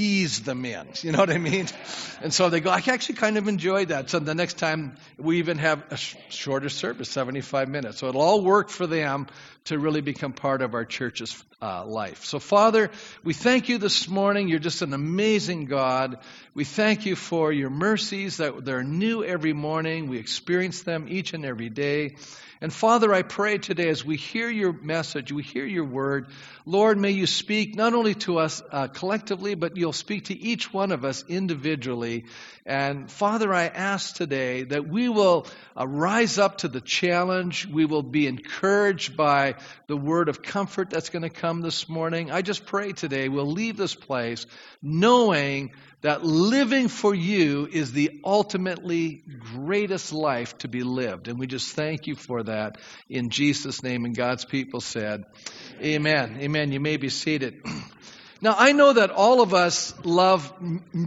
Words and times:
ease 0.00 0.40
them 0.40 0.64
in. 0.64 0.88
You 1.02 1.12
know 1.12 1.18
what 1.18 1.30
I 1.30 1.38
mean? 1.38 1.66
And 2.22 2.32
so 2.32 2.50
they 2.50 2.60
go, 2.60 2.70
I 2.70 2.82
actually 2.86 3.16
kind 3.16 3.38
of 3.38 3.48
enjoyed 3.48 3.88
that. 3.88 4.10
So 4.10 4.18
the 4.18 4.34
next 4.34 4.58
time 4.58 4.96
we 5.18 5.38
even 5.38 5.58
have 5.58 5.82
a 5.90 5.96
sh- 5.96 6.16
shorter 6.28 6.68
service, 6.68 7.10
75 7.10 7.68
minutes. 7.68 7.98
So 7.98 8.08
it'll 8.08 8.20
all 8.20 8.42
work 8.42 8.68
for 8.68 8.86
them 8.86 9.26
to 9.64 9.78
really 9.78 10.00
become 10.00 10.32
part 10.32 10.62
of 10.62 10.74
our 10.74 10.84
church's 10.84 11.42
uh, 11.62 11.84
life. 11.84 12.24
So, 12.24 12.38
Father, 12.38 12.90
we 13.24 13.34
thank 13.34 13.68
you 13.68 13.78
this 13.78 14.08
morning. 14.08 14.48
You're 14.48 14.58
just 14.58 14.82
an 14.82 14.92
amazing 14.92 15.66
God. 15.66 16.18
We 16.54 16.64
thank 16.64 17.06
you 17.06 17.16
for 17.16 17.52
your 17.52 17.70
mercies 17.70 18.38
that 18.38 18.64
they're 18.64 18.82
new 18.82 19.24
every 19.24 19.52
morning. 19.52 20.08
We 20.08 20.18
experience 20.18 20.82
them 20.82 21.06
each 21.08 21.34
and 21.34 21.44
every 21.44 21.68
day. 21.68 22.16
And 22.62 22.70
Father, 22.70 23.12
I 23.14 23.22
pray 23.22 23.56
today 23.56 23.88
as 23.88 24.04
we 24.04 24.16
hear 24.18 24.50
your 24.50 24.74
message, 24.74 25.32
we 25.32 25.42
hear 25.42 25.64
your 25.64 25.86
word, 25.86 26.26
Lord, 26.66 26.98
may 26.98 27.12
you 27.12 27.26
speak 27.26 27.74
not 27.74 27.94
only 27.94 28.14
to 28.16 28.38
us 28.38 28.62
uh, 28.70 28.88
collectively, 28.88 29.54
but 29.54 29.78
you'll 29.78 29.89
speak 29.92 30.26
to 30.26 30.38
each 30.38 30.72
one 30.72 30.92
of 30.92 31.04
us 31.04 31.24
individually. 31.28 32.24
And 32.66 33.10
Father, 33.10 33.52
I 33.52 33.66
ask 33.66 34.14
today 34.14 34.64
that 34.64 34.88
we 34.88 35.08
will 35.08 35.46
uh, 35.76 35.86
rise 35.86 36.38
up 36.38 36.58
to 36.58 36.68
the 36.68 36.80
challenge. 36.80 37.66
We 37.66 37.84
will 37.84 38.02
be 38.02 38.26
encouraged 38.26 39.16
by 39.16 39.56
the 39.86 39.96
word 39.96 40.28
of 40.28 40.42
comfort 40.42 40.90
that's 40.90 41.10
going 41.10 41.22
to 41.22 41.30
come 41.30 41.60
this 41.60 41.88
morning. 41.88 42.30
I 42.30 42.42
just 42.42 42.66
pray 42.66 42.92
today 42.92 43.28
we'll 43.28 43.50
leave 43.50 43.76
this 43.76 43.94
place 43.94 44.46
knowing 44.82 45.72
that 46.02 46.24
living 46.24 46.88
for 46.88 47.14
you 47.14 47.68
is 47.70 47.92
the 47.92 48.20
ultimately 48.24 49.22
greatest 49.54 50.12
life 50.12 50.56
to 50.58 50.68
be 50.68 50.82
lived. 50.82 51.28
And 51.28 51.38
we 51.38 51.46
just 51.46 51.74
thank 51.74 52.06
you 52.06 52.14
for 52.14 52.42
that 52.44 52.78
in 53.08 53.28
Jesus' 53.28 53.82
name. 53.82 54.04
And 54.04 54.16
God's 54.16 54.44
people 54.44 54.80
said, 54.80 55.24
Amen. 55.82 56.38
Amen. 56.40 56.72
You 56.72 56.80
may 56.80 56.96
be 56.96 57.10
seated. 57.10 57.62
Now, 58.42 58.54
I 58.56 58.72
know 58.72 58.94
that 58.94 59.10
all 59.10 59.42
of 59.42 59.52
us 59.52 59.92
love 60.02 60.50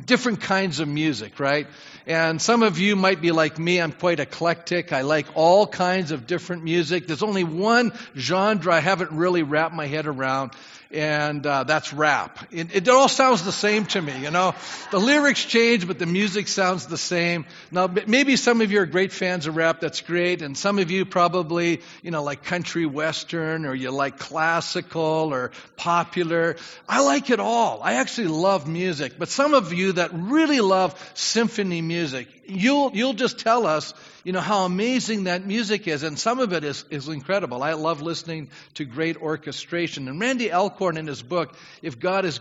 different 0.06 0.42
kinds 0.42 0.80
of 0.80 0.88
music, 0.88 1.40
right? 1.40 1.66
And 2.06 2.40
some 2.40 2.62
of 2.62 2.78
you 2.78 2.96
might 2.96 3.22
be 3.22 3.32
like 3.32 3.58
me. 3.58 3.82
I'm 3.82 3.92
quite 3.92 4.20
eclectic. 4.20 4.94
I 4.94 5.02
like 5.02 5.26
all 5.34 5.66
kinds 5.66 6.12
of 6.12 6.28
different 6.28 6.64
music. 6.64 7.08
There's 7.08 7.24
only 7.24 7.44
one 7.44 7.92
genre 8.16 8.72
I 8.72 8.82
haven't 8.82 9.14
really 9.14 9.42
wrapped 9.42 9.74
my 9.74 9.88
head 9.88 10.06
around, 10.06 10.52
and 10.94 11.46
uh, 11.46 11.64
that's 11.64 11.92
rap. 11.92 12.40
It, 12.52 12.76
it, 12.76 12.90
all 12.90 13.08
sounds 13.08 13.44
the 13.44 13.52
same 13.52 13.86
to 13.88 14.02
me, 14.02 14.22
you 14.22 14.32
know. 14.32 14.54
The 14.92 15.00
lyrics 15.00 15.44
change, 15.44 15.88
but 15.88 15.98
the 15.98 16.06
music 16.06 16.48
sounds 16.48 16.86
the 16.86 16.98
same. 16.98 17.46
Now, 17.72 17.88
maybe 17.88 18.36
some 18.36 18.62
of 18.62 18.72
you 18.72 18.80
are 18.82 18.86
great 18.86 19.12
fans 19.12 19.48
of 19.48 19.56
rap. 19.56 19.80
That's 19.80 20.02
great, 20.02 20.42
and 20.42 20.58
some 20.58 20.78
of 20.78 20.92
you 20.92 21.06
probably, 21.06 21.82
you 22.04 22.12
know, 22.12 22.24
like 22.24 22.44
country 22.44 22.86
western, 22.86 23.66
or 23.66 23.74
you 23.74 23.90
like 23.92 24.20
classical 24.20 25.34
or 25.34 25.52
popular. 25.76 26.58
I 26.88 27.04
like 27.04 27.30
it 27.32 27.40
all. 27.40 27.82
I 27.82 27.94
actually 27.96 28.28
love 28.28 28.68
music, 28.68 29.14
but 29.18 29.30
some 29.30 29.54
of 29.54 29.74
you 29.74 29.94
that 29.94 30.12
really 30.14 30.62
love 30.62 30.94
symphony 31.16 31.82
music, 31.82 32.28
you'll 32.46 32.92
you'll 32.94 33.14
just 33.14 33.40
tell 33.40 33.66
us 33.66 33.94
you 34.24 34.32
know, 34.32 34.40
how 34.40 34.64
amazing 34.66 35.26
that 35.26 35.46
music 35.46 35.88
is. 35.88 36.04
And 36.04 36.18
some 36.18 36.40
of 36.40 36.54
it 36.54 36.64
is, 36.64 36.86
is 36.90 37.08
incredible. 37.08 37.62
I 37.62 37.74
love 37.74 38.02
listening 38.02 38.50
to 38.76 38.86
great 38.86 39.18
orchestration. 39.18 40.08
And 40.08 40.20
Randy 40.20 40.52
Alcorn 40.52 40.98
in 40.98 41.08
his 41.08 41.22
book, 41.22 41.56
If 41.82 42.00
God 42.00 42.26
is 42.26 42.40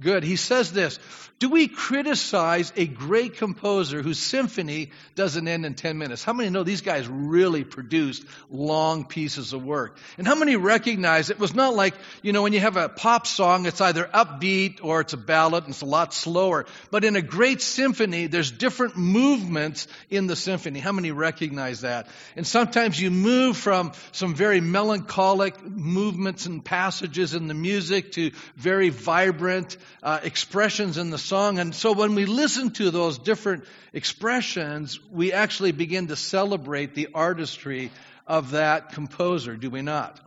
good, 0.00 0.22
he 0.22 0.36
says 0.36 0.72
this 0.72 0.98
Do 1.38 1.50
we 1.50 1.68
criticize 1.68 2.72
a 2.76 2.86
great 2.86 3.36
composer 3.36 4.02
whose 4.02 4.18
symphony 4.18 4.90
doesn't 5.14 5.46
end 5.46 5.66
in 5.66 5.74
10 5.74 5.98
minutes? 5.98 6.24
How 6.24 6.32
many 6.32 6.50
know 6.50 6.62
these 6.62 6.80
guys 6.80 7.06
really 7.08 7.64
produced 7.64 8.24
long 8.50 9.04
pieces 9.04 9.52
of 9.52 9.64
work? 9.64 9.98
And 10.18 10.26
how 10.26 10.34
many 10.34 10.56
recognize 10.56 11.30
it 11.30 11.38
was 11.38 11.54
not 11.54 11.74
like, 11.74 11.94
you 12.22 12.32
know, 12.32 12.42
when 12.42 12.52
you 12.52 12.60
have 12.60 12.76
a 12.76 12.88
pop 12.88 13.26
song, 13.26 13.66
it's 13.66 13.80
either 13.80 14.04
upbeat 14.04 14.80
or 14.82 15.00
it's 15.00 15.12
a 15.12 15.18
ballad 15.18 15.64
and 15.64 15.72
it's 15.72 15.82
a 15.82 15.86
lot 15.86 16.14
slower. 16.14 16.66
But 16.90 17.04
in 17.04 17.16
a 17.16 17.22
great 17.22 17.60
symphony, 17.60 18.26
there's 18.26 18.50
different 18.50 18.96
movements 18.96 19.88
in 20.10 20.26
the 20.26 20.36
symphony. 20.36 20.78
How 20.78 20.92
many 20.92 21.10
recognize 21.10 21.80
that. 21.82 22.08
And 22.36 22.46
sometimes 22.46 23.00
you 23.00 23.10
move 23.10 23.56
from 23.56 23.92
some 24.12 24.34
very 24.34 24.60
melancholic 24.60 25.62
movements 25.62 26.46
and 26.46 26.64
passages 26.64 27.34
in 27.34 27.48
the 27.48 27.54
music 27.54 28.12
to 28.12 28.30
very 28.56 28.90
vibrant 28.90 29.76
uh, 30.02 30.20
expressions 30.22 30.98
in 30.98 31.10
the 31.10 31.18
song. 31.18 31.58
And 31.58 31.74
so 31.74 31.92
when 31.92 32.14
we 32.14 32.26
listen 32.26 32.70
to 32.72 32.90
those 32.90 33.18
different 33.18 33.64
expressions, 33.92 35.00
we 35.10 35.32
actually 35.32 35.72
begin 35.72 36.08
to 36.08 36.16
celebrate 36.16 36.94
the 36.94 37.08
artistry 37.14 37.90
of 38.26 38.52
that 38.52 38.92
composer, 38.92 39.56
do 39.56 39.70
we 39.70 39.82
not? 39.82 40.20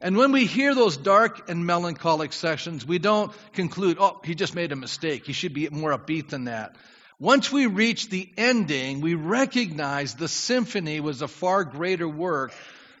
And 0.00 0.16
when 0.16 0.32
we 0.32 0.46
hear 0.46 0.74
those 0.74 0.96
dark 0.96 1.48
and 1.48 1.64
melancholic 1.64 2.32
sections, 2.32 2.84
we 2.84 2.98
don't 2.98 3.32
conclude, 3.54 3.96
oh, 3.98 4.20
he 4.24 4.34
just 4.34 4.54
made 4.54 4.72
a 4.72 4.76
mistake. 4.76 5.24
He 5.24 5.32
should 5.32 5.54
be 5.54 5.68
more 5.70 5.96
upbeat 5.96 6.28
than 6.28 6.44
that. 6.44 6.76
Once 7.18 7.50
we 7.50 7.66
reach 7.66 8.10
the 8.10 8.28
ending, 8.36 9.00
we 9.00 9.14
recognize 9.14 10.14
the 10.14 10.28
symphony 10.28 11.00
was 11.00 11.22
a 11.22 11.28
far 11.28 11.64
greater 11.64 12.06
work 12.06 12.52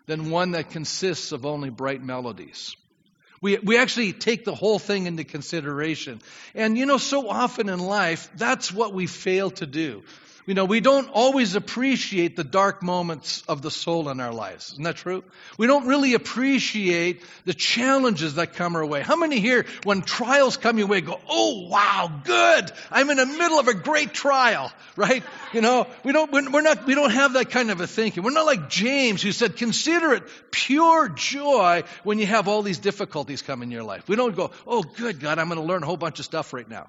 than 0.06 0.30
one 0.30 0.52
that 0.52 0.70
consists 0.70 1.32
of 1.32 1.44
only 1.44 1.68
bright 1.68 2.02
melodies. 2.02 2.76
We, 3.40 3.58
we 3.58 3.78
actually 3.78 4.12
take 4.12 4.44
the 4.44 4.54
whole 4.54 4.78
thing 4.78 5.06
into 5.06 5.24
consideration. 5.24 6.20
And 6.54 6.76
you 6.78 6.86
know, 6.86 6.98
so 6.98 7.28
often 7.28 7.68
in 7.68 7.78
life, 7.78 8.30
that's 8.36 8.72
what 8.72 8.92
we 8.94 9.06
fail 9.06 9.50
to 9.52 9.66
do. 9.66 10.02
You 10.46 10.54
know, 10.54 10.64
we 10.64 10.78
don't 10.78 11.10
always 11.12 11.56
appreciate 11.56 12.36
the 12.36 12.44
dark 12.44 12.80
moments 12.80 13.42
of 13.48 13.62
the 13.62 13.70
soul 13.70 14.08
in 14.10 14.20
our 14.20 14.32
lives. 14.32 14.70
Isn't 14.74 14.84
that 14.84 14.94
true? 14.94 15.24
We 15.58 15.66
don't 15.66 15.88
really 15.88 16.14
appreciate 16.14 17.24
the 17.46 17.52
challenges 17.52 18.36
that 18.36 18.54
come 18.54 18.76
our 18.76 18.86
way. 18.86 19.02
How 19.02 19.16
many 19.16 19.40
here, 19.40 19.66
when 19.82 20.02
trials 20.02 20.56
come 20.56 20.78
your 20.78 20.86
way, 20.86 21.00
go, 21.00 21.20
oh 21.28 21.66
wow, 21.66 22.22
good. 22.22 22.70
I'm 22.92 23.10
in 23.10 23.16
the 23.16 23.26
middle 23.26 23.58
of 23.58 23.66
a 23.66 23.74
great 23.74 24.14
trial, 24.14 24.70
right? 24.94 25.24
You 25.52 25.62
know, 25.62 25.88
we 26.04 26.12
don't, 26.12 26.30
we're 26.30 26.62
not, 26.62 26.86
we 26.86 26.94
don't 26.94 27.10
have 27.10 27.32
that 27.32 27.50
kind 27.50 27.72
of 27.72 27.80
a 27.80 27.88
thinking. 27.88 28.22
We're 28.22 28.30
not 28.30 28.46
like 28.46 28.70
James 28.70 29.22
who 29.22 29.32
said, 29.32 29.56
consider 29.56 30.12
it 30.12 30.22
pure 30.52 31.08
joy 31.08 31.82
when 32.04 32.20
you 32.20 32.26
have 32.26 32.46
all 32.46 32.62
these 32.62 32.78
difficulties 32.78 33.42
come 33.42 33.64
in 33.64 33.72
your 33.72 33.82
life. 33.82 34.08
We 34.08 34.14
don't 34.14 34.36
go, 34.36 34.52
oh 34.64 34.84
good 34.84 35.18
God, 35.18 35.40
I'm 35.40 35.48
going 35.48 35.60
to 35.60 35.66
learn 35.66 35.82
a 35.82 35.86
whole 35.86 35.96
bunch 35.96 36.20
of 36.20 36.24
stuff 36.24 36.52
right 36.52 36.68
now. 36.68 36.88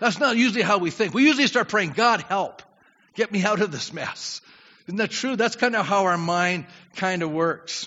That's 0.00 0.18
not 0.18 0.36
usually 0.36 0.62
how 0.62 0.76
we 0.76 0.90
think. 0.90 1.14
We 1.14 1.24
usually 1.24 1.46
start 1.46 1.70
praying, 1.70 1.92
God 1.92 2.20
help. 2.20 2.62
Get 3.14 3.32
me 3.32 3.44
out 3.44 3.60
of 3.60 3.72
this 3.72 3.92
mess. 3.92 4.40
Isn't 4.86 4.98
that 4.98 5.10
true? 5.10 5.36
That's 5.36 5.56
kind 5.56 5.76
of 5.76 5.86
how 5.86 6.04
our 6.06 6.18
mind 6.18 6.66
kind 6.96 7.22
of 7.22 7.30
works. 7.30 7.86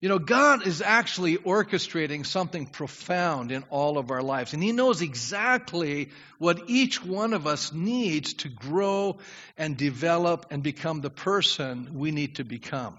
You 0.00 0.10
know, 0.10 0.18
God 0.18 0.66
is 0.66 0.82
actually 0.82 1.38
orchestrating 1.38 2.26
something 2.26 2.66
profound 2.66 3.50
in 3.50 3.64
all 3.70 3.96
of 3.96 4.10
our 4.10 4.22
lives. 4.22 4.52
And 4.52 4.62
He 4.62 4.72
knows 4.72 5.00
exactly 5.00 6.10
what 6.38 6.64
each 6.68 7.02
one 7.02 7.32
of 7.32 7.46
us 7.46 7.72
needs 7.72 8.34
to 8.34 8.48
grow 8.48 9.18
and 9.56 9.76
develop 9.76 10.46
and 10.50 10.62
become 10.62 11.00
the 11.00 11.10
person 11.10 11.98
we 11.98 12.10
need 12.10 12.36
to 12.36 12.44
become. 12.44 12.98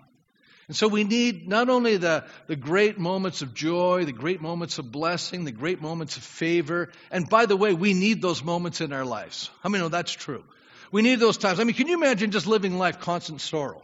And 0.67 0.75
so 0.75 0.87
we 0.87 1.03
need 1.03 1.47
not 1.47 1.69
only 1.69 1.95
the, 1.97 2.25
the 2.47 2.57
great 2.57 2.97
moments 2.97 3.41
of 3.41 3.53
joy, 3.53 4.03
the 4.03 4.11
great 4.11 4.41
moments 4.41 4.79
of 4.79 4.91
blessing, 4.91 5.45
the 5.45 5.51
great 5.51 5.81
moments 5.81 6.17
of 6.17 6.23
favor, 6.23 6.89
and 7.09 7.29
by 7.29 7.45
the 7.45 7.55
way, 7.55 7.73
we 7.73 7.93
need 7.93 8.21
those 8.21 8.43
moments 8.43 8.81
in 8.81 8.91
our 8.91 9.05
lives. 9.05 9.49
How 9.63 9.69
many 9.69 9.81
know 9.81 9.89
that's 9.89 10.11
true? 10.11 10.43
We 10.91 11.01
need 11.01 11.19
those 11.19 11.37
times. 11.37 11.59
I 11.59 11.63
mean, 11.63 11.75
can 11.75 11.87
you 11.87 11.95
imagine 11.95 12.31
just 12.31 12.47
living 12.47 12.77
life 12.77 12.99
constant 12.99 13.41
sorrow? 13.41 13.83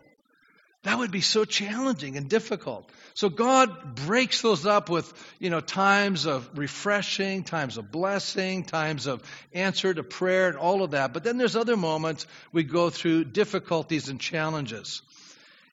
That 0.83 0.99
would 0.99 1.11
be 1.11 1.21
so 1.21 1.45
challenging 1.45 2.17
and 2.17 2.29
difficult. 2.29 2.89
So 3.13 3.29
God 3.29 3.95
breaks 3.95 4.41
those 4.41 4.65
up 4.65 4.89
with, 4.89 5.11
you 5.39 5.49
know, 5.49 5.61
times 5.61 6.25
of 6.25 6.49
refreshing, 6.57 7.43
times 7.43 7.77
of 7.77 7.89
blessing, 7.89 8.63
times 8.65 9.07
of 9.07 9.23
answer 9.53 9.93
to 9.93 10.03
prayer 10.03 10.49
and 10.49 10.57
all 10.57 10.83
of 10.83 10.91
that. 10.91 11.13
But 11.13 11.23
then 11.23 11.37
there's 11.37 11.55
other 11.55 11.77
moments 11.77 12.27
we 12.51 12.63
go 12.63 12.89
through 12.89 13.25
difficulties 13.25 14.09
and 14.09 14.19
challenges. 14.19 15.01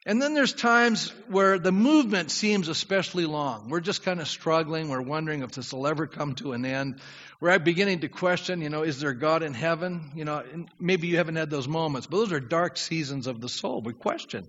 And 0.07 0.21
then 0.21 0.33
there's 0.33 0.55
times 0.55 1.11
where 1.29 1.59
the 1.59 1.73
movement 1.73 2.31
seems 2.31 2.69
especially 2.69 3.27
long. 3.27 3.69
We're 3.69 3.81
just 3.81 4.03
kind 4.03 4.19
of 4.19 4.29
struggling. 4.29 4.89
We're 4.89 5.03
wondering 5.03 5.43
if 5.43 5.53
this 5.53 5.75
will 5.75 5.87
ever 5.87 6.07
come 6.07 6.35
to 6.37 6.53
an 6.53 6.65
end. 6.65 7.01
We're 7.39 7.59
beginning 7.59 8.01
to 8.01 8.09
question, 8.09 8.63
you 8.63 8.71
know, 8.71 8.83
is 8.83 8.99
there 9.01 9.13
God 9.13 9.43
in 9.43 9.53
heaven? 9.53 10.11
You 10.15 10.25
know, 10.25 10.43
maybe 10.79 11.09
you 11.09 11.19
haven't 11.19 11.37
had 11.37 11.51
those 11.51 11.69
moments, 11.69 12.07
but 12.07 12.17
those 12.17 12.33
are 12.33 12.41
dark 12.41 12.79
seasons 12.79 13.27
of 13.27 13.43
the 13.43 13.49
soul. 13.49 13.83
We 13.83 13.93
question. 13.93 14.49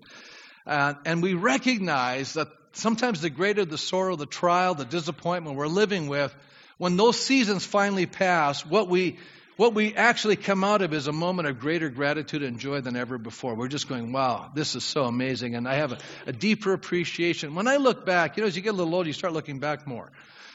Uh, 0.66 0.94
and 1.04 1.22
we 1.22 1.34
recognize 1.34 2.32
that 2.34 2.48
sometimes 2.72 3.20
the 3.20 3.28
greater 3.28 3.66
the 3.66 3.78
sorrow, 3.78 4.16
the 4.16 4.26
trial, 4.26 4.74
the 4.74 4.86
disappointment 4.86 5.56
we're 5.56 5.66
living 5.66 6.06
with, 6.06 6.34
when 6.78 6.96
those 6.96 7.18
seasons 7.20 7.66
finally 7.66 8.06
pass, 8.06 8.64
what 8.64 8.88
we 8.88 9.18
what 9.56 9.74
we 9.74 9.94
actually 9.94 10.36
come 10.36 10.64
out 10.64 10.82
of 10.82 10.94
is 10.94 11.06
a 11.06 11.12
moment 11.12 11.48
of 11.48 11.60
greater 11.60 11.88
gratitude 11.88 12.42
and 12.42 12.58
joy 12.58 12.80
than 12.80 12.96
ever 12.96 13.18
before. 13.18 13.54
We're 13.54 13.68
just 13.68 13.88
going, 13.88 14.12
wow, 14.12 14.50
this 14.54 14.74
is 14.74 14.84
so 14.84 15.04
amazing. 15.04 15.54
And 15.54 15.68
I 15.68 15.74
have 15.74 15.92
a, 15.92 15.98
a 16.26 16.32
deeper 16.32 16.72
appreciation. 16.72 17.54
When 17.54 17.68
I 17.68 17.76
look 17.76 18.06
back, 18.06 18.36
you 18.36 18.42
know, 18.42 18.46
as 18.46 18.56
you 18.56 18.62
get 18.62 18.70
a 18.70 18.76
little 18.76 18.94
older, 18.94 19.06
you 19.06 19.12
start 19.12 19.32
looking 19.32 19.58
back 19.58 19.86
more. 19.86 20.10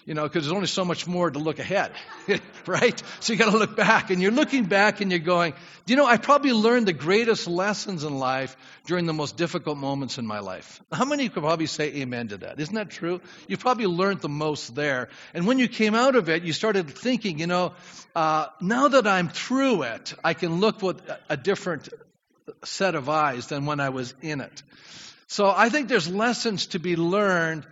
You 0.08 0.14
know, 0.14 0.24
because 0.24 0.46
there's 0.46 0.54
only 0.54 0.68
so 0.68 0.86
much 0.86 1.06
more 1.06 1.30
to 1.30 1.38
look 1.38 1.60
ahead, 1.60 1.92
right? 2.66 3.04
So 3.20 3.34
you 3.34 3.40
got 3.40 3.52
to 3.52 3.58
look 3.58 3.76
back, 3.76 4.10
and 4.10 4.22
you're 4.22 4.32
looking 4.32 4.64
back 4.64 5.02
and 5.02 5.12
you're 5.12 5.20
going, 5.20 5.52
do 5.86 5.94
you 5.94 5.98
know, 5.98 6.06
I 6.06 6.16
probably 6.16 6.54
learned 6.54 6.88
the 6.88 6.94
greatest 6.94 7.46
lessons 7.46 8.06
in 8.06 8.18
life 8.18 8.56
during 8.86 9.06
the 9.06 9.14
most 9.14 9.36
difficult 9.36 9.78
moments 9.78 10.18
in 10.18 10.26
my 10.26 10.40
life. 10.40 10.82
How 10.94 11.04
many 11.04 11.28
could 11.28 11.44
probably 11.44 11.66
say 11.66 11.94
amen 11.98 12.30
to 12.30 12.38
that? 12.38 12.58
Isn't 12.58 12.76
that 12.76 12.90
true? 12.90 13.20
You 13.50 13.58
probably 13.58 13.86
learned 13.86 14.22
the 14.22 14.30
most 14.30 14.76
there. 14.76 15.10
And 15.34 15.46
when 15.46 15.60
you 15.60 15.68
came 15.68 15.94
out 15.94 16.16
of 16.16 16.30
it, 16.30 16.44
you 16.44 16.54
started 16.54 16.90
thinking, 16.90 17.40
you 17.40 17.48
know, 17.48 17.74
uh, 18.16 18.46
now 18.62 18.88
that 18.88 19.06
I'm 19.06 19.28
through 19.28 19.84
it, 19.84 20.14
I 20.24 20.36
can 20.36 20.62
look 20.62 20.82
with 20.82 21.02
a 21.28 21.36
different 21.36 21.90
set 22.64 22.96
of 22.96 23.10
eyes 23.10 23.48
than 23.48 23.66
when 23.66 23.82
I 23.82 23.90
was 23.90 24.16
in 24.22 24.40
it. 24.40 24.64
So 25.28 25.54
I 25.54 25.68
think 25.68 25.90
there's 25.90 26.08
lessons 26.08 26.68
to 26.68 26.80
be 26.80 26.96
learned 26.96 27.66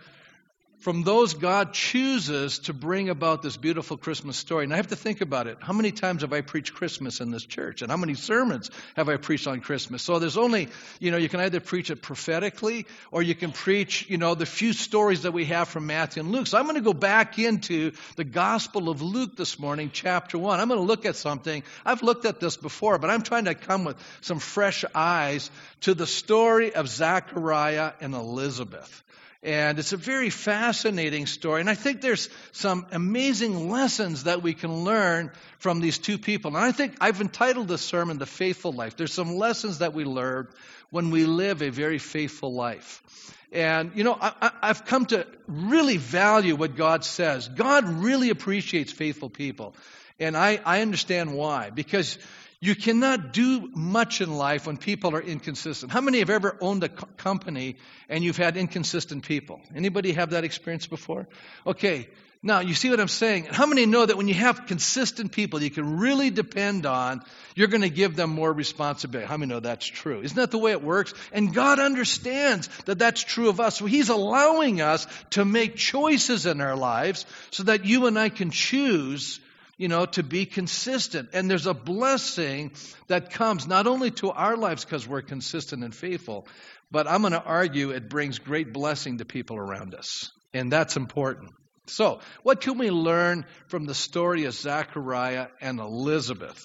from 0.86 1.02
those 1.02 1.34
God 1.34 1.72
chooses 1.72 2.60
to 2.60 2.72
bring 2.72 3.08
about 3.08 3.42
this 3.42 3.56
beautiful 3.56 3.96
Christmas 3.96 4.36
story. 4.36 4.62
And 4.62 4.72
I 4.72 4.76
have 4.76 4.86
to 4.86 4.94
think 4.94 5.20
about 5.20 5.48
it. 5.48 5.58
How 5.60 5.72
many 5.72 5.90
times 5.90 6.22
have 6.22 6.32
I 6.32 6.42
preached 6.42 6.74
Christmas 6.74 7.20
in 7.20 7.32
this 7.32 7.44
church? 7.44 7.82
And 7.82 7.90
how 7.90 7.96
many 7.96 8.14
sermons 8.14 8.70
have 8.94 9.08
I 9.08 9.16
preached 9.16 9.48
on 9.48 9.62
Christmas? 9.62 10.02
So 10.02 10.20
there's 10.20 10.36
only, 10.36 10.68
you 11.00 11.10
know, 11.10 11.16
you 11.16 11.28
can 11.28 11.40
either 11.40 11.58
preach 11.58 11.90
it 11.90 12.02
prophetically 12.02 12.86
or 13.10 13.20
you 13.20 13.34
can 13.34 13.50
preach, 13.50 14.08
you 14.08 14.16
know, 14.16 14.36
the 14.36 14.46
few 14.46 14.72
stories 14.72 15.22
that 15.22 15.32
we 15.32 15.46
have 15.46 15.66
from 15.66 15.88
Matthew 15.88 16.22
and 16.22 16.30
Luke. 16.30 16.46
So 16.46 16.56
I'm 16.56 16.66
going 16.66 16.76
to 16.76 16.82
go 16.82 16.94
back 16.94 17.36
into 17.40 17.90
the 18.14 18.22
Gospel 18.22 18.88
of 18.88 19.02
Luke 19.02 19.36
this 19.36 19.58
morning, 19.58 19.90
chapter 19.92 20.38
1. 20.38 20.60
I'm 20.60 20.68
going 20.68 20.78
to 20.78 20.86
look 20.86 21.04
at 21.04 21.16
something. 21.16 21.64
I've 21.84 22.04
looked 22.04 22.26
at 22.26 22.38
this 22.38 22.56
before, 22.56 23.00
but 23.00 23.10
I'm 23.10 23.22
trying 23.22 23.46
to 23.46 23.56
come 23.56 23.86
with 23.86 23.96
some 24.20 24.38
fresh 24.38 24.84
eyes 24.94 25.50
to 25.80 25.94
the 25.94 26.06
story 26.06 26.76
of 26.76 26.86
Zachariah 26.86 27.90
and 28.00 28.14
Elizabeth. 28.14 29.02
And 29.46 29.78
it's 29.78 29.92
a 29.92 29.96
very 29.96 30.28
fascinating 30.28 31.26
story. 31.26 31.60
And 31.60 31.70
I 31.70 31.76
think 31.76 32.00
there's 32.00 32.28
some 32.50 32.84
amazing 32.90 33.70
lessons 33.70 34.24
that 34.24 34.42
we 34.42 34.54
can 34.54 34.82
learn 34.82 35.30
from 35.60 35.78
these 35.80 35.98
two 35.98 36.18
people. 36.18 36.56
And 36.56 36.64
I 36.64 36.72
think 36.72 36.96
I've 37.00 37.20
entitled 37.20 37.68
this 37.68 37.80
sermon, 37.80 38.18
The 38.18 38.26
Faithful 38.26 38.72
Life. 38.72 38.96
There's 38.96 39.12
some 39.12 39.36
lessons 39.36 39.78
that 39.78 39.94
we 39.94 40.04
learn 40.04 40.48
when 40.90 41.12
we 41.12 41.26
live 41.26 41.62
a 41.62 41.70
very 41.70 41.98
faithful 41.98 42.54
life. 42.54 43.04
And, 43.52 43.92
you 43.94 44.02
know, 44.02 44.18
I, 44.20 44.50
have 44.64 44.84
come 44.84 45.06
to 45.06 45.24
really 45.46 45.96
value 45.96 46.56
what 46.56 46.74
God 46.74 47.04
says. 47.04 47.46
God 47.46 47.88
really 47.88 48.30
appreciates 48.30 48.90
faithful 48.90 49.30
people. 49.30 49.76
And 50.18 50.36
I, 50.36 50.60
I 50.64 50.82
understand 50.82 51.32
why. 51.32 51.70
Because 51.70 52.18
you 52.60 52.74
cannot 52.74 53.32
do 53.32 53.70
much 53.74 54.20
in 54.20 54.32
life 54.32 54.66
when 54.66 54.78
people 54.78 55.14
are 55.14 55.20
inconsistent. 55.20 55.92
How 55.92 56.00
many 56.00 56.20
have 56.20 56.30
ever 56.30 56.56
owned 56.60 56.84
a 56.84 56.88
co- 56.88 57.06
company 57.16 57.76
and 58.08 58.24
you've 58.24 58.38
had 58.38 58.56
inconsistent 58.56 59.24
people? 59.24 59.60
Anybody 59.74 60.12
have 60.12 60.30
that 60.30 60.44
experience 60.44 60.86
before? 60.86 61.28
Okay, 61.66 62.08
now 62.42 62.60
you 62.60 62.74
see 62.74 62.90
what 62.90 63.00
I'm 63.00 63.08
saying? 63.08 63.46
How 63.50 63.66
many 63.66 63.86
know 63.86 64.06
that 64.06 64.16
when 64.16 64.28
you 64.28 64.34
have 64.34 64.66
consistent 64.66 65.32
people 65.32 65.62
you 65.62 65.70
can 65.70 65.98
really 65.98 66.30
depend 66.30 66.86
on, 66.86 67.22
you're 67.54 67.68
going 67.68 67.82
to 67.82 67.90
give 67.90 68.16
them 68.16 68.30
more 68.30 68.52
responsibility? 68.52 69.26
How 69.26 69.36
many 69.36 69.52
know 69.52 69.60
that's 69.60 69.86
true? 69.86 70.20
Isn't 70.22 70.36
that 70.36 70.50
the 70.50 70.58
way 70.58 70.70
it 70.70 70.82
works? 70.82 71.12
And 71.32 71.52
God 71.52 71.78
understands 71.78 72.68
that 72.84 72.98
that's 72.98 73.22
true 73.22 73.48
of 73.48 73.60
us. 73.60 73.76
So 73.78 73.86
He's 73.86 74.08
allowing 74.08 74.80
us 74.80 75.06
to 75.30 75.44
make 75.44 75.76
choices 75.76 76.46
in 76.46 76.60
our 76.60 76.76
lives 76.76 77.26
so 77.50 77.64
that 77.64 77.84
you 77.84 78.06
and 78.06 78.18
I 78.18 78.28
can 78.28 78.50
choose 78.50 79.40
you 79.76 79.88
know, 79.88 80.06
to 80.06 80.22
be 80.22 80.46
consistent. 80.46 81.30
And 81.32 81.50
there's 81.50 81.66
a 81.66 81.74
blessing 81.74 82.72
that 83.08 83.30
comes 83.30 83.66
not 83.66 83.86
only 83.86 84.10
to 84.12 84.30
our 84.30 84.56
lives 84.56 84.84
because 84.84 85.06
we're 85.06 85.22
consistent 85.22 85.84
and 85.84 85.94
faithful, 85.94 86.46
but 86.90 87.06
I'm 87.06 87.20
going 87.20 87.32
to 87.32 87.42
argue 87.42 87.90
it 87.90 88.08
brings 88.08 88.38
great 88.38 88.72
blessing 88.72 89.18
to 89.18 89.24
people 89.24 89.56
around 89.56 89.94
us. 89.94 90.30
And 90.54 90.72
that's 90.72 90.96
important. 90.96 91.50
So, 91.88 92.20
what 92.42 92.60
can 92.60 92.78
we 92.78 92.90
learn 92.90 93.44
from 93.68 93.84
the 93.84 93.94
story 93.94 94.44
of 94.44 94.54
Zachariah 94.54 95.48
and 95.60 95.78
Elizabeth? 95.78 96.64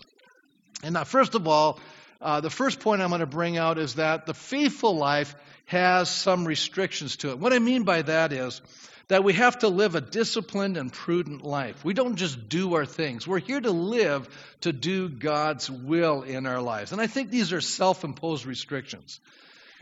And 0.84 0.94
now, 0.94 1.04
first 1.04 1.36
of 1.36 1.48
all, 1.48 1.80
uh, 2.22 2.40
the 2.42 2.50
first 2.50 2.80
point 2.80 3.02
I'm 3.02 3.10
going 3.10 3.22
to 3.22 3.26
bring 3.26 3.58
out 3.58 3.78
is 3.78 3.96
that 3.96 4.26
the 4.26 4.34
faithful 4.34 4.96
life 4.96 5.36
has 5.66 6.10
some 6.10 6.46
restrictions 6.46 7.18
to 7.18 7.32
it. 7.32 7.40
What 7.40 7.54
I 7.54 7.60
mean 7.60 7.84
by 7.84 8.04
that 8.04 8.32
is 8.32 8.62
that 9.08 9.24
we 9.24 9.34
have 9.34 9.60
to 9.60 9.68
live 9.68 9.96
a 9.96 10.02
disciplined 10.02 10.78
and 10.78 10.92
prudent 10.92 11.44
life. 11.44 11.84
We 11.84 11.94
don't 11.94 12.16
just 12.16 12.48
do 12.48 12.76
our 12.76 12.86
things. 12.86 13.28
We're 13.28 13.40
here 13.40 13.60
to 13.60 13.72
live 13.72 14.30
to 14.62 14.72
do 14.72 15.10
God's 15.10 15.70
will 15.70 16.22
in 16.22 16.46
our 16.46 16.62
lives. 16.62 16.92
And 16.92 17.02
I 17.02 17.08
think 17.08 17.30
these 17.30 17.52
are 17.52 17.62
self 17.62 18.04
imposed 18.04 18.46
restrictions. 18.46 19.20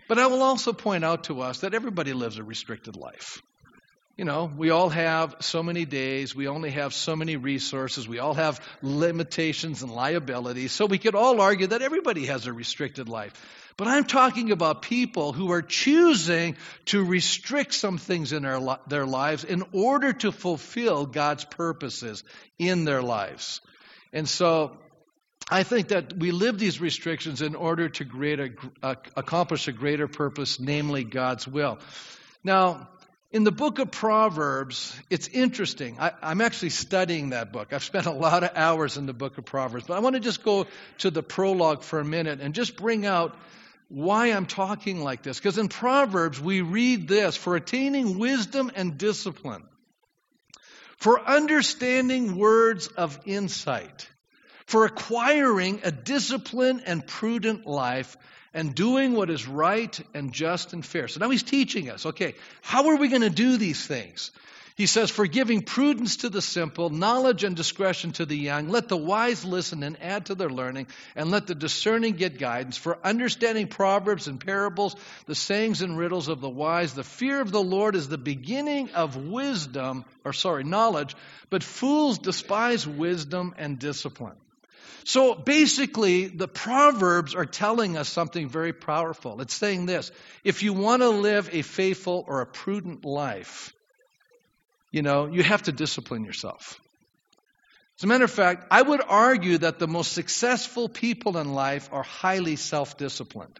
But 0.08 0.18
I 0.18 0.28
will 0.28 0.42
also 0.42 0.74
point 0.74 1.06
out 1.06 1.26
to 1.26 1.42
us 1.42 1.60
that 1.60 1.76
everybody 1.76 2.14
lives 2.14 2.38
a 2.40 2.44
restricted 2.44 2.96
life. 2.96 3.44
You 4.20 4.26
know, 4.26 4.52
we 4.54 4.70
all 4.70 4.90
have 4.90 5.38
so 5.40 5.64
many 5.64 5.86
days, 5.86 6.36
we 6.36 6.50
only 6.50 6.72
have 6.72 6.94
so 6.94 7.16
many 7.16 7.38
resources, 7.38 8.06
we 8.06 8.20
all 8.20 8.34
have 8.34 8.60
limitations 8.82 9.82
and 9.82 9.90
liabilities. 9.90 10.74
So 10.74 10.88
we 10.88 10.98
could 10.98 11.16
all 11.16 11.40
argue 11.40 11.68
that 11.68 11.82
everybody 11.82 12.26
has 12.26 12.46
a 12.46 12.52
restricted 12.52 13.08
life. 13.08 13.32
But 13.78 13.88
I'm 13.88 14.04
talking 14.04 14.52
about 14.52 14.82
people 14.82 15.32
who 15.32 15.54
are 15.54 15.62
choosing 15.62 16.58
to 16.88 17.02
restrict 17.02 17.74
some 17.74 17.98
things 17.98 18.34
in 18.34 18.44
their, 18.44 18.60
their 18.88 19.06
lives 19.06 19.46
in 19.46 19.64
order 19.72 20.12
to 20.12 20.34
fulfill 20.34 21.06
God's 21.06 21.46
purposes 21.46 22.22
in 22.58 22.84
their 22.84 23.02
lives. 23.02 23.62
And 24.12 24.28
so 24.28 24.76
I 25.50 25.64
think 25.64 25.88
that 25.88 26.12
we 26.12 26.32
live 26.32 26.60
these 26.60 26.82
restrictions 26.82 27.42
in 27.42 27.56
order 27.56 27.88
to 27.88 28.04
create 28.04 28.42
a, 28.84 28.98
accomplish 29.16 29.70
a 29.70 29.72
greater 29.72 30.10
purpose, 30.10 30.60
namely 30.60 31.06
God's 31.06 31.48
will. 31.48 31.80
Now, 32.44 32.90
in 33.32 33.44
the 33.44 33.52
book 33.52 33.78
of 33.78 33.92
Proverbs, 33.92 34.96
it's 35.10 35.28
interesting. 35.28 35.98
I, 36.00 36.14
am 36.24 36.42
actually 36.42 36.72
studying 36.72 37.30
that 37.30 37.52
book. 37.52 37.74
I've 37.74 37.84
spent 37.84 38.08
a 38.08 38.12
lot 38.12 38.44
of 38.44 38.52
hours 38.56 38.98
in 38.98 39.06
the 39.06 39.14
book 39.14 39.38
of 39.38 39.46
Proverbs, 39.46 39.86
but 39.88 39.96
I 39.96 40.00
want 40.00 40.16
to 40.16 40.20
just 40.20 40.44
go 40.44 40.66
to 41.00 41.12
the 41.12 41.22
prologue 41.22 41.84
for 41.84 42.00
a 42.00 42.06
minute 42.06 42.40
and 42.42 42.56
just 42.56 42.76
bring 42.76 43.06
out 43.06 43.38
why 43.88 44.28
I'm 44.28 44.48
talking 44.48 45.02
like 45.02 45.22
this. 45.22 45.38
Because 45.38 45.60
in 45.60 45.68
Proverbs, 45.68 46.42
we 46.42 46.62
read 46.62 47.08
this 47.08 47.36
for 47.36 47.56
attaining 47.56 48.18
wisdom 48.18 48.72
and 48.76 48.98
discipline, 48.98 49.64
for 50.98 51.22
understanding 51.22 52.36
words 52.36 52.88
of 52.88 53.20
insight, 53.26 54.10
for 54.66 54.86
acquiring 54.86 55.82
a 55.84 55.92
disciplined 55.92 56.82
and 56.88 57.06
prudent 57.06 57.68
life, 57.68 58.18
and 58.54 58.74
doing 58.74 59.14
what 59.14 59.30
is 59.30 59.48
right 59.48 60.00
and 60.14 60.32
just 60.34 60.74
and 60.74 60.86
fair. 60.86 61.08
So 61.08 61.20
now 61.20 61.30
he's 61.30 61.44
teaching 61.44 61.90
us 61.90 62.06
okay, 62.06 62.36
how 62.62 62.90
are 62.90 62.96
we 62.96 63.08
going 63.08 63.22
to 63.22 63.30
do 63.30 63.58
these 63.58 63.86
things? 63.86 64.32
He 64.80 64.86
says, 64.86 65.12
For 65.12 65.28
giving 65.28 65.62
prudence 65.62 66.16
to 66.18 66.30
the 66.30 66.42
simple, 66.42 66.90
knowledge 66.90 67.44
and 67.44 67.54
discretion 67.54 68.14
to 68.14 68.26
the 68.26 68.38
young, 68.38 68.70
let 68.70 68.88
the 68.88 68.96
wise 68.96 69.44
listen 69.44 69.84
and 69.84 70.02
add 70.02 70.28
to 70.28 70.36
their 70.36 70.50
learning, 70.50 70.88
and 71.18 71.30
let 71.32 71.48
the 71.48 71.54
discerning 71.54 72.14
get 72.14 72.40
guidance. 72.40 72.78
For 72.78 72.98
understanding 73.04 73.68
proverbs 73.68 74.30
and 74.30 74.40
parables, 74.40 74.96
the 75.26 75.36
sayings 75.36 75.82
and 75.82 75.98
riddles 75.98 76.30
of 76.30 76.40
the 76.40 76.48
wise, 76.48 76.94
the 76.94 77.04
fear 77.04 77.42
of 77.42 77.52
the 77.52 77.62
Lord 77.62 77.94
is 77.94 78.08
the 78.08 78.18
beginning 78.18 78.92
of 78.92 79.18
wisdom, 79.18 80.06
or 80.24 80.32
sorry, 80.32 80.64
knowledge, 80.64 81.14
but 81.50 81.62
fools 81.62 82.18
despise 82.18 82.88
wisdom 82.88 83.56
and 83.58 83.80
discipline. 83.80 84.38
So 85.10 85.34
basically, 85.34 86.28
the 86.28 86.48
Proverbs 86.48 87.34
are 87.34 87.48
telling 87.48 87.98
us 87.98 88.08
something 88.08 88.48
very 88.48 88.74
powerful. 88.74 89.42
It's 89.42 89.56
saying 89.56 89.88
this 89.88 90.12
if 90.44 90.62
you 90.62 90.72
want 90.74 91.02
to 91.02 91.10
live 91.10 91.50
a 91.52 91.64
faithful 91.64 92.24
or 92.28 92.42
a 92.42 92.46
prudent 92.46 93.04
life, 93.04 93.74
you 94.92 95.02
know, 95.02 95.26
you 95.26 95.42
have 95.42 95.64
to 95.64 95.72
discipline 95.72 96.26
yourself. 96.26 96.80
As 97.98 98.04
a 98.04 98.06
matter 98.06 98.24
of 98.24 98.30
fact, 98.30 98.68
I 98.70 98.84
would 98.84 99.02
argue 99.04 99.58
that 99.58 99.80
the 99.80 99.88
most 99.88 100.12
successful 100.12 100.88
people 100.88 101.40
in 101.40 101.56
life 101.56 101.90
are 101.92 102.04
highly 102.04 102.56
self 102.56 102.96
disciplined. 102.96 103.60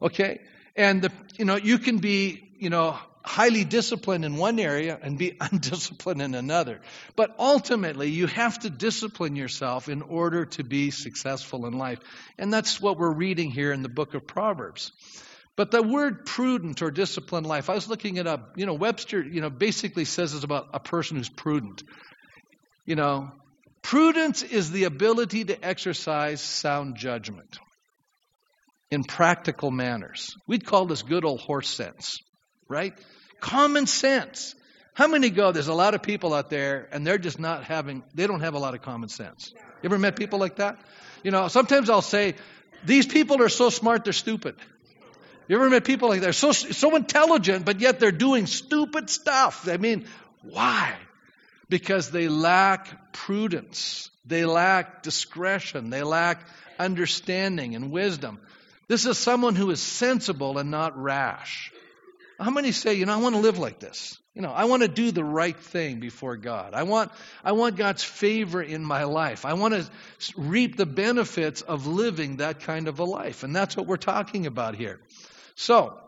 Okay? 0.00 0.38
And, 0.76 1.02
the, 1.02 1.10
you 1.36 1.44
know, 1.44 1.56
you 1.56 1.80
can 1.80 1.98
be, 1.98 2.52
you 2.60 2.70
know, 2.70 2.96
highly 3.26 3.64
disciplined 3.64 4.24
in 4.24 4.36
one 4.36 4.58
area 4.58 4.98
and 5.02 5.18
be 5.18 5.36
undisciplined 5.40 6.22
in 6.22 6.34
another. 6.34 6.80
But 7.16 7.34
ultimately, 7.38 8.08
you 8.08 8.28
have 8.28 8.58
to 8.60 8.70
discipline 8.70 9.36
yourself 9.36 9.88
in 9.88 10.02
order 10.02 10.46
to 10.46 10.64
be 10.64 10.90
successful 10.90 11.66
in 11.66 11.74
life. 11.76 11.98
And 12.38 12.52
that's 12.52 12.80
what 12.80 12.98
we're 12.98 13.12
reading 13.12 13.50
here 13.50 13.72
in 13.72 13.82
the 13.82 13.88
book 13.88 14.14
of 14.14 14.26
Proverbs. 14.26 14.92
But 15.56 15.70
the 15.70 15.82
word 15.82 16.26
prudent 16.26 16.82
or 16.82 16.90
disciplined 16.90 17.46
life, 17.46 17.68
I 17.68 17.74
was 17.74 17.88
looking 17.88 18.16
it 18.16 18.26
up. 18.26 18.52
You 18.56 18.66
know, 18.66 18.74
Webster, 18.74 19.22
you 19.22 19.40
know, 19.40 19.50
basically 19.50 20.04
says 20.04 20.34
it's 20.34 20.44
about 20.44 20.68
a 20.74 20.80
person 20.80 21.16
who's 21.16 21.30
prudent. 21.30 21.82
You 22.84 22.94
know, 22.94 23.32
prudence 23.82 24.42
is 24.42 24.70
the 24.70 24.84
ability 24.84 25.46
to 25.46 25.64
exercise 25.64 26.40
sound 26.42 26.96
judgment 26.96 27.58
in 28.90 29.02
practical 29.02 29.70
manners. 29.70 30.36
We'd 30.46 30.64
call 30.64 30.86
this 30.86 31.02
good 31.02 31.24
old 31.24 31.40
horse 31.40 31.68
sense, 31.68 32.18
right? 32.68 32.92
Common 33.40 33.86
sense. 33.86 34.54
How 34.94 35.08
many 35.08 35.30
go? 35.30 35.52
There's 35.52 35.68
a 35.68 35.74
lot 35.74 35.94
of 35.94 36.02
people 36.02 36.32
out 36.32 36.48
there, 36.48 36.88
and 36.90 37.06
they're 37.06 37.18
just 37.18 37.38
not 37.38 37.64
having, 37.64 38.02
they 38.14 38.26
don't 38.26 38.40
have 38.40 38.54
a 38.54 38.58
lot 38.58 38.74
of 38.74 38.82
common 38.82 39.08
sense. 39.08 39.52
You 39.82 39.88
ever 39.90 39.98
met 39.98 40.16
people 40.16 40.38
like 40.38 40.56
that? 40.56 40.78
You 41.22 41.30
know, 41.30 41.48
sometimes 41.48 41.90
I'll 41.90 42.02
say, 42.02 42.34
these 42.84 43.06
people 43.06 43.42
are 43.42 43.48
so 43.48 43.68
smart, 43.70 44.04
they're 44.04 44.12
stupid. 44.12 44.56
You 45.48 45.56
ever 45.56 45.68
met 45.68 45.84
people 45.84 46.08
like 46.08 46.22
that? 46.22 46.34
So, 46.34 46.52
so 46.52 46.96
intelligent, 46.96 47.64
but 47.64 47.80
yet 47.80 48.00
they're 48.00 48.10
doing 48.10 48.46
stupid 48.46 49.10
stuff. 49.10 49.68
I 49.68 49.76
mean, 49.76 50.06
Why? 50.50 50.94
Because 51.68 52.10
they 52.10 52.28
lack 52.28 53.12
prudence, 53.12 54.10
they 54.24 54.44
lack 54.44 55.02
discretion, 55.02 55.90
they 55.90 56.02
lack 56.02 56.40
understanding 56.78 57.74
and 57.74 57.90
wisdom. 57.90 58.38
This 58.88 59.06
is 59.06 59.18
someone 59.18 59.56
who 59.56 59.70
is 59.70 59.80
sensible 59.80 60.58
and 60.58 60.70
not 60.70 60.96
rash. 61.00 61.72
How 62.38 62.50
many 62.50 62.72
say, 62.72 62.94
you 62.94 63.06
know, 63.06 63.14
I 63.14 63.16
want 63.16 63.34
to 63.34 63.40
live 63.40 63.58
like 63.58 63.78
this? 63.78 64.18
You 64.34 64.42
know, 64.42 64.50
I 64.50 64.66
want 64.66 64.82
to 64.82 64.88
do 64.88 65.10
the 65.10 65.24
right 65.24 65.58
thing 65.58 66.00
before 66.00 66.36
God. 66.36 66.74
I 66.74 66.82
want, 66.82 67.10
I 67.42 67.52
want 67.52 67.76
God's 67.76 68.04
favor 68.04 68.62
in 68.62 68.84
my 68.84 69.04
life. 69.04 69.46
I 69.46 69.54
want 69.54 69.72
to 69.72 69.90
reap 70.36 70.76
the 70.76 70.84
benefits 70.84 71.62
of 71.62 71.86
living 71.86 72.36
that 72.36 72.60
kind 72.60 72.88
of 72.88 72.98
a 72.98 73.04
life. 73.04 73.42
And 73.42 73.56
that's 73.56 73.76
what 73.76 73.86
we're 73.86 73.96
talking 73.96 74.46
about 74.46 74.74
here. 74.74 75.00
So, 75.54 75.98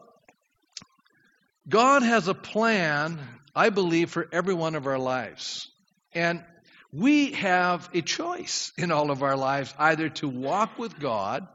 God 1.67 2.03
has 2.03 2.29
a 2.29 2.35
plan, 2.35 3.19
I 3.55 3.71
believe, 3.71 4.11
for 4.11 4.29
every 4.31 4.55
one 4.55 4.75
of 4.75 4.87
our 4.87 4.99
lives. 4.99 5.71
And 6.13 6.45
we 6.93 7.33
have 7.33 7.89
a 7.95 8.03
choice 8.03 8.73
in 8.77 8.93
all 8.93 9.11
of 9.11 9.23
our 9.23 9.37
lives 9.37 9.75
either 9.79 10.09
to 10.09 10.29
walk 10.29 10.79
with 10.79 10.99
God 10.99 11.47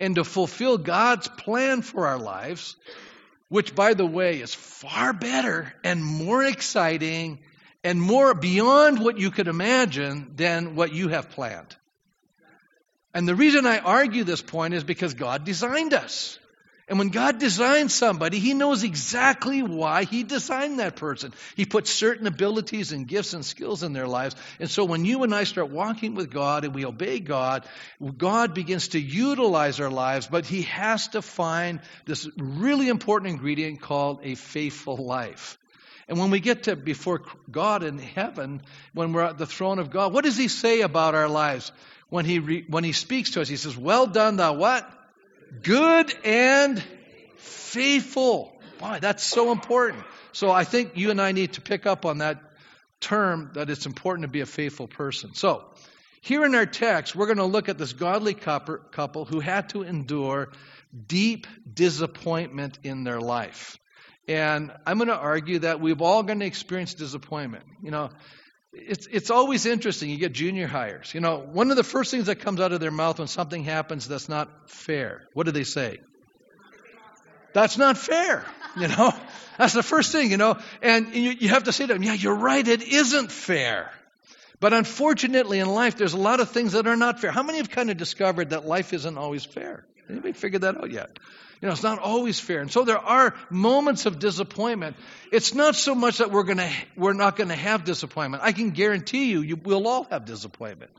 and 0.00 0.14
to 0.14 0.24
fulfill 0.24 0.78
God's 0.78 1.28
plan 1.28 1.82
for 1.82 2.06
our 2.06 2.18
lives, 2.18 2.76
which, 3.48 3.74
by 3.74 3.94
the 3.94 4.06
way, 4.06 4.40
is 4.40 4.54
far 4.54 5.12
better 5.12 5.72
and 5.82 6.04
more 6.04 6.44
exciting 6.44 7.38
and 7.82 8.00
more 8.00 8.34
beyond 8.34 8.98
what 8.98 9.18
you 9.18 9.30
could 9.30 9.48
imagine 9.48 10.32
than 10.36 10.74
what 10.74 10.92
you 10.92 11.08
have 11.08 11.30
planned. 11.30 11.74
And 13.14 13.26
the 13.26 13.34
reason 13.34 13.66
I 13.66 13.78
argue 13.78 14.24
this 14.24 14.42
point 14.42 14.74
is 14.74 14.84
because 14.84 15.14
God 15.14 15.44
designed 15.44 15.94
us. 15.94 16.38
And 16.88 16.98
when 16.98 17.10
God 17.10 17.38
designs 17.38 17.92
somebody, 17.92 18.38
He 18.38 18.54
knows 18.54 18.82
exactly 18.82 19.62
why 19.62 20.04
He 20.04 20.22
designed 20.22 20.78
that 20.78 20.96
person. 20.96 21.34
He 21.54 21.66
put 21.66 21.86
certain 21.86 22.26
abilities 22.26 22.92
and 22.92 23.06
gifts 23.06 23.34
and 23.34 23.44
skills 23.44 23.82
in 23.82 23.92
their 23.92 24.06
lives. 24.06 24.34
And 24.58 24.70
so 24.70 24.86
when 24.86 25.04
you 25.04 25.22
and 25.22 25.34
I 25.34 25.44
start 25.44 25.68
walking 25.68 26.14
with 26.14 26.30
God 26.30 26.64
and 26.64 26.74
we 26.74 26.86
obey 26.86 27.20
God, 27.20 27.66
God 28.16 28.54
begins 28.54 28.88
to 28.88 29.00
utilize 29.00 29.80
our 29.80 29.90
lives, 29.90 30.28
but 30.28 30.46
He 30.46 30.62
has 30.62 31.08
to 31.08 31.20
find 31.20 31.80
this 32.06 32.26
really 32.38 32.88
important 32.88 33.32
ingredient 33.32 33.82
called 33.82 34.20
a 34.22 34.34
faithful 34.34 34.96
life. 34.96 35.58
And 36.08 36.18
when 36.18 36.30
we 36.30 36.40
get 36.40 36.62
to 36.62 36.74
before 36.74 37.20
God 37.50 37.82
in 37.82 37.98
heaven, 37.98 38.62
when 38.94 39.12
we're 39.12 39.24
at 39.24 39.36
the 39.36 39.44
throne 39.44 39.78
of 39.78 39.90
God, 39.90 40.14
what 40.14 40.24
does 40.24 40.38
He 40.38 40.48
say 40.48 40.80
about 40.80 41.14
our 41.14 41.28
lives? 41.28 41.70
When 42.08 42.24
He, 42.24 42.38
re, 42.38 42.64
when 42.66 42.82
he 42.82 42.92
speaks 42.92 43.32
to 43.32 43.42
us, 43.42 43.48
He 43.48 43.56
says, 43.56 43.76
Well 43.76 44.06
done, 44.06 44.36
thou 44.36 44.54
what? 44.54 44.90
Good 45.62 46.14
and 46.24 46.82
faithful. 47.36 48.52
Boy, 48.78 48.98
that's 49.00 49.24
so 49.24 49.52
important. 49.52 50.04
So 50.32 50.50
I 50.50 50.64
think 50.64 50.96
you 50.96 51.10
and 51.10 51.20
I 51.20 51.32
need 51.32 51.54
to 51.54 51.60
pick 51.60 51.86
up 51.86 52.04
on 52.04 52.18
that 52.18 52.40
term 53.00 53.50
that 53.54 53.70
it's 53.70 53.86
important 53.86 54.22
to 54.22 54.28
be 54.28 54.40
a 54.40 54.46
faithful 54.46 54.88
person. 54.88 55.34
So, 55.34 55.64
here 56.20 56.44
in 56.44 56.54
our 56.54 56.66
text, 56.66 57.14
we're 57.14 57.26
going 57.26 57.38
to 57.38 57.44
look 57.44 57.68
at 57.68 57.78
this 57.78 57.92
godly 57.92 58.34
couple 58.34 59.24
who 59.24 59.38
had 59.38 59.68
to 59.70 59.82
endure 59.82 60.50
deep 61.06 61.46
disappointment 61.72 62.78
in 62.82 63.04
their 63.04 63.20
life. 63.20 63.78
And 64.26 64.72
I'm 64.84 64.98
going 64.98 65.08
to 65.08 65.16
argue 65.16 65.60
that 65.60 65.80
we've 65.80 66.02
all 66.02 66.22
going 66.22 66.40
to 66.40 66.46
experience 66.46 66.94
disappointment. 66.94 67.64
You 67.82 67.92
know, 67.92 68.10
it's, 68.86 69.06
it's 69.10 69.30
always 69.30 69.66
interesting. 69.66 70.10
You 70.10 70.18
get 70.18 70.32
junior 70.32 70.66
hires. 70.66 71.12
You 71.14 71.20
know, 71.20 71.38
one 71.38 71.70
of 71.70 71.76
the 71.76 71.84
first 71.84 72.10
things 72.10 72.26
that 72.26 72.36
comes 72.36 72.60
out 72.60 72.72
of 72.72 72.80
their 72.80 72.90
mouth 72.90 73.18
when 73.18 73.28
something 73.28 73.64
happens 73.64 74.08
that's 74.08 74.28
not 74.28 74.70
fair, 74.70 75.22
what 75.34 75.46
do 75.46 75.52
they 75.52 75.64
say? 75.64 75.98
That's 77.52 77.78
not 77.78 77.96
fair. 77.96 78.44
You 78.76 78.88
know, 78.88 79.12
that's 79.58 79.74
the 79.74 79.82
first 79.82 80.12
thing, 80.12 80.30
you 80.30 80.36
know. 80.36 80.58
And 80.82 81.14
you, 81.14 81.30
you 81.30 81.48
have 81.48 81.64
to 81.64 81.72
say 81.72 81.86
to 81.86 81.92
them, 81.92 82.02
yeah, 82.02 82.14
you're 82.14 82.34
right, 82.34 82.66
it 82.66 82.82
isn't 82.82 83.32
fair. 83.32 83.90
But 84.60 84.72
unfortunately, 84.72 85.60
in 85.60 85.68
life, 85.68 85.96
there's 85.96 86.14
a 86.14 86.18
lot 86.18 86.40
of 86.40 86.50
things 86.50 86.72
that 86.72 86.86
are 86.86 86.96
not 86.96 87.20
fair. 87.20 87.30
How 87.30 87.42
many 87.42 87.58
have 87.58 87.70
kind 87.70 87.90
of 87.90 87.96
discovered 87.96 88.50
that 88.50 88.66
life 88.66 88.92
isn't 88.92 89.16
always 89.16 89.44
fair? 89.44 89.84
Anybody 90.10 90.32
figured 90.32 90.62
that 90.62 90.76
out 90.76 90.90
yet? 90.90 91.18
You 91.60 91.66
know, 91.66 91.72
it's 91.72 91.82
not 91.82 91.98
always 91.98 92.38
fair. 92.38 92.60
And 92.60 92.70
so 92.70 92.84
there 92.84 92.98
are 92.98 93.34
moments 93.50 94.06
of 94.06 94.18
disappointment. 94.18 94.96
It's 95.32 95.54
not 95.54 95.74
so 95.74 95.94
much 95.94 96.18
that 96.18 96.30
we're 96.30 96.44
going 96.44 96.58
to 96.58 96.70
we're 96.96 97.14
not 97.14 97.36
going 97.36 97.48
to 97.48 97.56
have 97.56 97.84
disappointment. 97.84 98.42
I 98.44 98.52
can 98.52 98.70
guarantee 98.70 99.30
you, 99.30 99.42
you 99.42 99.56
we'll 99.56 99.88
all 99.88 100.04
have 100.04 100.24
disappointment. 100.24 100.92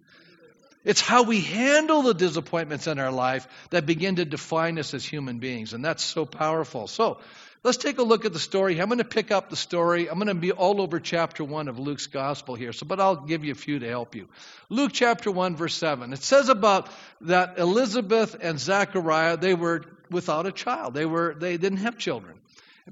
It's 0.83 1.01
how 1.01 1.23
we 1.23 1.41
handle 1.41 2.01
the 2.01 2.13
disappointments 2.13 2.87
in 2.87 2.99
our 2.99 3.11
life 3.11 3.47
that 3.69 3.85
begin 3.85 4.15
to 4.15 4.25
define 4.25 4.79
us 4.79 4.93
as 4.93 5.05
human 5.05 5.39
beings, 5.39 5.73
and 5.73 5.83
that's 5.83 6.03
so 6.03 6.25
powerful. 6.25 6.87
So, 6.87 7.19
Let's 7.61 7.77
take 7.77 7.97
a 7.97 8.03
look 8.03 8.23
at 8.23 8.31
the 8.31 8.39
story. 8.39 8.79
I'm 8.79 8.87
going 8.87 8.99
to 8.99 9.03
pick 9.03 9.31
up 9.31 9.49
the 9.49 9.57
story. 9.57 10.09
I'm 10.09 10.15
going 10.15 10.29
to 10.29 10.33
be 10.33 10.53
all 10.53 10.79
over 10.79 10.97
chapter 10.97 11.43
1 11.43 11.67
of 11.67 11.77
Luke's 11.77 12.07
gospel 12.07 12.55
here. 12.55 12.71
So, 12.71 12.85
but 12.85 13.01
I'll 13.01 13.17
give 13.17 13.43
you 13.43 13.51
a 13.51 13.55
few 13.55 13.79
to 13.79 13.87
help 13.87 14.15
you. 14.15 14.29
Luke 14.69 14.91
chapter 14.93 15.29
1 15.29 15.57
verse 15.57 15.75
7. 15.75 16.13
It 16.13 16.23
says 16.23 16.47
about 16.47 16.89
that 17.21 17.59
Elizabeth 17.59 18.37
and 18.39 18.57
Zachariah, 18.57 19.35
they 19.35 19.55
were 19.55 19.83
without 20.09 20.45
a 20.45 20.51
child. 20.51 20.93
They 20.93 21.05
were 21.05 21.35
they 21.37 21.57
didn't 21.57 21.79
have 21.79 21.97
children. 21.97 22.39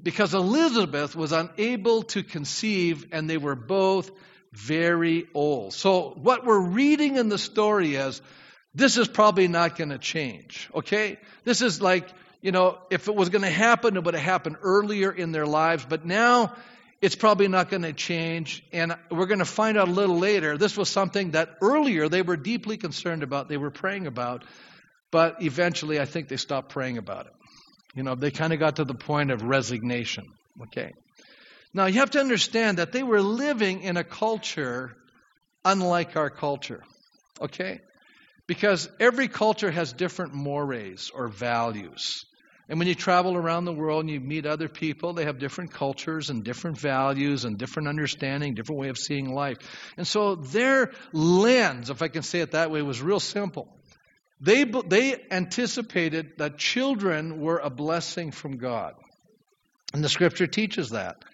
Because 0.00 0.32
Elizabeth 0.32 1.16
was 1.16 1.32
unable 1.32 2.02
to 2.04 2.22
conceive 2.22 3.06
and 3.10 3.28
they 3.28 3.36
were 3.38 3.56
both 3.56 4.10
very 4.52 5.26
old. 5.34 5.74
So 5.74 6.10
what 6.10 6.46
we're 6.46 6.60
reading 6.60 7.16
in 7.16 7.28
the 7.28 7.38
story 7.38 7.96
is 7.96 8.22
this 8.74 8.96
is 8.96 9.08
probably 9.08 9.48
not 9.48 9.76
going 9.76 9.90
to 9.90 9.98
change. 9.98 10.70
Okay? 10.72 11.18
This 11.44 11.62
is 11.62 11.82
like 11.82 12.08
you 12.40 12.52
know, 12.52 12.78
if 12.90 13.08
it 13.08 13.14
was 13.14 13.30
going 13.30 13.42
to 13.42 13.50
happen, 13.50 13.96
it 13.96 14.04
would 14.04 14.14
have 14.14 14.22
happened 14.22 14.56
earlier 14.62 15.10
in 15.10 15.32
their 15.32 15.46
lives, 15.46 15.84
but 15.88 16.04
now 16.04 16.54
it's 17.00 17.16
probably 17.16 17.48
not 17.48 17.68
going 17.68 17.82
to 17.82 17.92
change. 17.92 18.64
And 18.72 18.96
we're 19.10 19.26
going 19.26 19.40
to 19.40 19.44
find 19.44 19.76
out 19.76 19.88
a 19.88 19.92
little 19.92 20.18
later. 20.18 20.56
This 20.56 20.76
was 20.76 20.88
something 20.88 21.32
that 21.32 21.56
earlier 21.60 22.08
they 22.08 22.22
were 22.22 22.36
deeply 22.36 22.76
concerned 22.76 23.22
about, 23.22 23.48
they 23.48 23.56
were 23.56 23.70
praying 23.70 24.06
about, 24.06 24.44
but 25.10 25.42
eventually 25.42 26.00
I 26.00 26.04
think 26.04 26.28
they 26.28 26.36
stopped 26.36 26.70
praying 26.70 26.98
about 26.98 27.26
it. 27.26 27.32
You 27.94 28.02
know, 28.02 28.14
they 28.14 28.30
kind 28.30 28.52
of 28.52 28.58
got 28.58 28.76
to 28.76 28.84
the 28.84 28.94
point 28.94 29.30
of 29.30 29.42
resignation. 29.42 30.24
Okay. 30.64 30.92
Now 31.74 31.86
you 31.86 32.00
have 32.00 32.10
to 32.10 32.20
understand 32.20 32.78
that 32.78 32.92
they 32.92 33.02
were 33.02 33.22
living 33.22 33.82
in 33.82 33.96
a 33.96 34.04
culture 34.04 34.94
unlike 35.64 36.16
our 36.16 36.30
culture. 36.30 36.82
Okay? 37.40 37.80
Because 38.46 38.88
every 38.98 39.28
culture 39.28 39.70
has 39.70 39.92
different 39.92 40.34
mores 40.34 41.10
or 41.14 41.28
values. 41.28 42.24
And 42.68 42.78
when 42.78 42.88
you 42.88 42.94
travel 42.94 43.34
around 43.34 43.64
the 43.64 43.72
world 43.72 44.00
and 44.04 44.10
you 44.10 44.20
meet 44.20 44.44
other 44.44 44.68
people, 44.68 45.14
they 45.14 45.24
have 45.24 45.38
different 45.38 45.72
cultures 45.72 46.28
and 46.28 46.44
different 46.44 46.78
values 46.78 47.44
and 47.44 47.56
different 47.56 47.88
understanding, 47.88 48.54
different 48.54 48.80
way 48.80 48.88
of 48.88 48.98
seeing 48.98 49.32
life. 49.32 49.56
And 49.96 50.06
so 50.06 50.34
their 50.34 50.92
lens, 51.12 51.88
if 51.88 52.02
I 52.02 52.08
can 52.08 52.22
say 52.22 52.40
it 52.40 52.52
that 52.52 52.70
way, 52.70 52.82
was 52.82 53.00
real 53.00 53.20
simple. 53.20 53.77
They, 54.40 54.64
they 54.64 55.16
anticipated 55.30 56.32
that 56.38 56.58
children 56.58 57.40
were 57.40 57.58
a 57.58 57.70
blessing 57.70 58.30
from 58.30 58.58
God. 58.58 58.94
And 59.92 60.04
the 60.04 60.08
scripture 60.08 60.46
teaches 60.46 60.90
that. 60.90 61.24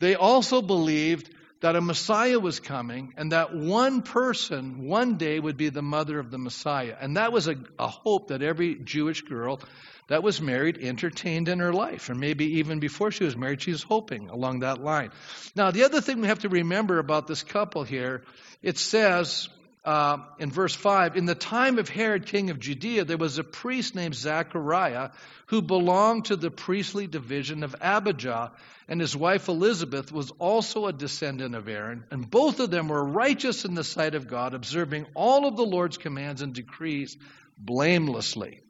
They 0.00 0.14
also 0.14 0.62
believed 0.62 1.30
that 1.60 1.76
a 1.76 1.80
Messiah 1.80 2.38
was 2.38 2.60
coming 2.60 3.14
and 3.16 3.32
that 3.32 3.54
one 3.54 4.02
person 4.02 4.86
one 4.86 5.16
day 5.16 5.38
would 5.40 5.56
be 5.56 5.70
the 5.70 5.82
mother 5.82 6.18
of 6.18 6.30
the 6.30 6.38
Messiah. 6.38 6.96
And 7.00 7.16
that 7.16 7.32
was 7.32 7.48
a, 7.48 7.56
a, 7.78 7.88
hope 7.88 8.28
that 8.28 8.42
every 8.42 8.76
Jewish 8.76 9.22
girl 9.22 9.60
that 10.06 10.22
was 10.22 10.40
married 10.40 10.78
entertained 10.80 11.48
in 11.48 11.58
her 11.58 11.72
life. 11.72 12.10
And 12.10 12.20
maybe 12.20 12.58
even 12.58 12.78
before 12.78 13.10
she 13.10 13.24
was 13.24 13.36
married, 13.36 13.60
she 13.60 13.72
was 13.72 13.82
hoping 13.82 14.30
along 14.30 14.60
that 14.60 14.80
line. 14.80 15.10
Now, 15.56 15.72
the 15.72 15.82
other 15.82 16.00
thing 16.00 16.20
we 16.20 16.28
have 16.28 16.40
to 16.40 16.48
remember 16.48 16.98
about 17.00 17.26
this 17.26 17.42
couple 17.42 17.82
here, 17.82 18.22
it 18.62 18.78
says 18.78 19.48
uh, 19.88 20.18
in 20.38 20.50
verse 20.50 20.74
5 20.74 21.16
In 21.16 21.24
the 21.24 21.34
time 21.34 21.78
of 21.78 21.88
Herod, 21.88 22.26
king 22.26 22.50
of 22.50 22.60
Judea, 22.60 23.06
there 23.06 23.16
was 23.16 23.38
a 23.38 23.44
priest 23.44 23.94
named 23.94 24.14
Zachariah 24.14 25.12
who 25.46 25.62
belonged 25.62 26.26
to 26.26 26.36
the 26.36 26.50
priestly 26.50 27.06
division 27.06 27.62
of 27.62 27.74
Abijah, 27.80 28.52
and 28.86 29.00
his 29.00 29.16
wife 29.16 29.48
Elizabeth 29.48 30.12
was 30.12 30.30
also 30.32 30.84
a 30.84 30.92
descendant 30.92 31.54
of 31.54 31.68
Aaron, 31.68 32.04
and 32.10 32.30
both 32.30 32.60
of 32.60 32.70
them 32.70 32.88
were 32.88 33.02
righteous 33.02 33.64
in 33.64 33.74
the 33.74 33.82
sight 33.82 34.14
of 34.14 34.28
God, 34.28 34.52
observing 34.52 35.06
all 35.14 35.46
of 35.46 35.56
the 35.56 35.64
Lord's 35.64 35.96
commands 35.96 36.42
and 36.42 36.52
decrees 36.52 37.16
blamelessly. 37.56 38.60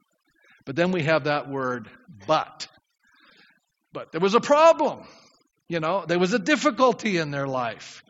But 0.63 0.77
then 0.77 0.93
we 0.93 1.03
have 1.03 1.25
that 1.25 1.49
word, 1.49 1.89
but. 2.27 2.65
But 3.91 4.13
there 4.13 4.21
was 4.21 4.35
a 4.35 4.39
problem. 4.39 5.03
You 5.67 5.81
know, 5.81 6.05
there 6.07 6.17
was 6.17 6.31
a 6.31 6.39
difficulty 6.39 7.17
in 7.17 7.29
their 7.29 7.47
life. 7.47 8.05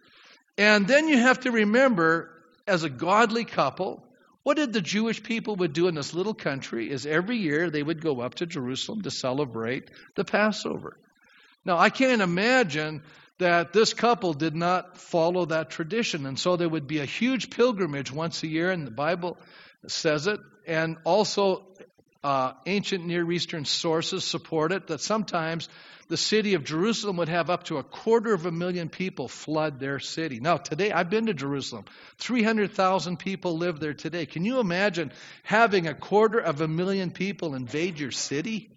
And 0.60 0.88
then 0.88 1.08
you 1.08 1.18
have 1.18 1.40
to 1.40 1.52
remember 1.52 2.36
as 2.70 2.84
a 2.84 2.90
godly 2.90 3.44
couple, 3.44 4.06
what 4.44 4.56
did 4.56 4.72
the 4.72 4.82
Jewish 4.82 5.22
people 5.22 5.58
would 5.58 5.74
do 5.74 5.88
in 5.88 5.96
this 5.96 6.14
little 6.14 6.34
country 6.34 6.90
is 6.90 7.06
every 7.06 7.38
year 7.38 7.70
they 7.70 7.84
would 7.84 8.02
go 8.02 8.22
up 8.22 8.36
to 8.36 8.46
Jerusalem 8.46 9.02
to 9.02 9.12
celebrate 9.12 9.90
the 10.16 10.24
Passover. 10.24 10.98
Now, 11.66 11.78
I 11.78 11.90
can't 11.90 12.22
imagine 12.22 13.04
that 13.40 13.74
this 13.74 13.94
couple 13.94 14.34
did 14.34 14.56
not 14.56 14.98
follow 14.98 15.46
that 15.46 15.70
tradition. 15.70 16.26
And 16.26 16.38
so 16.38 16.56
there 16.56 16.70
would 16.70 16.88
be 16.88 17.00
a 17.00 17.06
huge 17.06 17.50
pilgrimage 17.50 18.12
once 18.12 18.44
a 18.44 18.48
year, 18.48 18.72
and 18.72 18.86
the 18.86 18.92
Bible 18.92 19.38
says 19.88 20.28
it. 20.28 20.40
And 20.68 20.98
also, 21.04 21.68
uh, 22.24 22.54
ancient 22.66 23.06
Near 23.06 23.30
Eastern 23.32 23.66
sources 23.66 24.24
support 24.24 24.72
it 24.72 24.88
that 24.88 25.02
sometimes 25.02 25.70
the 26.10 26.18
city 26.18 26.56
of 26.56 26.64
Jerusalem 26.64 27.18
would 27.18 27.30
have 27.30 27.50
up 27.50 27.66
to 27.66 27.78
a 27.78 27.84
quarter 27.84 28.34
of 28.34 28.46
a 28.46 28.52
million 28.52 28.90
people 28.90 29.28
flood 29.28 29.80
their 29.80 30.00
city. 30.00 30.40
Now, 30.40 30.58
today, 30.58 30.92
I've 30.92 31.10
been 31.10 31.28
to 31.28 31.34
Jerusalem. 31.34 31.86
300,000 32.18 33.18
people 33.18 33.58
live 33.58 33.80
there 33.80 33.94
today. 33.94 34.26
Can 34.26 34.44
you 34.44 34.60
imagine 34.60 35.12
having 35.44 35.88
a 35.88 35.94
quarter 35.94 36.40
of 36.40 36.62
a 36.62 36.68
million 36.68 37.12
people 37.12 37.54
invade 37.54 38.00
your 38.00 38.12
city? 38.12 38.70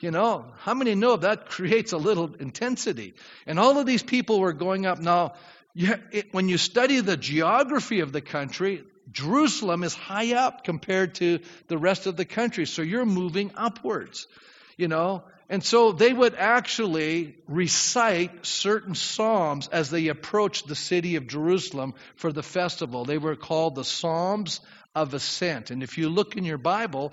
You 0.00 0.10
know, 0.10 0.46
how 0.58 0.74
many 0.74 0.94
know 0.94 1.16
that 1.16 1.46
creates 1.46 1.92
a 1.92 1.96
little 1.96 2.34
intensity? 2.34 3.14
And 3.46 3.58
all 3.58 3.78
of 3.78 3.86
these 3.86 4.02
people 4.02 4.40
were 4.40 4.52
going 4.52 4.84
up. 4.84 4.98
Now, 4.98 5.34
you, 5.74 5.94
it, 6.10 6.34
when 6.34 6.48
you 6.48 6.58
study 6.58 7.00
the 7.00 7.16
geography 7.16 8.00
of 8.00 8.12
the 8.12 8.20
country, 8.20 8.82
Jerusalem 9.12 9.84
is 9.84 9.94
high 9.94 10.34
up 10.34 10.64
compared 10.64 11.16
to 11.16 11.40
the 11.68 11.78
rest 11.78 12.06
of 12.06 12.16
the 12.16 12.24
country. 12.24 12.66
So 12.66 12.82
you're 12.82 13.06
moving 13.06 13.52
upwards, 13.56 14.26
you 14.76 14.88
know. 14.88 15.24
And 15.48 15.62
so 15.62 15.92
they 15.92 16.12
would 16.12 16.34
actually 16.34 17.36
recite 17.46 18.46
certain 18.46 18.94
psalms 18.94 19.68
as 19.68 19.90
they 19.90 20.08
approached 20.08 20.66
the 20.66 20.74
city 20.74 21.16
of 21.16 21.26
Jerusalem 21.26 21.94
for 22.16 22.32
the 22.32 22.42
festival. 22.42 23.04
They 23.04 23.18
were 23.18 23.36
called 23.36 23.74
the 23.74 23.84
Psalms 23.84 24.60
of 24.94 25.12
Ascent. 25.12 25.70
And 25.70 25.82
if 25.82 25.98
you 25.98 26.08
look 26.08 26.36
in 26.36 26.44
your 26.44 26.58
Bible, 26.58 27.12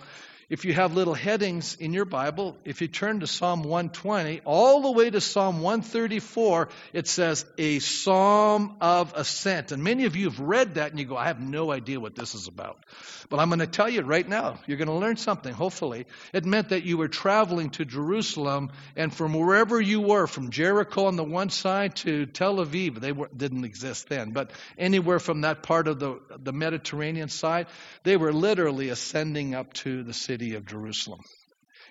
if 0.51 0.65
you 0.65 0.73
have 0.73 0.93
little 0.93 1.13
headings 1.13 1.77
in 1.79 1.93
your 1.93 2.03
Bible, 2.03 2.57
if 2.65 2.81
you 2.81 2.89
turn 2.89 3.21
to 3.21 3.27
Psalm 3.27 3.63
120, 3.63 4.41
all 4.43 4.81
the 4.81 4.91
way 4.91 5.09
to 5.09 5.21
Psalm 5.21 5.61
134, 5.61 6.67
it 6.91 7.07
says 7.07 7.45
a 7.57 7.79
psalm 7.79 8.75
of 8.81 9.13
ascent. 9.15 9.71
And 9.71 9.81
many 9.81 10.03
of 10.03 10.17
you 10.17 10.29
have 10.29 10.41
read 10.41 10.73
that 10.73 10.91
and 10.91 10.99
you 10.99 11.05
go, 11.05 11.15
I 11.15 11.27
have 11.27 11.39
no 11.39 11.71
idea 11.71 12.01
what 12.01 12.15
this 12.15 12.35
is 12.35 12.49
about. 12.49 12.83
But 13.29 13.39
I'm 13.39 13.47
going 13.47 13.59
to 13.59 13.67
tell 13.67 13.87
you 13.87 14.01
right 14.01 14.27
now, 14.27 14.59
you're 14.67 14.77
going 14.77 14.89
to 14.89 14.93
learn 14.93 15.15
something, 15.15 15.53
hopefully. 15.53 16.05
It 16.33 16.43
meant 16.43 16.69
that 16.69 16.83
you 16.83 16.97
were 16.97 17.07
traveling 17.07 17.69
to 17.69 17.85
Jerusalem, 17.85 18.71
and 18.97 19.13
from 19.13 19.33
wherever 19.33 19.79
you 19.79 20.01
were, 20.01 20.27
from 20.27 20.49
Jericho 20.49 21.05
on 21.05 21.15
the 21.15 21.23
one 21.23 21.49
side 21.49 21.95
to 21.97 22.25
Tel 22.25 22.57
Aviv, 22.57 22.99
they 22.99 23.13
were, 23.13 23.29
didn't 23.33 23.63
exist 23.63 24.09
then, 24.09 24.31
but 24.31 24.51
anywhere 24.77 25.19
from 25.19 25.41
that 25.41 25.63
part 25.63 25.87
of 25.87 25.97
the, 25.97 26.19
the 26.43 26.51
Mediterranean 26.51 27.29
side, 27.29 27.67
they 28.03 28.17
were 28.17 28.33
literally 28.33 28.89
ascending 28.89 29.55
up 29.55 29.71
to 29.75 30.03
the 30.03 30.13
city 30.13 30.40
city 30.41 30.55
of 30.55 30.65
Jerusalem. 30.65 31.21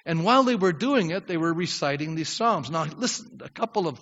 And 0.05 0.25
while 0.25 0.43
they 0.43 0.57
were 0.57 0.73
doing 0.73 1.11
it, 1.11 1.27
they 1.27 1.37
were 1.37 1.53
reciting 1.53 2.15
these 2.15 2.29
Psalms. 2.29 2.71
Now, 2.71 2.85
listen, 2.85 3.41
a 3.45 3.49
couple 3.49 3.87
of 3.87 4.01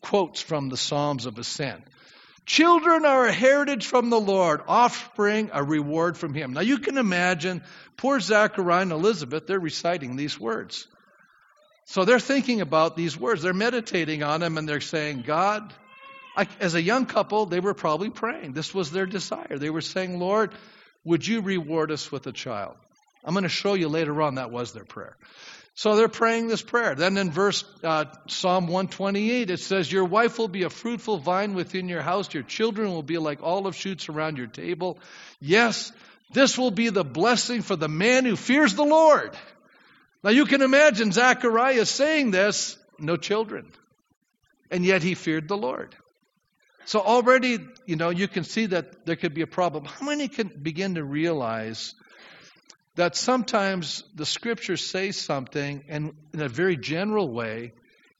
quotes 0.00 0.40
from 0.40 0.68
the 0.68 0.76
Psalms 0.76 1.26
of 1.26 1.38
Ascent. 1.38 1.82
Children 2.46 3.04
are 3.04 3.26
a 3.26 3.32
heritage 3.32 3.86
from 3.86 4.10
the 4.10 4.20
Lord, 4.20 4.62
offspring 4.66 5.50
a 5.52 5.62
reward 5.62 6.16
from 6.16 6.34
Him. 6.34 6.54
Now, 6.54 6.62
you 6.62 6.78
can 6.78 6.96
imagine 6.96 7.62
poor 7.96 8.18
Zachariah 8.18 8.82
and 8.82 8.92
Elizabeth, 8.92 9.46
they're 9.46 9.60
reciting 9.60 10.16
these 10.16 10.40
words. 10.40 10.86
So 11.84 12.04
they're 12.04 12.18
thinking 12.18 12.60
about 12.60 12.96
these 12.96 13.18
words, 13.18 13.42
they're 13.42 13.52
meditating 13.52 14.22
on 14.22 14.40
them, 14.40 14.56
and 14.58 14.68
they're 14.68 14.80
saying, 14.80 15.24
God, 15.26 15.72
I, 16.36 16.48
as 16.60 16.74
a 16.74 16.82
young 16.82 17.04
couple, 17.06 17.46
they 17.46 17.60
were 17.60 17.74
probably 17.74 18.10
praying. 18.10 18.54
This 18.54 18.74
was 18.74 18.90
their 18.90 19.06
desire. 19.06 19.58
They 19.58 19.70
were 19.70 19.82
saying, 19.82 20.18
Lord, 20.18 20.52
would 21.04 21.26
you 21.26 21.42
reward 21.42 21.90
us 21.92 22.10
with 22.10 22.26
a 22.26 22.32
child? 22.32 22.76
I'm 23.24 23.34
going 23.34 23.44
to 23.44 23.48
show 23.48 23.74
you 23.74 23.88
later 23.88 24.20
on 24.22 24.36
that 24.36 24.50
was 24.50 24.72
their 24.72 24.84
prayer. 24.84 25.16
So 25.74 25.96
they're 25.96 26.08
praying 26.08 26.48
this 26.48 26.60
prayer. 26.60 26.94
Then 26.94 27.16
in 27.16 27.30
verse 27.30 27.64
uh, 27.82 28.04
Psalm 28.28 28.66
128, 28.66 29.48
it 29.50 29.60
says, 29.60 29.90
Your 29.90 30.04
wife 30.04 30.38
will 30.38 30.48
be 30.48 30.64
a 30.64 30.70
fruitful 30.70 31.18
vine 31.18 31.54
within 31.54 31.88
your 31.88 32.02
house. 32.02 32.32
Your 32.34 32.42
children 32.42 32.90
will 32.90 33.02
be 33.02 33.18
like 33.18 33.42
olive 33.42 33.74
shoots 33.74 34.08
around 34.08 34.36
your 34.36 34.48
table. 34.48 34.98
Yes, 35.40 35.90
this 36.32 36.58
will 36.58 36.70
be 36.70 36.90
the 36.90 37.04
blessing 37.04 37.62
for 37.62 37.76
the 37.76 37.88
man 37.88 38.26
who 38.26 38.36
fears 38.36 38.74
the 38.74 38.84
Lord. 38.84 39.36
Now 40.22 40.30
you 40.30 40.44
can 40.44 40.60
imagine 40.60 41.10
Zachariah 41.10 41.86
saying 41.86 42.32
this, 42.32 42.76
no 42.98 43.16
children. 43.16 43.72
And 44.70 44.84
yet 44.84 45.02
he 45.02 45.14
feared 45.14 45.48
the 45.48 45.56
Lord. 45.56 45.94
So 46.84 47.00
already, 47.00 47.58
you 47.86 47.96
know, 47.96 48.10
you 48.10 48.28
can 48.28 48.44
see 48.44 48.66
that 48.66 49.06
there 49.06 49.16
could 49.16 49.34
be 49.34 49.42
a 49.42 49.46
problem. 49.46 49.84
How 49.84 50.04
many 50.04 50.28
can 50.28 50.48
begin 50.48 50.96
to 50.96 51.04
realize 51.04 51.94
that 52.96 53.16
sometimes 53.16 54.04
the 54.14 54.26
scriptures 54.26 54.84
say 54.84 55.12
something 55.12 55.84
and 55.88 56.12
in 56.34 56.42
a 56.42 56.48
very 56.48 56.76
general 56.76 57.32
way, 57.32 57.72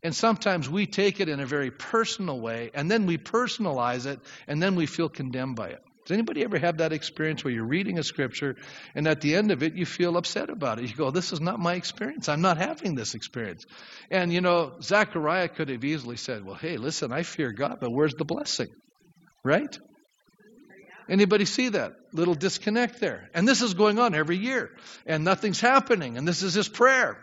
and 0.03 0.15
sometimes 0.15 0.69
we 0.69 0.87
take 0.87 1.21
it 1.21 1.29
in 1.29 1.41
a 1.41 1.47
very 1.47 1.71
personal 1.71 2.41
way, 2.41 2.71
and 2.75 2.91
then 2.91 3.07
we 3.07 3.19
personalize 3.19 4.07
it, 4.07 4.19
and 4.49 4.63
then 4.63 4.75
we 4.75 4.87
feel 4.87 5.09
condemned 5.09 5.57
by 5.57 5.69
it. 5.69 5.81
Does 6.05 6.15
anybody 6.15 6.43
ever 6.43 6.59
have 6.59 6.79
that 6.79 6.93
experience 6.93 7.45
where 7.45 7.53
you're 7.53 7.65
reading 7.65 7.99
a 7.99 8.03
scripture 8.03 8.57
and 8.97 9.07
at 9.07 9.21
the 9.21 9.37
end 9.37 9.53
of 9.53 9.63
it 9.63 9.77
you 9.77 9.87
feel 9.87 10.17
upset 10.17 10.51
about 10.51 10.81
it? 10.81 10.91
You 10.91 10.97
go, 10.97 11.13
This 11.13 11.33
is 11.33 11.41
not 11.41 11.61
my 11.61 11.75
experience. 11.75 12.29
I'm 12.29 12.41
not 12.41 12.59
having 12.59 12.97
this 12.97 13.15
experience. 13.15 13.65
And 14.11 14.33
you 14.33 14.41
know, 14.41 14.73
Zechariah 14.83 15.49
could 15.49 15.69
have 15.69 15.85
easily 15.85 16.17
said, 16.17 16.45
Well, 16.45 16.57
hey, 16.57 16.77
listen, 16.77 17.13
I 17.13 17.23
fear 17.23 17.53
God, 17.53 17.79
but 17.81 17.93
where's 17.93 18.15
the 18.15 18.25
blessing? 18.25 18.67
Right? 19.45 19.79
Anybody 21.09 21.45
see 21.45 21.71
that? 21.71 21.95
Little 22.13 22.35
disconnect 22.35 23.01
there. 23.01 23.31
And 23.35 23.47
this 23.47 23.63
is 23.63 23.75
going 23.75 23.99
on 23.99 24.15
every 24.15 24.39
year, 24.39 24.71
and 25.07 25.25
nothing's 25.25 25.61
happening, 25.61 26.17
and 26.17 26.27
this 26.27 26.43
is 26.43 26.55
his 26.55 26.69
prayer. 26.69 27.19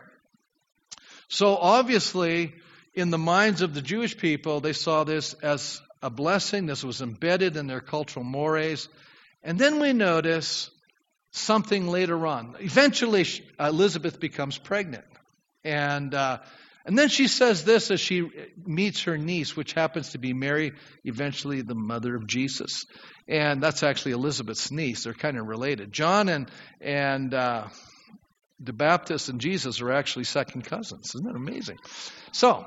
So 1.28 1.56
obviously, 1.58 2.54
in 2.94 3.12
the 3.12 3.18
minds 3.18 3.62
of 3.62 3.74
the 3.74 3.82
Jewish 3.82 4.18
people, 4.18 4.60
they 4.62 4.74
saw 4.74 5.04
this 5.04 5.34
as 5.36 5.82
a 6.02 6.10
blessing. 6.10 6.66
This 6.66 6.84
was 6.84 7.02
embedded 7.02 7.56
in 7.56 7.68
their 7.68 7.82
cultural 7.82 8.26
mores. 8.26 8.90
And 9.44 9.60
then 9.60 9.80
we 9.80 9.94
notice 9.94 10.72
something 11.32 11.88
later 11.88 12.26
on. 12.26 12.56
Eventually, 12.60 13.26
Elizabeth 13.60 14.20
becomes 14.20 14.58
pregnant. 14.58 15.06
And, 15.64 16.14
uh, 16.14 16.40
and 16.86 16.98
then 16.98 17.10
she 17.10 17.28
says 17.28 17.64
this 17.64 17.92
as 17.92 18.00
she 18.00 18.30
meets 18.66 19.04
her 19.04 19.18
niece, 19.18 19.56
which 19.56 19.74
happens 19.74 20.12
to 20.12 20.18
be 20.18 20.34
Mary, 20.34 20.74
eventually 21.04 21.62
the 21.62 21.76
mother 21.76 22.16
of 22.16 22.28
Jesus 22.28 22.86
and 23.30 23.62
that's 23.62 23.84
actually 23.84 24.14
Elizabeth's 24.14 24.72
niece. 24.72 25.04
They're 25.04 25.14
kind 25.14 25.38
of 25.38 25.46
related. 25.46 25.94
John 25.94 26.28
and 26.30 26.50
and 26.82 27.34
uh, 27.34 27.68
the 28.60 28.74
Baptist 28.74 29.30
and 29.30 29.40
Jesus 29.40 29.82
are 29.82 29.92
actually 29.92 30.26
second 30.26 30.66
cousins. 30.66 31.14
Isn't 31.14 31.28
that 31.28 31.36
amazing? 31.36 31.78
So 32.32 32.66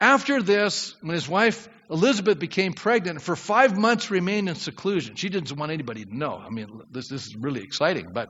after 0.00 0.42
this, 0.42 0.96
when 1.02 1.14
his 1.14 1.28
wife 1.28 1.68
Elizabeth 1.90 2.38
became 2.38 2.72
pregnant, 2.72 3.22
for 3.22 3.36
five 3.36 3.78
months 3.78 4.10
remained 4.10 4.48
in 4.48 4.54
seclusion. 4.54 5.16
She 5.16 5.28
didn't 5.28 5.56
want 5.56 5.72
anybody 5.72 6.04
to 6.04 6.16
know. 6.16 6.36
I 6.36 6.50
mean, 6.50 6.82
this, 6.90 7.08
this 7.08 7.26
is 7.26 7.34
really 7.34 7.62
exciting, 7.62 8.10
but 8.12 8.28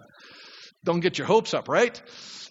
don't 0.85 1.01
get 1.01 1.19
your 1.19 1.27
hopes 1.27 1.55
up, 1.55 1.69
right? 1.69 2.01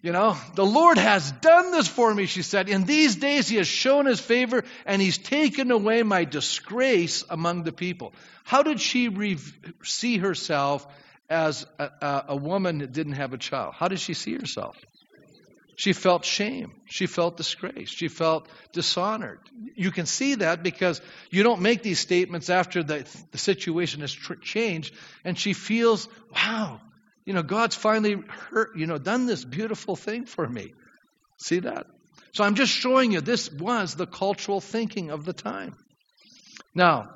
You 0.02 0.12
know, 0.12 0.38
the 0.56 0.66
Lord 0.66 0.98
has 0.98 1.32
done 1.32 1.72
this 1.72 1.88
for 1.88 2.14
me, 2.14 2.28
she 2.28 2.44
said. 2.44 2.70
In 2.70 2.86
these 2.86 3.16
days, 3.16 3.48
He 3.48 3.58
has 3.58 3.68
shown 3.68 4.06
His 4.06 4.20
favor 4.20 4.64
and 4.86 5.02
He's 5.02 5.18
taken 5.18 5.72
away 5.72 6.04
my 6.04 6.24
disgrace 6.24 7.24
among 7.30 7.64
the 7.64 7.72
people. 7.72 8.14
How 8.44 8.64
did 8.64 8.80
she 8.80 9.10
re- 9.10 9.38
see 9.84 10.18
herself 10.18 10.88
as 11.30 11.66
a, 11.80 11.90
a, 12.02 12.26
a 12.30 12.36
woman 12.36 12.80
that 12.80 12.92
didn't 12.92 13.14
have 13.14 13.34
a 13.34 13.38
child? 13.38 13.74
How 13.76 13.88
did 13.88 14.00
she 14.00 14.14
see 14.14 14.34
herself? 14.36 14.78
She 15.78 15.94
felt 15.94 16.26
shame. 16.26 16.74
She 16.86 17.06
felt 17.06 17.38
disgrace. 17.38 17.90
She 17.90 18.08
felt 18.08 18.48
dishonored. 18.74 19.40
You 19.76 19.92
can 19.92 20.08
see 20.08 20.36
that 20.36 20.64
because 20.64 21.02
you 21.30 21.44
don't 21.44 21.62
make 21.62 21.84
these 21.84 22.00
statements 22.00 22.50
after 22.50 22.82
the, 22.82 23.08
the 23.32 23.38
situation 23.38 24.02
has 24.02 24.12
tr- 24.12 24.34
changed, 24.34 24.96
and 25.24 25.38
she 25.38 25.54
feels, 25.54 26.10
wow, 26.34 26.82
you 27.28 27.34
know, 27.34 27.44
God's 27.44 27.76
finally 27.76 28.24
hurt, 28.52 28.78
you 28.78 28.88
know, 28.88 28.98
done 28.98 29.26
this 29.26 29.44
beautiful 29.44 29.98
thing 29.98 30.26
for 30.26 30.48
me. 30.48 30.74
See 31.38 31.60
that? 31.60 31.86
So 32.32 32.46
I'm 32.46 32.56
just 32.56 32.72
showing 32.72 33.12
you 33.12 33.20
this 33.20 33.52
was 33.52 33.96
the 33.96 34.08
cultural 34.08 34.62
thinking 34.62 35.10
of 35.12 35.26
the 35.26 35.34
time. 35.34 35.76
Now, 36.74 37.10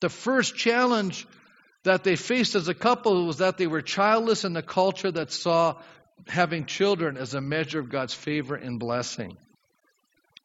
the 0.00 0.08
first 0.08 0.56
challenge 0.56 1.26
that 1.84 2.02
they 2.02 2.16
faced 2.16 2.54
as 2.54 2.68
a 2.68 2.74
couple 2.74 3.26
was 3.26 3.36
that 3.36 3.58
they 3.58 3.66
were 3.66 3.82
childless 3.82 4.44
in 4.44 4.56
a 4.56 4.62
culture 4.62 5.12
that 5.12 5.30
saw 5.30 5.82
having 6.26 6.64
children 6.64 7.18
as 7.18 7.34
a 7.34 7.42
measure 7.42 7.78
of 7.78 7.90
God's 7.90 8.14
favor 8.14 8.54
and 8.54 8.80
blessing. 8.80 9.36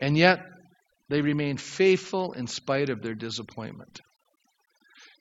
And 0.01 0.17
yet, 0.17 0.41
they 1.07 1.21
remained 1.21 1.61
faithful 1.61 2.33
in 2.33 2.45
spite 2.47 2.89
of 2.89 3.01
their 3.01 3.15
disappointment. 3.15 4.01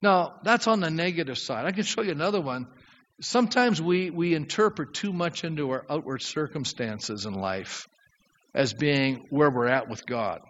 Now, 0.02 0.40
that's 0.42 0.66
on 0.66 0.80
the 0.80 0.90
negative 0.90 1.38
side. 1.38 1.66
I 1.66 1.70
can 1.70 1.84
show 1.84 2.02
you 2.02 2.10
another 2.10 2.40
one 2.40 2.66
sometimes 3.20 3.80
we, 3.80 4.10
we 4.10 4.34
interpret 4.34 4.94
too 4.94 5.12
much 5.12 5.44
into 5.44 5.70
our 5.70 5.84
outward 5.88 6.22
circumstances 6.22 7.26
in 7.26 7.34
life 7.34 7.86
as 8.54 8.72
being 8.72 9.26
where 9.30 9.50
we're 9.50 9.68
at 9.68 9.88
with 9.88 10.04
God. 10.06 10.40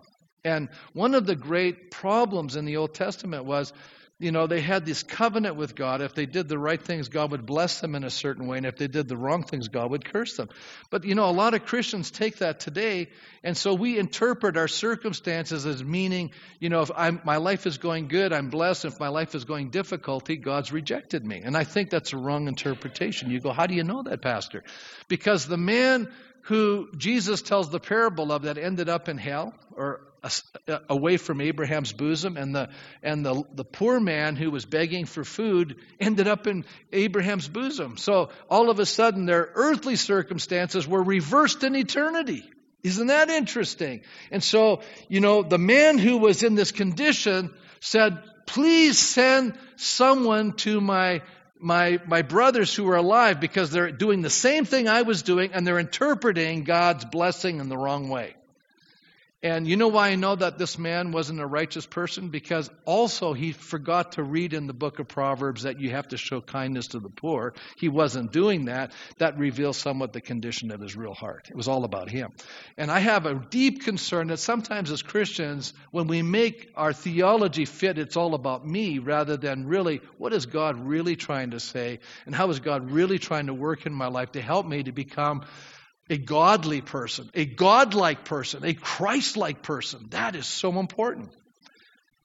And 0.44 0.70
one 0.94 1.14
of 1.14 1.26
the 1.26 1.37
great 1.37 1.90
problems 1.90 2.56
in 2.56 2.64
the 2.64 2.78
Old 2.78 2.94
Testament 2.94 3.44
was 3.44 3.72
you 4.20 4.33
know, 4.33 4.46
they 4.46 4.61
had 4.61 4.85
this 4.85 5.02
covenant 5.02 5.56
with 5.56 5.74
God. 5.74 6.02
If 6.02 6.14
they 6.14 6.26
did 6.26 6.46
the 6.46 6.59
right 6.59 6.80
things, 6.80 7.09
God 7.09 7.30
would 7.30 7.46
bless 7.46 7.80
them 7.80 7.94
in 7.94 8.04
a 8.04 8.11
certain 8.11 8.46
way. 8.46 8.59
And 8.59 8.66
if 8.66 8.76
they 8.76 8.87
did 8.87 9.09
the 9.09 9.16
wrong 9.16 9.44
things, 9.44 9.68
God 9.68 9.90
would 9.90 10.04
curse 10.04 10.37
them. 10.37 10.50
But, 10.90 11.04
you 11.04 11.14
know, 11.14 11.30
a 11.30 11.33
lot 11.33 11.54
of 11.54 11.64
Christians 11.64 12.11
take 12.11 12.37
that 12.38 12.61
today. 12.61 13.09
And 13.42 13.56
so 13.56 13.72
we 13.72 13.98
interpret 13.98 14.59
our 14.59 14.68
circumstances 14.68 15.64
as 15.64 15.83
meaning, 15.83 16.33
you 16.59 16.68
know, 16.68 16.83
if 16.83 16.90
I'm, 16.94 17.22
my 17.24 17.38
life 17.38 17.66
is 17.66 17.78
going 17.78 18.09
good, 18.09 18.35
I'm 18.35 18.50
blessed. 18.50 18.85
If 18.85 19.00
my 19.00 19.09
life 19.09 19.35
is 19.35 19.46
going 19.46 19.70
difficulty, 19.70 20.37
God's 20.37 20.70
rejected 20.70 21.24
me. 21.24 21.40
And 21.42 21.56
I 21.56 21.64
think 21.64 21.88
that's 21.88 22.12
a 22.12 22.18
wrong 22.18 22.46
interpretation. 22.46 23.30
You 23.30 23.40
go, 23.40 23.52
how 23.52 23.66
do 23.66 23.74
you 23.74 23.85
know 23.85 24.02
that, 24.02 24.20
Pastor? 24.20 24.64
Because 25.09 25.46
the 25.46 25.56
man 25.56 26.12
who 26.42 26.88
Jesus 26.94 27.40
tells 27.40 27.70
the 27.70 27.80
parable 27.80 28.33
of 28.33 28.42
that 28.42 28.59
ended 28.59 28.90
up 28.90 29.09
in 29.09 29.16
hell 29.16 29.54
or 29.72 30.10
away 30.88 31.16
from 31.16 31.40
Abraham's 31.40 31.92
bosom, 31.92 32.37
and 32.37 32.54
the 32.54 32.68
and 33.02 33.24
the 33.24 33.42
the 33.54 33.64
poor 33.64 34.00
man 34.00 34.37
who 34.37 34.50
was 34.50 34.64
begging 34.64 35.06
for 35.06 35.24
food 35.24 35.76
ended 35.98 36.28
up 36.28 36.46
in 36.46 36.64
Abraham's 36.92 37.48
bosom. 37.48 37.96
So 37.96 38.30
all 38.48 38.70
of 38.70 38.78
a 38.78 38.87
sudden, 38.87 39.26
their 39.26 39.50
earthly 39.54 39.96
circumstances 39.96 40.87
were 40.87 41.02
reversed 41.02 41.64
in 41.64 41.74
eternity. 41.74 42.44
Isn't 42.83 43.09
that 43.09 43.28
interesting? 43.28 44.02
And 44.30 44.42
so, 44.42 44.80
you 45.09 45.20
know, 45.20 45.42
the 45.42 45.59
man 45.59 45.98
who 45.98 46.18
was 46.18 46.42
in 46.42 46.54
this 46.54 46.72
condition 46.72 47.52
said, 47.80 48.22
"Please 48.46 48.98
send 48.98 49.59
someone 49.76 50.52
to 50.59 50.80
my 50.80 51.22
my, 51.61 52.00
my 52.06 52.22
brothers 52.22 52.74
who 52.74 52.88
are 52.88 52.96
alive 52.96 53.38
because 53.38 53.70
they're 53.70 53.92
doing 53.92 54.22
the 54.22 54.30
same 54.30 54.64
thing 54.64 54.88
I 54.88 55.02
was 55.02 55.22
doing 55.22 55.52
and 55.52 55.66
they're 55.66 55.78
interpreting 55.78 56.64
God's 56.64 57.04
blessing 57.04 57.61
in 57.61 57.68
the 57.68 57.76
wrong 57.76 58.09
way. 58.09 58.35
And 59.42 59.66
you 59.66 59.76
know 59.76 59.88
why 59.88 60.11
I 60.11 60.16
know 60.16 60.35
that 60.37 60.59
this 60.59 60.79
man 60.79 61.12
wasn't 61.12 61.40
a 61.40 61.46
righteous 61.46 61.87
person? 61.87 62.29
Because 62.29 62.68
also 62.85 63.33
he 63.33 63.53
forgot 63.53 64.12
to 64.12 64.22
read 64.22 64.53
in 64.53 64.66
the 64.66 64.74
book 64.74 64.98
of 64.98 65.09
Proverbs 65.09 65.62
that 65.62 65.81
you 65.81 65.90
have 65.90 66.09
to 66.09 66.18
show 66.18 66.42
kindness 66.42 66.88
to 66.88 67.00
the 67.00 67.09
poor. 67.09 67.55
He 67.79 67.88
wasn't 67.88 68.33
doing 68.33 68.66
that. 68.66 68.92
That 69.16 69.38
reveals 69.38 69.79
somewhat 69.79 70.12
the 70.12 70.20
condition 70.20 70.70
of 70.70 70.81
his 70.83 70.94
real 70.94 71.14
heart. 71.14 71.48
It 71.48 71.57
was 71.57 71.68
all 71.68 71.85
about 71.85 72.11
him. 72.11 72.33
And 72.76 72.90
I 72.90 72.98
have 72.98 73.24
a 73.24 73.35
deep 73.35 73.83
concern 73.85 74.26
that 74.29 74.40
sometimes 74.40 74.90
as 74.90 75.00
Christians, 75.00 75.72
when 75.90 76.07
we 76.07 76.20
make 76.20 76.70
our 76.76 76.92
theology 76.92 77.64
fit, 77.64 77.96
it's 77.96 78.18
all 78.18 78.35
about 78.35 78.66
me 78.66 78.98
rather 78.98 79.38
than 79.38 79.66
really 79.66 80.03
what 80.18 80.35
is 80.35 80.44
God 80.44 80.79
really 80.79 81.16
trying 81.16 81.53
to 81.53 81.61
say 81.61 82.00
and 82.26 82.35
how 82.35 82.50
is 82.50 82.61
God 82.61 82.90
really 82.90 83.18
trying 83.18 83.46
to 83.46 83.55
work 83.55 83.87
in 83.87 83.94
my 83.94 84.09
life 84.09 84.33
to 84.33 84.42
help 84.42 84.66
me 84.66 84.83
to 84.83 84.92
become 84.92 85.46
a 86.11 86.18
godly 86.18 86.81
person, 86.81 87.31
a 87.35 87.46
godlike 87.46 88.25
person, 88.25 88.64
a 88.64 88.75
Christ 88.75 89.37
like 89.37 89.62
person. 89.62 90.09
That 90.11 90.35
is 90.35 90.46
so 90.46 90.79
important. 90.79 91.31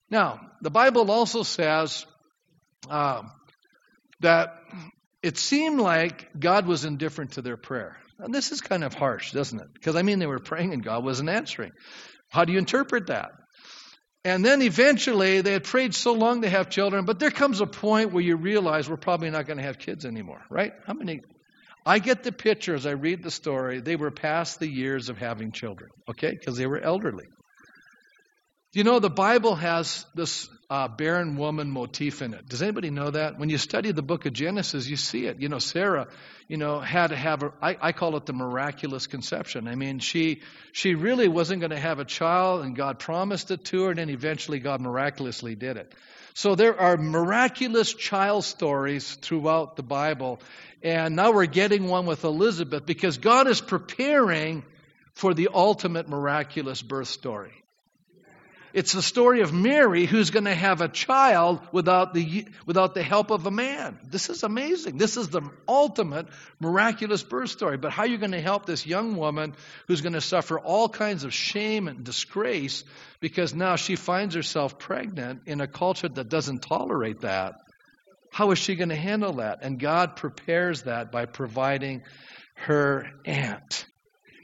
Now, 0.09 0.39
the 0.61 0.71
Bible 0.71 1.09
also 1.11 1.43
says 1.43 2.05
uh, 2.89 3.21
that 4.21 4.55
it 5.21 5.37
seemed 5.37 5.79
like 5.79 6.27
God 6.37 6.65
was 6.65 6.83
indifferent 6.83 7.33
to 7.33 7.43
their 7.43 7.57
prayer. 7.57 7.97
And 8.17 8.33
this 8.33 8.51
is 8.51 8.61
kind 8.61 8.83
of 8.83 8.93
harsh, 8.93 9.31
doesn't 9.31 9.59
it? 9.59 9.67
Because 9.73 9.95
I 9.95 10.01
mean, 10.01 10.19
they 10.19 10.25
were 10.25 10.39
praying 10.39 10.73
and 10.73 10.83
God 10.83 11.03
wasn't 11.03 11.29
answering. 11.29 11.71
How 12.29 12.45
do 12.45 12.53
you 12.53 12.59
interpret 12.59 13.07
that? 13.07 13.31
And 14.23 14.43
then 14.43 14.63
eventually 14.63 15.41
they 15.41 15.51
had 15.51 15.63
prayed 15.63 15.93
so 15.93 16.13
long 16.13 16.41
to 16.41 16.49
have 16.49 16.71
children, 16.71 17.05
but 17.05 17.19
there 17.19 17.29
comes 17.29 17.61
a 17.61 17.67
point 17.67 18.11
where 18.11 18.23
you 18.23 18.35
realize 18.35 18.89
we're 18.89 18.97
probably 18.97 19.29
not 19.29 19.45
going 19.45 19.57
to 19.57 19.63
have 19.63 19.77
kids 19.77 20.05
anymore, 20.05 20.41
right? 20.49 20.71
How 20.87 20.93
many 20.93 21.21
I 21.85 21.99
get 21.99 22.23
the 22.23 22.31
picture 22.31 22.73
as 22.73 22.85
I 22.85 22.91
read 22.91 23.21
the 23.21 23.31
story. 23.31 23.79
They 23.79 23.95
were 23.95 24.11
past 24.11 24.59
the 24.59 24.67
years 24.67 25.09
of 25.09 25.17
having 25.17 25.51
children, 25.51 25.91
okay, 26.09 26.31
because 26.31 26.57
they 26.57 26.65
were 26.65 26.79
elderly. 26.79 27.25
You 28.73 28.83
know, 28.83 28.99
the 28.99 29.09
Bible 29.09 29.55
has 29.55 30.05
this 30.15 30.49
uh, 30.69 30.89
barren 30.89 31.37
woman 31.37 31.71
motif 31.71 32.21
in 32.21 32.33
it. 32.33 32.49
Does 32.49 32.61
anybody 32.61 32.89
know 32.89 33.09
that? 33.11 33.39
When 33.39 33.49
you 33.49 33.57
study 33.57 33.93
the 33.93 34.01
book 34.01 34.25
of 34.25 34.33
Genesis, 34.33 34.85
you 34.85 34.97
see 34.97 35.27
it. 35.27 35.39
You 35.39 35.47
know, 35.47 35.59
Sarah, 35.59 36.07
you 36.49 36.57
know, 36.57 36.81
had 36.81 37.07
to 37.07 37.15
have 37.15 37.43
a, 37.43 37.53
I, 37.61 37.77
I 37.79 37.91
call 37.93 38.17
it 38.17 38.25
the 38.25 38.33
miraculous 38.33 39.07
conception. 39.07 39.69
I 39.69 39.75
mean, 39.75 39.99
she, 39.99 40.41
she 40.73 40.95
really 40.95 41.29
wasn't 41.29 41.61
going 41.61 41.71
to 41.71 41.79
have 41.79 41.99
a 41.99 42.05
child, 42.05 42.65
and 42.65 42.75
God 42.75 42.99
promised 42.99 43.49
it 43.51 43.63
to 43.65 43.83
her, 43.83 43.91
and 43.91 43.99
then 43.99 44.09
eventually 44.09 44.59
God 44.59 44.81
miraculously 44.81 45.55
did 45.55 45.77
it. 45.77 45.93
So 46.35 46.55
there 46.55 46.77
are 46.77 46.97
miraculous 46.97 47.93
child 47.93 48.43
stories 48.43 49.15
throughout 49.15 49.77
the 49.77 49.83
Bible. 49.83 50.41
And 50.83 51.15
now 51.15 51.31
we're 51.31 51.45
getting 51.45 51.87
one 51.87 52.05
with 52.05 52.25
Elizabeth 52.25 52.85
because 52.85 53.17
God 53.17 53.47
is 53.47 53.61
preparing 53.61 54.65
for 55.13 55.33
the 55.33 55.47
ultimate 55.53 56.09
miraculous 56.09 56.81
birth 56.81 57.07
story. 57.07 57.53
It's 58.75 58.91
the 58.91 59.01
story 59.01 59.39
of 59.39 59.53
Mary 59.53 60.05
who's 60.05 60.31
going 60.31 60.43
to 60.43 60.53
have 60.53 60.81
a 60.81 60.89
child 60.89 61.65
without 61.71 62.13
the, 62.13 62.45
without 62.65 62.93
the 62.93 63.03
help 63.03 63.31
of 63.31 63.45
a 63.45 63.51
man. 63.51 63.97
This 64.03 64.29
is 64.29 64.43
amazing. 64.43 64.97
This 64.97 65.15
is 65.15 65.29
the 65.29 65.49
ultimate 65.65 66.27
miraculous 66.59 67.23
birth 67.23 67.51
story. 67.51 67.77
But 67.77 67.93
how 67.93 68.03
are 68.03 68.07
you 68.07 68.17
going 68.17 68.33
to 68.33 68.41
help 68.41 68.65
this 68.65 68.85
young 68.85 69.15
woman 69.15 69.55
who's 69.87 70.01
going 70.01 70.11
to 70.11 70.19
suffer 70.19 70.59
all 70.59 70.89
kinds 70.89 71.23
of 71.23 71.33
shame 71.33 71.87
and 71.87 72.03
disgrace 72.03 72.83
because 73.21 73.55
now 73.55 73.77
she 73.77 73.95
finds 73.95 74.35
herself 74.35 74.77
pregnant 74.77 75.43
in 75.45 75.61
a 75.61 75.67
culture 75.67 76.09
that 76.09 76.27
doesn't 76.27 76.59
tolerate 76.59 77.21
that? 77.21 77.53
How 78.33 78.51
is 78.51 78.59
she 78.59 78.75
going 78.75 78.89
to 78.89 78.95
handle 78.95 79.35
that? 79.35 79.59
And 79.61 79.79
God 79.79 80.17
prepares 80.17 80.83
that 80.83 81.13
by 81.13 81.27
providing 81.27 82.03
her 82.55 83.07
aunt 83.23 83.85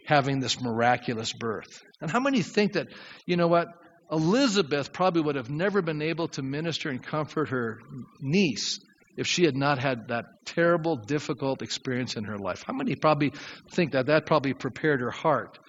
having 0.06 0.40
this 0.40 0.60
miraculous 0.60 1.32
birth. 1.32 1.82
And 2.02 2.10
how 2.10 2.20
many 2.20 2.42
think 2.42 2.74
that, 2.74 2.88
you 3.26 3.38
know 3.38 3.48
what, 3.48 3.68
Elizabeth 4.12 4.92
probably 4.92 5.22
would 5.22 5.36
have 5.36 5.50
never 5.50 5.82
been 5.82 6.02
able 6.02 6.28
to 6.28 6.42
minister 6.42 6.90
and 6.90 7.02
comfort 7.02 7.50
her 7.50 7.80
niece 8.20 8.80
if 9.16 9.26
she 9.26 9.46
had 9.46 9.56
not 9.56 9.80
had 9.80 10.10
that 10.10 10.46
terrible, 10.46 10.98
difficult 10.98 11.62
experience 11.62 12.16
in 12.16 12.26
her 12.26 12.38
life. 12.38 12.64
How 12.66 12.74
many 12.74 12.96
probably 12.96 13.32
think 13.70 13.94
that 13.94 14.08
that 14.08 14.26
probably 14.26 14.54
prepared 14.54 15.00
her 15.00 15.12
heart 15.12 15.60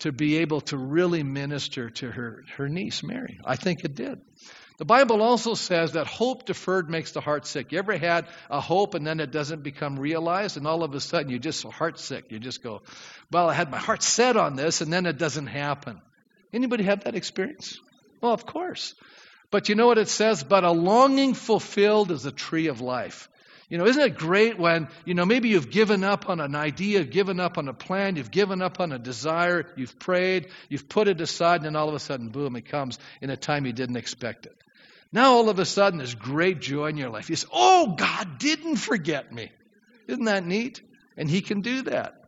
to 0.00 0.12
be 0.12 0.38
able 0.38 0.62
to 0.62 0.78
really 0.78 1.22
minister 1.22 1.90
to 1.90 2.10
her, 2.10 2.42
her 2.56 2.68
niece, 2.70 3.02
Mary? 3.02 3.38
I 3.44 3.56
think 3.56 3.84
it 3.84 3.94
did. 3.94 4.20
The 4.78 4.86
Bible 4.86 5.20
also 5.20 5.52
says 5.52 5.92
that 5.92 6.06
hope 6.06 6.46
deferred 6.46 6.88
makes 6.88 7.12
the 7.12 7.20
heart 7.20 7.46
sick. 7.46 7.70
You 7.70 7.78
ever 7.78 7.98
had 7.98 8.28
a 8.48 8.62
hope 8.62 8.94
and 8.94 9.06
then 9.06 9.20
it 9.20 9.30
doesn't 9.30 9.62
become 9.62 10.00
realized, 10.00 10.56
and 10.56 10.66
all 10.66 10.82
of 10.82 10.94
a 10.94 11.00
sudden 11.00 11.28
you're 11.28 11.38
just 11.38 11.62
heart 11.64 11.98
sick. 11.98 12.24
You 12.30 12.38
just 12.38 12.62
go, 12.62 12.80
"Well, 13.30 13.50
I 13.50 13.52
had 13.52 13.70
my 13.70 13.76
heart 13.78 14.02
set 14.02 14.38
on 14.38 14.56
this, 14.56 14.80
and 14.80 14.90
then 14.90 15.04
it 15.04 15.18
doesn't 15.18 15.48
happen." 15.48 16.00
Anybody 16.50 16.84
have 16.84 17.04
that 17.04 17.14
experience? 17.14 17.78
Well, 18.20 18.32
of 18.32 18.46
course. 18.46 18.94
But 19.50 19.68
you 19.68 19.74
know 19.74 19.86
what 19.86 19.98
it 19.98 20.08
says? 20.08 20.44
But 20.44 20.64
a 20.64 20.70
longing 20.70 21.34
fulfilled 21.34 22.10
is 22.10 22.24
a 22.24 22.32
tree 22.32 22.68
of 22.68 22.80
life. 22.80 23.28
You 23.68 23.78
know, 23.78 23.86
isn't 23.86 24.02
it 24.02 24.16
great 24.16 24.58
when, 24.58 24.88
you 25.04 25.14
know, 25.14 25.24
maybe 25.24 25.48
you've 25.48 25.70
given 25.70 26.02
up 26.02 26.28
on 26.28 26.40
an 26.40 26.56
idea, 26.56 27.04
given 27.04 27.38
up 27.38 27.56
on 27.56 27.68
a 27.68 27.72
plan, 27.72 28.16
you've 28.16 28.32
given 28.32 28.62
up 28.62 28.80
on 28.80 28.90
a 28.90 28.98
desire, 28.98 29.64
you've 29.76 29.96
prayed, 29.96 30.48
you've 30.68 30.88
put 30.88 31.06
it 31.06 31.20
aside, 31.20 31.56
and 31.56 31.66
then 31.66 31.76
all 31.76 31.88
of 31.88 31.94
a 31.94 32.00
sudden, 32.00 32.30
boom, 32.30 32.56
it 32.56 32.66
comes 32.66 32.98
in 33.20 33.30
a 33.30 33.36
time 33.36 33.66
you 33.66 33.72
didn't 33.72 33.96
expect 33.96 34.46
it. 34.46 34.56
Now 35.12 35.34
all 35.34 35.48
of 35.48 35.60
a 35.60 35.64
sudden, 35.64 35.98
there's 35.98 36.16
great 36.16 36.60
joy 36.60 36.86
in 36.86 36.96
your 36.96 37.10
life. 37.10 37.30
You 37.30 37.36
say, 37.36 37.46
Oh, 37.52 37.94
God 37.96 38.38
didn't 38.38 38.76
forget 38.76 39.32
me. 39.32 39.50
Isn't 40.08 40.24
that 40.24 40.44
neat? 40.44 40.82
And 41.16 41.30
He 41.30 41.40
can 41.40 41.60
do 41.60 41.82
that. 41.82 42.19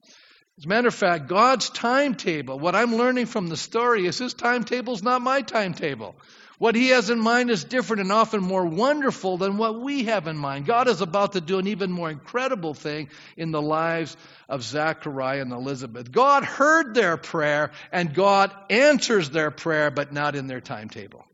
As 0.62 0.66
a 0.66 0.68
matter 0.68 0.86
of 0.86 0.94
fact, 0.94 1.26
God's 1.26 1.70
timetable, 1.70 2.56
what 2.56 2.76
I'm 2.76 2.94
learning 2.94 3.26
from 3.26 3.48
the 3.48 3.56
story 3.56 4.06
is 4.06 4.18
his 4.18 4.32
timetable 4.32 4.94
is 4.94 5.02
not 5.02 5.20
my 5.20 5.40
timetable. 5.42 6.14
What 6.58 6.76
he 6.76 6.90
has 6.90 7.10
in 7.10 7.18
mind 7.18 7.50
is 7.50 7.64
different 7.64 8.02
and 8.02 8.12
often 8.12 8.40
more 8.40 8.64
wonderful 8.64 9.38
than 9.38 9.56
what 9.56 9.80
we 9.80 10.04
have 10.04 10.28
in 10.28 10.36
mind. 10.36 10.66
God 10.66 10.86
is 10.86 11.00
about 11.00 11.32
to 11.32 11.40
do 11.40 11.58
an 11.58 11.66
even 11.66 11.90
more 11.90 12.10
incredible 12.10 12.74
thing 12.74 13.08
in 13.36 13.50
the 13.50 13.60
lives 13.60 14.16
of 14.48 14.62
Zachariah 14.62 15.40
and 15.40 15.52
Elizabeth. 15.52 16.12
God 16.12 16.44
heard 16.44 16.94
their 16.94 17.16
prayer 17.16 17.72
and 17.90 18.14
God 18.14 18.52
answers 18.70 19.30
their 19.30 19.50
prayer, 19.50 19.90
but 19.90 20.12
not 20.12 20.36
in 20.36 20.46
their 20.46 20.60
timetable. 20.60 21.24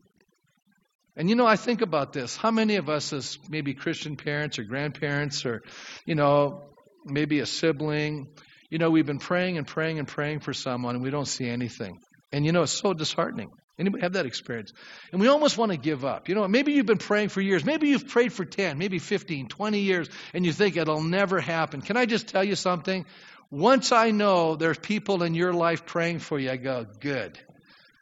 And 1.15 1.29
you 1.29 1.35
know, 1.35 1.45
I 1.45 1.55
think 1.55 1.81
about 1.81 2.13
this. 2.13 2.35
How 2.35 2.49
many 2.49 2.77
of 2.77 2.89
us, 2.89 3.13
as 3.13 3.37
maybe 3.47 3.75
Christian 3.75 4.15
parents 4.15 4.57
or 4.57 4.63
grandparents, 4.63 5.45
or, 5.45 5.61
you 6.03 6.15
know, 6.15 6.63
maybe 7.05 7.41
a 7.41 7.45
sibling, 7.45 8.29
you 8.69 8.77
know, 8.77 8.89
we've 8.89 9.05
been 9.05 9.19
praying 9.19 9.57
and 9.57 9.67
praying 9.67 9.99
and 9.99 10.07
praying 10.07 10.39
for 10.41 10.53
someone 10.53 10.95
and 10.95 11.03
we 11.03 11.09
don't 11.09 11.27
see 11.27 11.49
anything. 11.49 11.99
And 12.31 12.45
you 12.45 12.51
know, 12.51 12.63
it's 12.63 12.71
so 12.71 12.93
disheartening. 12.93 13.49
Anybody 13.79 14.01
have 14.01 14.13
that 14.13 14.25
experience? 14.25 14.73
And 15.11 15.21
we 15.21 15.27
almost 15.29 15.57
want 15.57 15.71
to 15.71 15.77
give 15.77 16.03
up. 16.03 16.27
You 16.27 16.35
know, 16.35 16.45
maybe 16.47 16.73
you've 16.73 16.85
been 16.85 16.97
praying 16.97 17.29
for 17.29 17.39
years. 17.39 17.63
Maybe 17.63 17.87
you've 17.87 18.09
prayed 18.09 18.33
for 18.33 18.43
10, 18.43 18.77
maybe 18.77 18.99
15, 18.99 19.47
20 19.47 19.79
years, 19.79 20.09
and 20.33 20.45
you 20.45 20.51
think 20.51 20.75
it'll 20.75 21.01
never 21.01 21.39
happen. 21.39 21.81
Can 21.81 21.95
I 21.95 22.05
just 22.05 22.27
tell 22.27 22.43
you 22.43 22.55
something? 22.55 23.05
Once 23.49 23.93
I 23.93 24.11
know 24.11 24.57
there's 24.57 24.77
people 24.77 25.23
in 25.23 25.33
your 25.33 25.53
life 25.53 25.85
praying 25.85 26.19
for 26.19 26.37
you, 26.37 26.51
I 26.51 26.57
go, 26.57 26.85
good. 26.99 27.39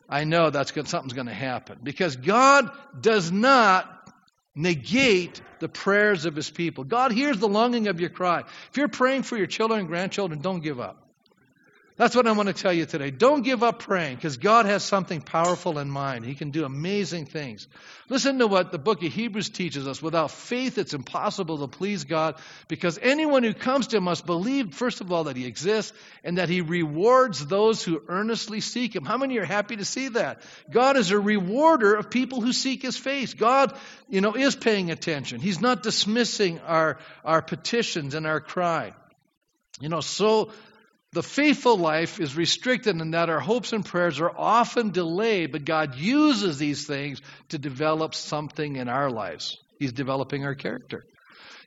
I 0.10 0.23
know 0.23 0.49
that's 0.49 0.71
good, 0.71 0.88
something's 0.88 1.13
going 1.13 1.27
to 1.27 1.34
happen. 1.34 1.80
Because 1.84 2.15
God 2.15 2.71
does 2.99 3.32
not 3.32 3.96
negate 4.57 5.39
the 5.59 5.69
prayers 5.69 6.25
of 6.25 6.35
his 6.35 6.49
people. 6.49 6.83
God 6.83 7.11
hears 7.11 7.39
the 7.39 7.47
longing 7.47 7.87
of 7.87 8.01
your 8.01 8.09
cry. 8.09 8.41
If 8.41 8.77
you're 8.77 8.87
praying 8.87 9.23
for 9.23 9.37
your 9.37 9.47
children 9.47 9.79
and 9.79 9.87
grandchildren, 9.87 10.41
don't 10.41 10.61
give 10.61 10.79
up. 10.79 11.06
That's 11.97 12.15
what 12.15 12.27
I 12.27 12.31
want 12.33 12.45
to 12.45 12.53
tell 12.53 12.71
you 12.71 12.86
today. 12.86 13.10
Don't 13.10 13.41
give 13.41 13.63
up 13.63 13.79
praying 13.79 14.17
because 14.17 14.38
God 14.38 14.67
has 14.67 14.83
something 14.83 15.19
powerful 15.19 15.79
in 15.79 15.89
mind. 15.89 16.25
He 16.25 16.36
can 16.36 16.51
do 16.51 16.63
amazing 16.63 17.25
things. 17.25 17.67
Listen 18.07 18.38
to 18.38 18.45
what 18.45 18.71
the 18.71 18.77
book 18.77 19.01
of 19.01 19.12
Hebrews 19.12 19.49
teaches 19.49 19.88
us. 19.88 19.99
Without 19.99 20.29
faith, 20.29 20.77
it's 20.77 20.93
impossible 20.93 21.57
to 21.57 21.67
please 21.67 22.03
God 22.03 22.36
because 22.67 22.99
anyone 23.01 23.41
who 23.41 23.55
comes 23.55 23.88
to 23.88 23.97
Him 23.97 24.03
must 24.03 24.27
believe, 24.27 24.75
first 24.75 25.01
of 25.01 25.12
all, 25.12 25.23
that 25.23 25.36
He 25.36 25.47
exists 25.47 25.91
and 26.23 26.38
that 26.38 26.49
He 26.49 26.62
rewards 26.62 27.43
those 27.47 27.83
who 27.83 28.03
earnestly 28.07 28.62
seek 28.62 28.95
Him. 28.95 29.03
How 29.03 29.17
many 29.17 29.39
are 29.39 29.45
happy 29.45 29.77
to 29.77 29.86
see 29.86 30.10
that? 30.10 30.43
God 30.69 30.97
is 30.97 31.10
a 31.10 31.19
rewarder 31.19 31.95
of 31.95 32.12
people 32.12 32.41
who 32.41 32.53
seek 32.53 32.83
His 32.83 32.95
face. 32.95 33.33
God, 33.33 33.75
you 34.07 34.21
know, 34.21 34.36
is 34.36 34.55
paying 34.55 34.91
attention. 34.91 35.39
He's 35.39 35.62
not 35.62 35.81
dismissing 35.81 36.60
our, 36.60 36.99
our 37.25 37.41
petitions 37.41 38.13
and 38.13 38.27
our 38.27 38.39
cry. 38.39 38.93
You 39.79 39.89
know, 39.89 40.01
so 40.01 40.51
the 41.13 41.23
faithful 41.23 41.77
life 41.77 42.19
is 42.19 42.35
restricted 42.35 42.99
in 42.99 43.11
that 43.11 43.29
our 43.29 43.39
hopes 43.39 43.71
and 43.73 43.85
prayers 43.85 44.19
are 44.19 44.31
often 44.35 44.91
delayed, 44.91 45.51
but 45.51 45.63
God 45.63 45.95
uses 45.95 46.57
these 46.57 46.85
things 46.85 47.21
to 47.49 47.57
develop 47.57 48.13
something 48.13 48.75
in 48.75 48.89
our 48.89 49.09
lives. 49.09 49.57
He's 49.79 49.93
developing 49.93 50.43
our 50.43 50.55
character. 50.55 51.05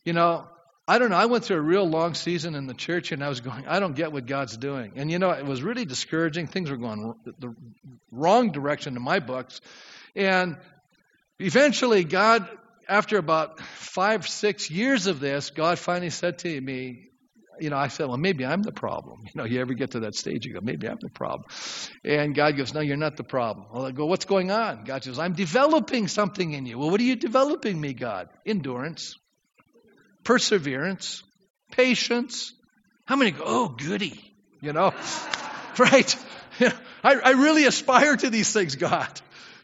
You 0.05 0.13
know, 0.13 0.47
I 0.87 0.99
don't 0.99 1.11
know. 1.11 1.17
I 1.17 1.27
went 1.27 1.45
through 1.45 1.59
a 1.59 1.63
real 1.63 1.89
long 1.89 2.15
season 2.15 2.55
in 2.55 2.67
the 2.67 2.75
church 2.75 3.13
and 3.13 3.23
I 3.23 3.29
was 3.29 3.41
going, 3.41 3.67
I 3.67 3.81
don't 3.81 3.95
get 3.95 4.13
what 4.13 4.27
God's 4.27 4.57
doing. 4.57 4.95
And 4.97 5.11
you 5.11 5.19
know, 5.19 5.31
it 5.31 5.47
was 5.47 5.63
really 5.63 5.85
discouraging. 5.85 6.47
Things 6.47 6.71
were 6.71 6.77
going 6.77 7.15
the 7.39 7.55
wrong 8.11 8.51
direction 8.51 8.97
in 8.97 9.03
my 9.03 9.21
books. 9.21 9.61
And 10.17 10.57
eventually, 11.39 12.05
God, 12.05 12.49
after 12.89 13.19
about 13.19 13.61
five, 13.61 14.27
six 14.29 14.71
years 14.71 15.07
of 15.07 15.21
this, 15.21 15.51
God 15.51 15.79
finally 15.79 16.11
said 16.11 16.39
to 16.41 16.61
me, 16.61 17.10
you 17.61 17.71
know, 17.71 17.77
I 17.77 17.89
said, 17.89 18.09
well, 18.09 18.17
maybe 18.17 18.45
I'm 18.45 18.63
the 18.63 18.73
problem. 18.73 19.21
You 19.27 19.33
know, 19.35 19.45
you 19.45 19.61
ever 19.61 19.75
get 19.75 19.93
to 19.93 20.01
that 20.01 20.15
stage, 20.15 20.45
you 20.45 20.55
go, 20.55 20.61
maybe 20.61 20.89
I'm 20.89 20.99
the 21.01 21.11
problem. 21.11 21.45
And 22.05 22.35
God 22.35 22.57
goes, 22.57 22.75
no, 22.75 22.81
you're 22.81 22.97
not 22.97 23.17
the 23.17 23.25
problem. 23.25 23.67
Well, 23.73 23.87
I 23.87 23.93
go, 23.93 24.07
what's 24.07 24.25
going 24.25 24.51
on? 24.51 24.85
God 24.85 25.05
says, 25.05 25.19
I'm 25.19 25.35
developing 25.35 26.09
something 26.09 26.53
in 26.53 26.67
you. 26.67 26.79
Well, 26.79 26.91
what 26.91 27.01
are 27.01 27.05
you 27.05 27.17
developing 27.17 27.81
me, 27.81 27.93
God? 27.93 28.29
Endurance, 28.45 29.15
perseverance, 30.25 31.23
patience. 31.71 32.53
How 33.05 33.17
many 33.17 33.31
go, 33.31 33.45
oh, 33.47 33.69
goody, 33.69 34.21
you 34.61 34.73
know, 34.73 34.93
right? 35.79 36.17
I, 37.05 37.15
I 37.15 37.31
really 37.31 37.65
aspire 37.65 38.17
to 38.17 38.31
these 38.31 38.53
things, 38.53 38.77
God. 38.77 39.21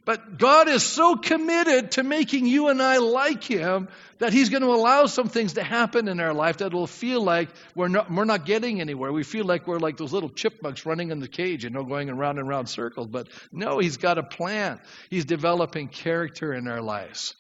But 0.07 0.39
God 0.39 0.69
is 0.69 0.85
so 0.85 1.17
committed 1.17 1.91
to 1.93 2.05
making 2.05 2.47
you 2.47 2.69
and 2.69 2.81
I 2.81 2.99
like 2.99 3.43
Him 3.43 3.89
that 4.19 4.33
He's 4.33 4.51
going 4.51 4.63
to 4.63 4.69
allow 4.69 5.07
some 5.07 5.29
things 5.29 5.55
to 5.55 5.65
happen 5.65 6.07
in 6.07 6.21
our 6.21 6.33
life 6.33 6.59
that 6.59 6.73
will 6.73 6.87
feel 6.87 7.21
like 7.21 7.49
we're 7.75 7.89
not, 7.89 8.09
we're 8.09 8.25
not 8.25 8.47
getting 8.47 8.81
anywhere. 8.81 9.13
We 9.13 9.25
feel 9.25 9.45
like 9.45 9.67
we're 9.67 9.81
like 9.81 9.97
those 9.97 10.13
little 10.13 10.31
chipmunks 10.31 10.87
running 10.87 11.11
in 11.11 11.19
the 11.19 11.27
cage, 11.27 11.65
you 11.65 11.71
know, 11.71 11.83
going 11.83 12.09
around 12.09 12.39
and 12.39 12.49
around 12.49 12.69
circles. 12.69 13.09
But 13.09 13.27
no, 13.51 13.81
He's 13.81 13.97
got 13.97 14.17
a 14.17 14.23
plan. 14.23 14.81
He's 15.11 15.25
developing 15.25 15.89
character 15.89 16.55
in 16.55 16.69
our 16.69 16.81
lives. 16.81 17.35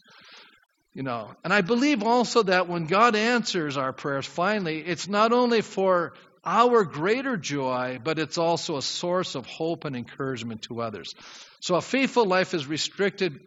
You 0.93 1.05
know, 1.05 1.31
and 1.45 1.53
I 1.53 1.61
believe 1.61 2.03
also 2.03 2.43
that 2.43 2.69
when 2.69 2.87
God 2.87 3.15
answers 3.15 3.77
our 3.77 3.93
prayers 3.93 4.27
finally, 4.27 4.81
it's 4.81 5.07
not 5.07 5.33
only 5.33 5.61
for 5.61 6.15
our 6.47 6.85
greater 6.85 7.37
joy, 7.37 7.99
but 8.03 8.19
it's 8.21 8.39
also 8.39 8.77
a 8.77 8.83
source 8.83 9.35
of 9.35 9.45
hope 9.47 9.85
and 9.85 9.97
encouragement 9.97 10.63
to 10.63 10.81
others. 10.81 11.15
So 11.61 11.75
a 11.75 11.83
faithful 11.83 12.25
life 12.25 12.55
is 12.55 12.67
restricted 12.67 13.41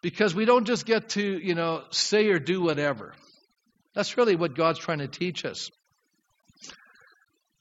because 0.00 0.34
we 0.34 0.44
don't 0.44 0.64
just 0.64 0.86
get 0.86 1.10
to, 1.10 1.22
you 1.22 1.56
know, 1.56 1.82
say 1.90 2.28
or 2.28 2.38
do 2.38 2.62
whatever. 2.62 3.12
That's 3.94 4.16
really 4.16 4.36
what 4.36 4.54
God's 4.54 4.78
trying 4.78 4.98
to 5.00 5.08
teach 5.08 5.44
us. 5.44 5.70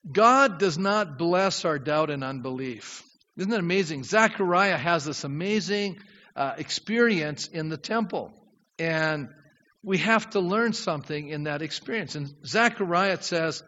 God 0.09 0.59
does 0.59 0.77
not 0.77 1.17
bless 1.17 1.65
our 1.65 1.79
doubt 1.79 2.11
and 2.11 2.23
unbelief. 2.23 3.03
Isn't 3.35 3.49
that 3.49 3.59
amazing? 3.59 4.03
Zechariah 4.03 4.77
has 4.77 5.03
this 5.03 5.23
amazing 5.23 5.97
uh, 6.35 6.53
experience 6.57 7.47
in 7.47 7.69
the 7.69 7.77
temple. 7.77 8.31
And 8.77 9.29
we 9.83 9.97
have 9.97 10.29
to 10.31 10.39
learn 10.39 10.73
something 10.73 11.29
in 11.29 11.43
that 11.43 11.61
experience. 11.61 12.15
And 12.15 12.33
Zechariah 12.45 13.21
says, 13.21 13.63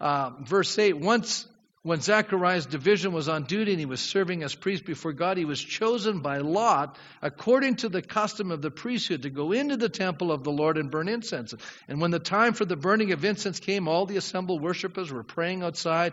uh, 0.00 0.30
verse 0.40 0.78
8 0.78 0.98
Once 0.98 1.46
when 1.82 2.02
Zechariah's 2.02 2.66
division 2.66 3.12
was 3.12 3.28
on 3.30 3.44
duty 3.44 3.70
and 3.72 3.80
he 3.80 3.86
was 3.86 4.00
serving 4.00 4.42
as 4.42 4.54
priest 4.54 4.84
before 4.84 5.14
God, 5.14 5.38
he 5.38 5.46
was 5.46 5.62
chosen 5.62 6.20
by 6.20 6.38
Lot, 6.38 6.98
according 7.22 7.76
to 7.76 7.88
the 7.88 8.02
custom 8.02 8.50
of 8.50 8.60
the 8.60 8.70
priesthood, 8.70 9.22
to 9.22 9.30
go 9.30 9.52
into 9.52 9.78
the 9.78 9.88
temple 9.88 10.30
of 10.30 10.44
the 10.44 10.52
Lord 10.52 10.76
and 10.76 10.90
burn 10.90 11.08
incense. 11.08 11.54
And 11.88 11.98
when 11.98 12.10
the 12.10 12.18
time 12.18 12.52
for 12.52 12.66
the 12.66 12.76
burning 12.76 13.12
of 13.12 13.24
incense 13.24 13.60
came, 13.60 13.88
all 13.88 14.04
the 14.04 14.18
assembled 14.18 14.60
worshippers 14.60 15.10
were 15.10 15.22
praying 15.22 15.62
outside. 15.62 16.12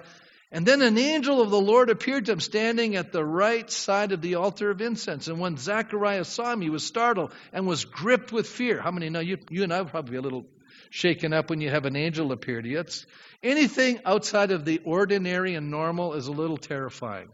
And 0.54 0.66
then 0.66 0.82
an 0.82 0.98
angel 0.98 1.42
of 1.42 1.50
the 1.50 1.60
Lord 1.60 1.90
appeared 1.90 2.28
to 2.28 2.32
him, 2.32 2.40
standing 2.40 2.96
at 2.96 3.12
the 3.12 3.26
right 3.26 3.70
side 3.70 4.14
of 4.14 4.22
the 4.22 4.36
altar 4.36 4.72
of 4.72 4.80
incense. 4.80 5.28
And 5.28 5.38
when 5.38 5.58
Zechariah 5.58 6.24
saw 6.24 6.54
him, 6.54 6.62
he 6.62 6.70
was 6.70 6.86
startled 6.86 7.34
and 7.52 7.68
was 7.68 7.84
gripped 7.84 8.32
with 8.32 8.48
fear. 8.48 8.80
How 8.80 8.92
many 8.92 9.10
know 9.10 9.20
you? 9.20 9.38
You 9.50 9.64
and 9.64 9.74
I 9.74 9.82
would 9.82 9.92
probably 9.92 10.12
be 10.12 10.18
a 10.18 10.22
little 10.22 10.46
shaken 10.90 11.34
up 11.34 11.50
when 11.50 11.62
you 11.62 11.70
have 11.70 11.86
an 11.86 11.96
angel 11.96 12.32
appear 12.32 12.62
to 12.62 12.68
you. 12.68 12.80
It's, 12.80 13.06
anything 13.44 14.00
outside 14.06 14.52
of 14.52 14.66
the 14.66 14.82
ordinary 14.84 15.56
and 15.56 15.72
normal 15.72 16.14
is 16.14 16.28
a 16.28 16.32
little 16.32 16.58
terrifying. 16.58 17.30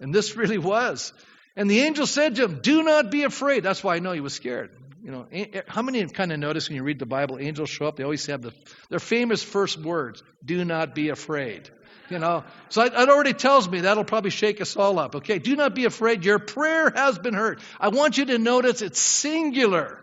And 0.00 0.14
this 0.14 0.36
really 0.36 0.58
was. 0.58 1.12
And 1.56 1.70
the 1.70 1.80
angel 1.80 2.06
said 2.06 2.36
to 2.36 2.44
him, 2.44 2.60
Do 2.62 2.82
not 2.82 3.10
be 3.10 3.24
afraid. 3.24 3.62
That's 3.62 3.84
why 3.84 3.96
I 3.96 3.98
know 3.98 4.12
he 4.12 4.20
was 4.20 4.34
scared. 4.34 4.70
You 5.02 5.10
know, 5.10 5.26
how 5.66 5.82
many 5.82 6.00
have 6.00 6.12
kind 6.12 6.30
of 6.30 6.38
noticed 6.38 6.68
when 6.68 6.76
you 6.76 6.82
read 6.82 6.98
the 6.98 7.06
Bible, 7.06 7.38
angels 7.38 7.70
show 7.70 7.86
up, 7.86 7.96
they 7.96 8.04
always 8.04 8.26
have 8.26 8.42
the, 8.42 8.52
their 8.90 8.98
famous 8.98 9.42
first 9.42 9.78
words, 9.78 10.22
do 10.44 10.62
not 10.64 10.94
be 10.94 11.08
afraid. 11.08 11.70
You 12.10 12.18
know, 12.18 12.44
so 12.68 12.82
it 12.82 12.92
already 12.92 13.32
tells 13.32 13.68
me 13.68 13.82
that'll 13.82 14.04
probably 14.04 14.30
shake 14.30 14.60
us 14.60 14.76
all 14.76 14.98
up. 14.98 15.16
Okay, 15.16 15.38
do 15.38 15.54
not 15.54 15.74
be 15.74 15.84
afraid. 15.84 16.24
Your 16.24 16.40
prayer 16.40 16.90
has 16.90 17.18
been 17.18 17.34
heard. 17.34 17.60
I 17.78 17.88
want 17.88 18.18
you 18.18 18.26
to 18.26 18.38
notice 18.38 18.82
it's 18.82 19.00
singular. 19.00 20.00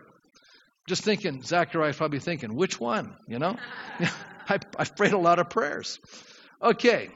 Just 0.88 1.04
thinking, 1.04 1.42
Zachariah 1.42 1.92
probably 1.92 2.18
thinking, 2.18 2.54
which 2.54 2.80
one? 2.80 3.14
You 3.26 3.38
know? 3.38 3.56
I, 4.48 4.58
I've 4.78 4.96
prayed 4.96 5.12
a 5.12 5.18
lot 5.18 5.38
of 5.38 5.50
prayers. 5.50 6.00
Okay. 6.62 7.10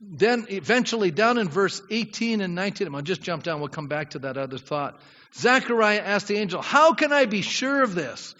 Then 0.00 0.46
eventually, 0.48 1.12
down 1.12 1.38
in 1.38 1.48
verse 1.48 1.80
18 1.88 2.40
and 2.40 2.56
19, 2.56 2.92
I'll 2.92 3.02
just 3.02 3.22
jump 3.22 3.44
down, 3.44 3.60
we'll 3.60 3.68
come 3.68 3.86
back 3.86 4.10
to 4.10 4.20
that 4.20 4.36
other 4.36 4.58
thought. 4.58 5.00
Zechariah 5.36 6.00
asked 6.00 6.26
the 6.26 6.36
angel, 6.36 6.60
How 6.60 6.94
can 6.94 7.12
I 7.12 7.26
be 7.26 7.42
sure 7.42 7.82
of 7.82 7.94
this? 7.94 8.34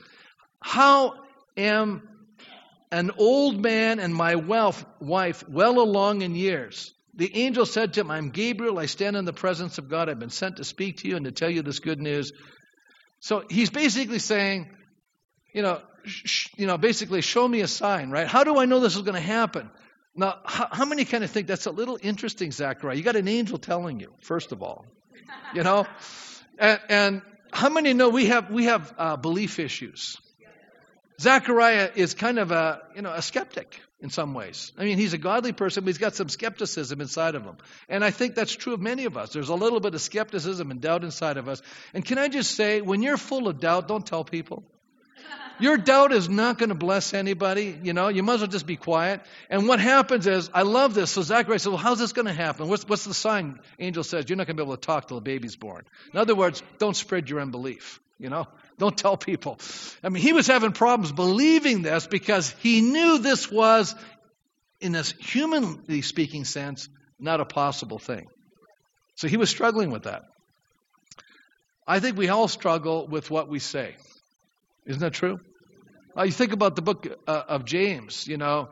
How 0.61 1.15
am 1.57 2.03
an 2.91 3.13
old 3.19 3.63
man 3.63 4.01
and 4.01 4.13
my 4.13 4.35
wealth, 4.35 4.85
wife 5.01 5.49
well 5.49 5.79
along 5.79 6.23
in 6.23 6.35
years? 6.35 6.93
The 7.15 7.37
angel 7.37 7.67
said 7.67 7.95
to 7.95 8.01
him, 8.01 8.11
I'm 8.11 8.31
Gabriel. 8.31 8.81
I 8.81 8.87
stand 8.87 9.17
in 9.17 9.25
the 9.25 9.33
presence 9.33 9.79
of 9.79 9.89
God. 9.89 10.09
I've 10.09 10.19
been 10.19 10.31
sent 10.31 10.57
to 10.57 10.65
speak 10.65 10.99
to 10.99 11.09
you 11.09 11.17
and 11.17 11.25
to 11.25 11.33
tell 11.33 11.51
you 11.51 11.63
this 11.63 11.79
good 11.79 12.01
news. 12.01 12.33
So 13.21 13.45
he's 13.49 13.71
basically 13.71 14.19
saying, 14.19 14.69
you 15.53 15.63
know, 15.63 15.81
sh- 16.05 16.49
you 16.57 16.67
know, 16.67 16.79
basically 16.79 17.21
show 17.21 17.47
me 17.47 17.61
a 17.61 17.69
sign, 17.69 18.11
right? 18.11 18.27
How 18.27 18.45
do 18.45 18.59
I 18.59 18.67
know 18.67 18.81
this 18.81 18.97
is 18.97 19.03
going 19.03 19.15
to 19.15 19.21
happen? 19.21 19.71
Now, 20.15 20.39
how, 20.45 20.69
how, 20.71 20.85
many 20.85 21.05
kind 21.05 21.23
of 21.23 21.31
think 21.31 21.47
that's 21.47 21.67
a 21.67 21.71
little 21.71 21.99
interesting, 22.01 22.51
Zachariah? 22.51 22.97
You 22.97 23.03
got 23.03 23.17
an 23.17 23.29
angel 23.29 23.59
telling 23.59 24.01
you, 24.01 24.13
first 24.21 24.53
of 24.53 24.63
all, 24.63 24.85
you 25.55 25.63
know, 25.63 25.87
and, 26.59 26.81
and 26.89 27.23
how 27.53 27.69
many 27.69 27.95
know 27.95 28.09
we 28.09 28.27
have 28.27 28.51
we 28.51 28.65
have 28.65 28.93
uh, 28.99 29.17
belief 29.17 29.59
issues? 29.59 30.17
Zachariah 31.21 31.91
is 31.95 32.15
kind 32.15 32.39
of 32.39 32.53
a 32.53 32.83
you 32.95 33.03
know 33.03 33.13
a 33.13 33.23
skeptic 33.23 33.81
in 34.01 34.11
some 34.11 34.35
ways. 34.35 34.73
I 34.79 34.85
mean, 34.85 34.99
he's 34.99 35.13
a 35.13 35.19
godly 35.19 35.53
person, 35.53 35.83
but 35.83 35.89
he's 35.89 35.99
got 35.99 36.15
some 36.15 36.29
skepticism 36.29 37.01
inside 37.01 37.35
of 37.35 37.43
him. 37.43 37.57
And 37.89 38.05
I 38.05 38.11
think 38.13 38.37
that's 38.37 38.55
true 38.55 38.75
of 38.75 38.81
many 38.81 39.07
of 39.07 39.17
us. 39.17 39.33
There's 39.33 39.49
a 39.49 39.55
little 39.55 39.81
bit 39.81 39.95
of 39.95 40.01
skepticism 40.01 40.71
and 40.71 40.81
doubt 40.81 41.03
inside 41.03 41.37
of 41.37 41.49
us. 41.49 41.61
And 41.93 42.05
can 42.05 42.19
I 42.19 42.29
just 42.29 42.53
say, 42.53 42.81
when 42.81 43.03
you're 43.03 43.17
full 43.17 43.49
of 43.49 43.59
doubt, 43.59 43.89
don't 43.89 44.07
tell 44.07 44.23
people. 44.23 44.63
Your 45.61 45.77
doubt 45.77 46.13
is 46.13 46.29
not 46.29 46.59
going 46.59 46.69
to 46.69 46.77
bless 46.77 47.13
anybody. 47.13 47.77
You 47.83 47.93
know, 47.93 48.07
you 48.07 48.23
might 48.23 48.35
as 48.35 48.41
well 48.43 48.49
just 48.49 48.67
be 48.67 48.77
quiet. 48.77 49.21
And 49.51 49.67
what 49.67 49.81
happens 49.81 50.29
is, 50.29 50.49
I 50.55 50.63
love 50.63 50.95
this. 50.95 51.11
So 51.11 51.23
Zachariah 51.23 51.59
says, 51.59 51.69
Well, 51.69 51.79
how's 51.79 51.99
this 51.99 52.13
going 52.13 52.27
to 52.27 52.33
happen? 52.33 52.69
What's, 52.69 52.87
what's 52.87 53.05
the 53.05 53.15
sign? 53.15 53.59
Angel 53.81 54.05
says, 54.05 54.27
You're 54.29 54.37
not 54.37 54.47
going 54.47 54.57
to 54.57 54.63
be 54.63 54.67
able 54.67 54.77
to 54.77 54.87
talk 54.87 55.09
till 55.09 55.17
the 55.17 55.23
baby's 55.23 55.57
born. 55.57 55.85
In 56.13 56.21
other 56.21 56.37
words, 56.37 56.63
don't 56.79 56.95
spread 56.95 57.29
your 57.29 57.41
unbelief. 57.41 57.99
You 58.21 58.31
know, 58.31 58.47
don't 58.79 58.97
tell 58.97 59.17
people. 59.17 59.59
I 60.03 60.09
mean, 60.09 60.23
he 60.23 60.33
was 60.33 60.47
having 60.47 60.73
problems 60.73 61.13
believing 61.13 61.83
this 61.83 62.07
because 62.07 62.51
he 62.61 62.81
knew 62.81 63.19
this 63.19 63.51
was, 63.51 63.95
in 64.81 64.95
a 64.95 65.03
humanly 65.03 66.03
speaking 66.03 66.45
sense, 66.45 66.89
not 67.19 67.41
a 67.41 67.45
possible 67.45 67.99
thing. 67.99 68.27
So 69.17 69.29
he 69.29 69.37
was 69.37 69.51
struggling 69.51 69.91
with 69.91 70.05
that. 70.05 70.23
I 71.87 72.01
think 72.01 72.17
we 72.17 72.29
all 72.29 72.49
struggle 72.49 73.09
with 73.09 73.31
what 73.31 73.49
we 73.49 73.59
say. 73.59 73.97
Isn't 74.87 75.01
that 75.01 75.15
true? 75.15 75.41
Uh, 76.17 76.23
you 76.23 76.33
think 76.33 76.53
about 76.53 76.77
the 76.77 76.83
book 76.83 77.07
uh, 77.27 77.43
of 77.49 77.65
James, 77.65 78.27
you 78.27 78.37
know, 78.37 78.69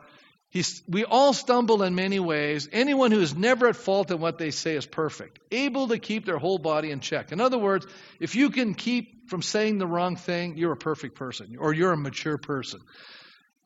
he's, 0.49 0.81
we 0.87 1.03
all 1.03 1.33
stumble 1.33 1.83
in 1.83 1.95
many 1.95 2.19
ways. 2.19 2.67
Anyone 2.71 3.11
who 3.11 3.21
is 3.21 3.35
never 3.35 3.67
at 3.67 3.75
fault 3.75 4.11
in 4.11 4.19
what 4.19 4.37
they 4.37 4.51
say 4.51 4.75
is 4.75 4.85
perfect, 4.85 5.39
able 5.51 5.87
to 5.89 5.99
keep 5.99 6.25
their 6.25 6.37
whole 6.37 6.57
body 6.57 6.91
in 6.91 6.99
check. 6.99 7.31
In 7.31 7.41
other 7.41 7.57
words, 7.57 7.85
if 8.19 8.35
you 8.35 8.49
can 8.49 8.73
keep 8.73 9.29
from 9.29 9.41
saying 9.41 9.77
the 9.77 9.87
wrong 9.87 10.15
thing, 10.15 10.57
you're 10.57 10.73
a 10.73 10.77
perfect 10.77 11.15
person 11.15 11.55
or 11.59 11.73
you're 11.73 11.93
a 11.93 11.97
mature 11.97 12.37
person. 12.37 12.79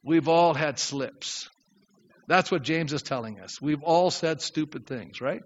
We've 0.03 0.27
all 0.27 0.53
had 0.53 0.79
slips. 0.79 1.49
That's 2.27 2.51
what 2.51 2.63
James 2.63 2.93
is 2.93 3.03
telling 3.03 3.39
us. 3.39 3.61
We've 3.61 3.83
all 3.83 4.09
said 4.09 4.41
stupid 4.41 4.87
things, 4.87 5.21
right? 5.21 5.41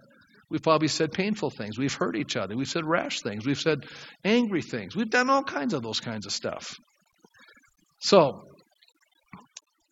We've 0.50 0.62
probably 0.62 0.88
said 0.88 1.12
painful 1.12 1.50
things. 1.50 1.78
We've 1.78 1.94
hurt 1.94 2.16
each 2.16 2.36
other. 2.36 2.56
We've 2.56 2.68
said 2.68 2.86
rash 2.86 3.22
things. 3.22 3.46
We've 3.46 3.60
said 3.60 3.86
angry 4.24 4.62
things. 4.62 4.96
We've 4.96 5.10
done 5.10 5.30
all 5.30 5.44
kinds 5.44 5.74
of 5.74 5.82
those 5.82 6.00
kinds 6.00 6.26
of 6.26 6.32
stuff. 6.32 6.76
So, 8.00 8.44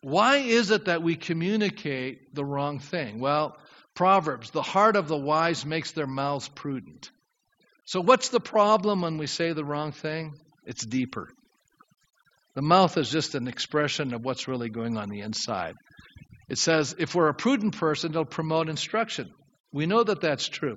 why 0.04 0.36
is 0.36 0.70
it 0.70 0.84
that 0.84 1.02
we 1.02 1.16
communicate 1.16 2.34
the 2.34 2.44
wrong 2.44 2.78
thing? 2.78 3.20
Well, 3.20 3.56
Proverbs, 3.94 4.50
the 4.50 4.60
heart 4.60 4.96
of 4.96 5.08
the 5.08 5.16
wise 5.16 5.64
makes 5.64 5.92
their 5.92 6.06
mouths 6.06 6.46
prudent. 6.48 7.10
So, 7.86 8.02
what's 8.02 8.28
the 8.28 8.40
problem 8.40 9.00
when 9.00 9.16
we 9.16 9.26
say 9.26 9.54
the 9.54 9.64
wrong 9.64 9.92
thing? 9.92 10.34
It's 10.66 10.84
deeper. 10.84 11.28
The 12.54 12.60
mouth 12.60 12.98
is 12.98 13.10
just 13.10 13.34
an 13.34 13.48
expression 13.48 14.12
of 14.12 14.22
what's 14.22 14.46
really 14.46 14.68
going 14.68 14.98
on 14.98 15.08
the 15.08 15.20
inside. 15.20 15.74
It 16.50 16.58
says, 16.58 16.94
if 16.98 17.14
we're 17.14 17.28
a 17.28 17.34
prudent 17.34 17.78
person, 17.78 18.10
it'll 18.10 18.26
promote 18.26 18.68
instruction. 18.68 19.30
We 19.72 19.86
know 19.86 20.04
that 20.04 20.20
that's 20.20 20.46
true. 20.46 20.76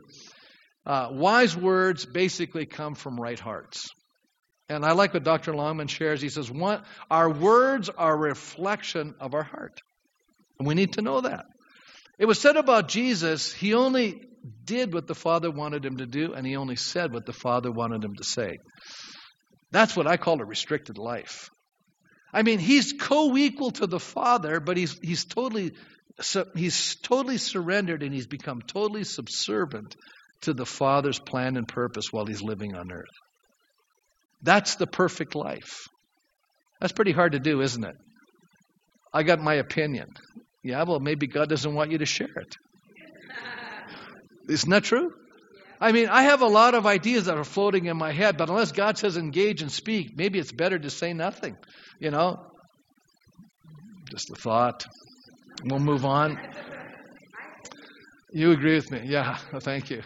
Uh, 0.85 1.09
wise 1.11 1.55
words 1.55 2.05
basically 2.05 2.65
come 2.65 2.95
from 2.95 3.19
right 3.19 3.39
hearts. 3.39 3.89
And 4.69 4.85
I 4.85 4.91
like 4.91 5.13
what 5.13 5.23
Dr. 5.23 5.55
Longman 5.55 5.87
shares. 5.87 6.21
He 6.21 6.29
says, 6.29 6.51
one, 6.51 6.83
Our 7.09 7.29
words 7.29 7.89
are 7.89 8.13
a 8.13 8.17
reflection 8.17 9.15
of 9.19 9.33
our 9.33 9.43
heart. 9.43 9.81
And 10.59 10.67
we 10.67 10.75
need 10.75 10.93
to 10.93 11.01
know 11.01 11.21
that. 11.21 11.45
It 12.19 12.25
was 12.25 12.39
said 12.39 12.57
about 12.57 12.87
Jesus, 12.87 13.53
he 13.53 13.73
only 13.73 14.27
did 14.63 14.93
what 14.93 15.07
the 15.07 15.15
Father 15.15 15.51
wanted 15.51 15.85
him 15.85 15.97
to 15.97 16.05
do, 16.05 16.33
and 16.33 16.45
he 16.45 16.55
only 16.55 16.75
said 16.75 17.13
what 17.13 17.25
the 17.25 17.33
Father 17.33 17.71
wanted 17.71 18.03
him 18.03 18.15
to 18.15 18.23
say. 18.23 18.57
That's 19.71 19.95
what 19.95 20.07
I 20.07 20.17
call 20.17 20.41
a 20.41 20.45
restricted 20.45 20.97
life. 20.97 21.49
I 22.33 22.43
mean, 22.43 22.59
he's 22.59 22.93
co-equal 22.93 23.71
to 23.71 23.87
the 23.87 23.99
Father, 23.99 24.59
but 24.59 24.77
he's 24.77 24.97
he's 24.99 25.25
totally 25.25 25.73
he's 26.55 26.95
totally 27.03 27.37
surrendered 27.37 28.01
and 28.03 28.13
he's 28.13 28.27
become 28.27 28.61
totally 28.61 29.03
subservient 29.03 29.95
to 30.41 30.53
the 30.53 30.65
Father's 30.65 31.19
plan 31.19 31.57
and 31.57 31.67
purpose 31.67 32.07
while 32.11 32.25
he's 32.25 32.41
living 32.41 32.75
on 32.75 32.91
earth. 32.91 33.05
That's 34.41 34.75
the 34.75 34.87
perfect 34.87 35.35
life. 35.35 35.87
That's 36.79 36.93
pretty 36.93 37.11
hard 37.11 37.31
to 37.31 37.39
do, 37.39 37.61
isn't 37.61 37.83
it? 37.83 37.95
I 39.13 39.23
got 39.23 39.39
my 39.39 39.55
opinion. 39.55 40.07
Yeah, 40.63 40.83
well, 40.83 40.99
maybe 40.99 41.27
God 41.27 41.49
doesn't 41.49 41.73
want 41.73 41.91
you 41.91 41.97
to 41.99 42.05
share 42.05 42.27
it. 42.35 42.55
Isn't 44.49 44.69
that 44.69 44.83
true? 44.83 45.11
I 45.79 45.91
mean, 45.91 46.07
I 46.09 46.23
have 46.23 46.41
a 46.41 46.47
lot 46.47 46.73
of 46.73 46.85
ideas 46.85 47.25
that 47.25 47.37
are 47.37 47.43
floating 47.43 47.85
in 47.85 47.97
my 47.97 48.11
head, 48.11 48.37
but 48.37 48.49
unless 48.49 48.71
God 48.71 48.97
says 48.97 49.17
engage 49.17 49.61
and 49.61 49.71
speak, 49.71 50.11
maybe 50.15 50.39
it's 50.39 50.51
better 50.51 50.79
to 50.79 50.89
say 50.89 51.13
nothing. 51.13 51.55
You 51.99 52.11
know? 52.11 52.37
Just 54.09 54.31
a 54.31 54.35
thought. 54.35 54.85
We'll 55.63 55.79
move 55.79 56.05
on. 56.05 56.37
You 58.31 58.51
agree 58.51 58.75
with 58.75 58.91
me? 58.91 59.03
Yeah, 59.05 59.37
thank 59.59 59.89
you. 59.89 60.03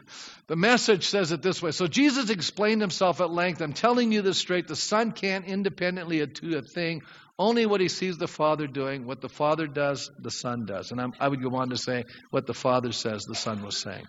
The 0.48 0.56
message 0.56 1.08
says 1.08 1.32
it 1.32 1.42
this 1.42 1.62
way. 1.62 1.72
So 1.72 1.88
Jesus 1.88 2.30
explained 2.30 2.82
himself 2.82 3.20
at 3.20 3.32
length. 3.32 3.62
I'm 3.62 3.74
telling 3.74 4.12
you 4.12 4.22
this 4.22 4.38
straight. 4.38 4.68
The 4.68 4.76
Son 4.76 5.12
can't 5.12 5.46
independently 5.46 6.24
do 6.26 6.58
a 6.58 6.62
thing, 6.62 7.02
only 7.40 7.66
what 7.66 7.82
he 7.82 7.88
sees 7.88 8.18
the 8.18 8.28
Father 8.28 8.68
doing. 8.68 9.08
What 9.08 9.22
the 9.22 9.30
Father 9.30 9.66
does, 9.66 10.12
the 10.20 10.30
Son 10.30 10.66
does. 10.66 10.92
And 10.92 11.02
I'm, 11.02 11.14
i 11.20 11.28
would 11.28 11.42
go 11.42 11.56
on 11.56 11.70
to 11.70 11.78
say, 11.78 12.04
what 12.30 12.46
the 12.46 12.54
Father 12.54 12.92
says, 12.92 13.24
the 13.24 13.36
Son 13.36 13.64
was 13.64 13.82
saying. 13.82 14.06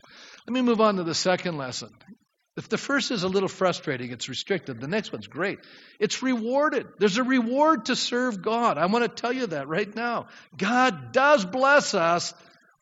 Let 0.46 0.52
me 0.52 0.60
move 0.60 0.80
on 0.80 0.96
to 0.96 1.04
the 1.04 1.14
second 1.14 1.56
lesson. 1.56 1.90
If 2.54 2.68
the 2.68 2.76
first 2.76 3.10
is 3.10 3.22
a 3.22 3.28
little 3.28 3.48
frustrating, 3.48 4.10
it's 4.10 4.28
restricted. 4.28 4.78
The 4.78 4.88
next 4.88 5.10
one's 5.10 5.26
great. 5.26 5.60
It's 5.98 6.22
rewarded. 6.22 6.86
There's 6.98 7.16
a 7.16 7.24
reward 7.24 7.86
to 7.86 7.96
serve 7.96 8.42
God. 8.42 8.76
I 8.76 8.84
want 8.86 9.04
to 9.04 9.08
tell 9.08 9.32
you 9.32 9.46
that 9.46 9.68
right 9.68 9.94
now. 9.94 10.26
God 10.54 11.12
does 11.12 11.46
bless 11.46 11.94
us 11.94 12.34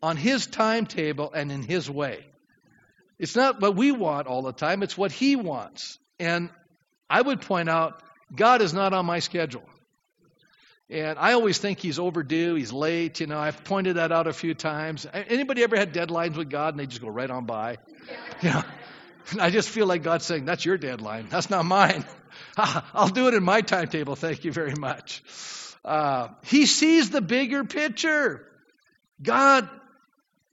on 0.03 0.17
His 0.17 0.47
timetable 0.47 1.33
and 1.33 1.51
in 1.53 1.63
His 1.63 1.91
way. 1.91 2.25
It's 3.19 3.37
not 3.37 3.61
what 3.61 3.77
we 3.77 3.93
want 3.93 4.27
all 4.27 4.43
the 4.43 4.53
time, 4.53 4.83
it's 4.83 4.97
what 4.97 5.13
He 5.13 5.37
wants. 5.37 5.99
And 6.19 6.51
I 7.09 7.21
would 7.21 7.41
point 7.43 7.69
out, 7.69 8.03
God 8.35 8.63
is 8.63 8.73
not 8.73 8.93
on 8.93 9.07
my 9.07 9.19
schedule. 9.19 9.65
And 10.91 11.19
I 11.21 11.35
always 11.35 11.59
think 11.59 11.79
he's 11.79 12.01
overdue, 12.01 12.57
he's 12.57 12.73
late. 12.73 13.21
You 13.21 13.29
know, 13.29 13.39
I've 13.39 13.63
pointed 13.63 13.97
that 13.97 14.11
out 14.11 14.27
a 14.27 14.33
few 14.33 14.55
times. 14.55 15.07
Anybody 15.13 15.63
ever 15.63 15.77
had 15.77 15.95
deadlines 15.95 16.37
with 16.37 16.51
God 16.51 16.75
and 16.75 16.81
they 16.81 16.87
just 16.87 17.01
go 17.01 17.09
right 17.09 17.31
on 17.31 17.47
by? 17.47 17.79
You 18.43 18.51
know, 18.51 18.63
and 19.31 19.41
I 19.41 19.51
just 19.51 19.69
feel 19.69 19.87
like 19.87 20.03
God's 20.03 20.25
saying, 20.25 20.47
That's 20.47 20.65
your 20.65 20.79
deadline. 20.79 21.29
That's 21.29 21.51
not 21.51 21.65
mine. 21.65 22.05
I'll 22.57 23.09
do 23.09 23.29
it 23.29 23.35
in 23.35 23.45
my 23.45 23.61
timetable. 23.61 24.17
Thank 24.17 24.45
you 24.45 24.53
very 24.53 24.75
much. 24.75 25.23
Uh, 25.85 26.29
he 26.45 26.67
sees 26.67 27.11
the 27.11 27.21
bigger 27.21 27.65
picture. 27.65 28.47
God, 29.23 29.69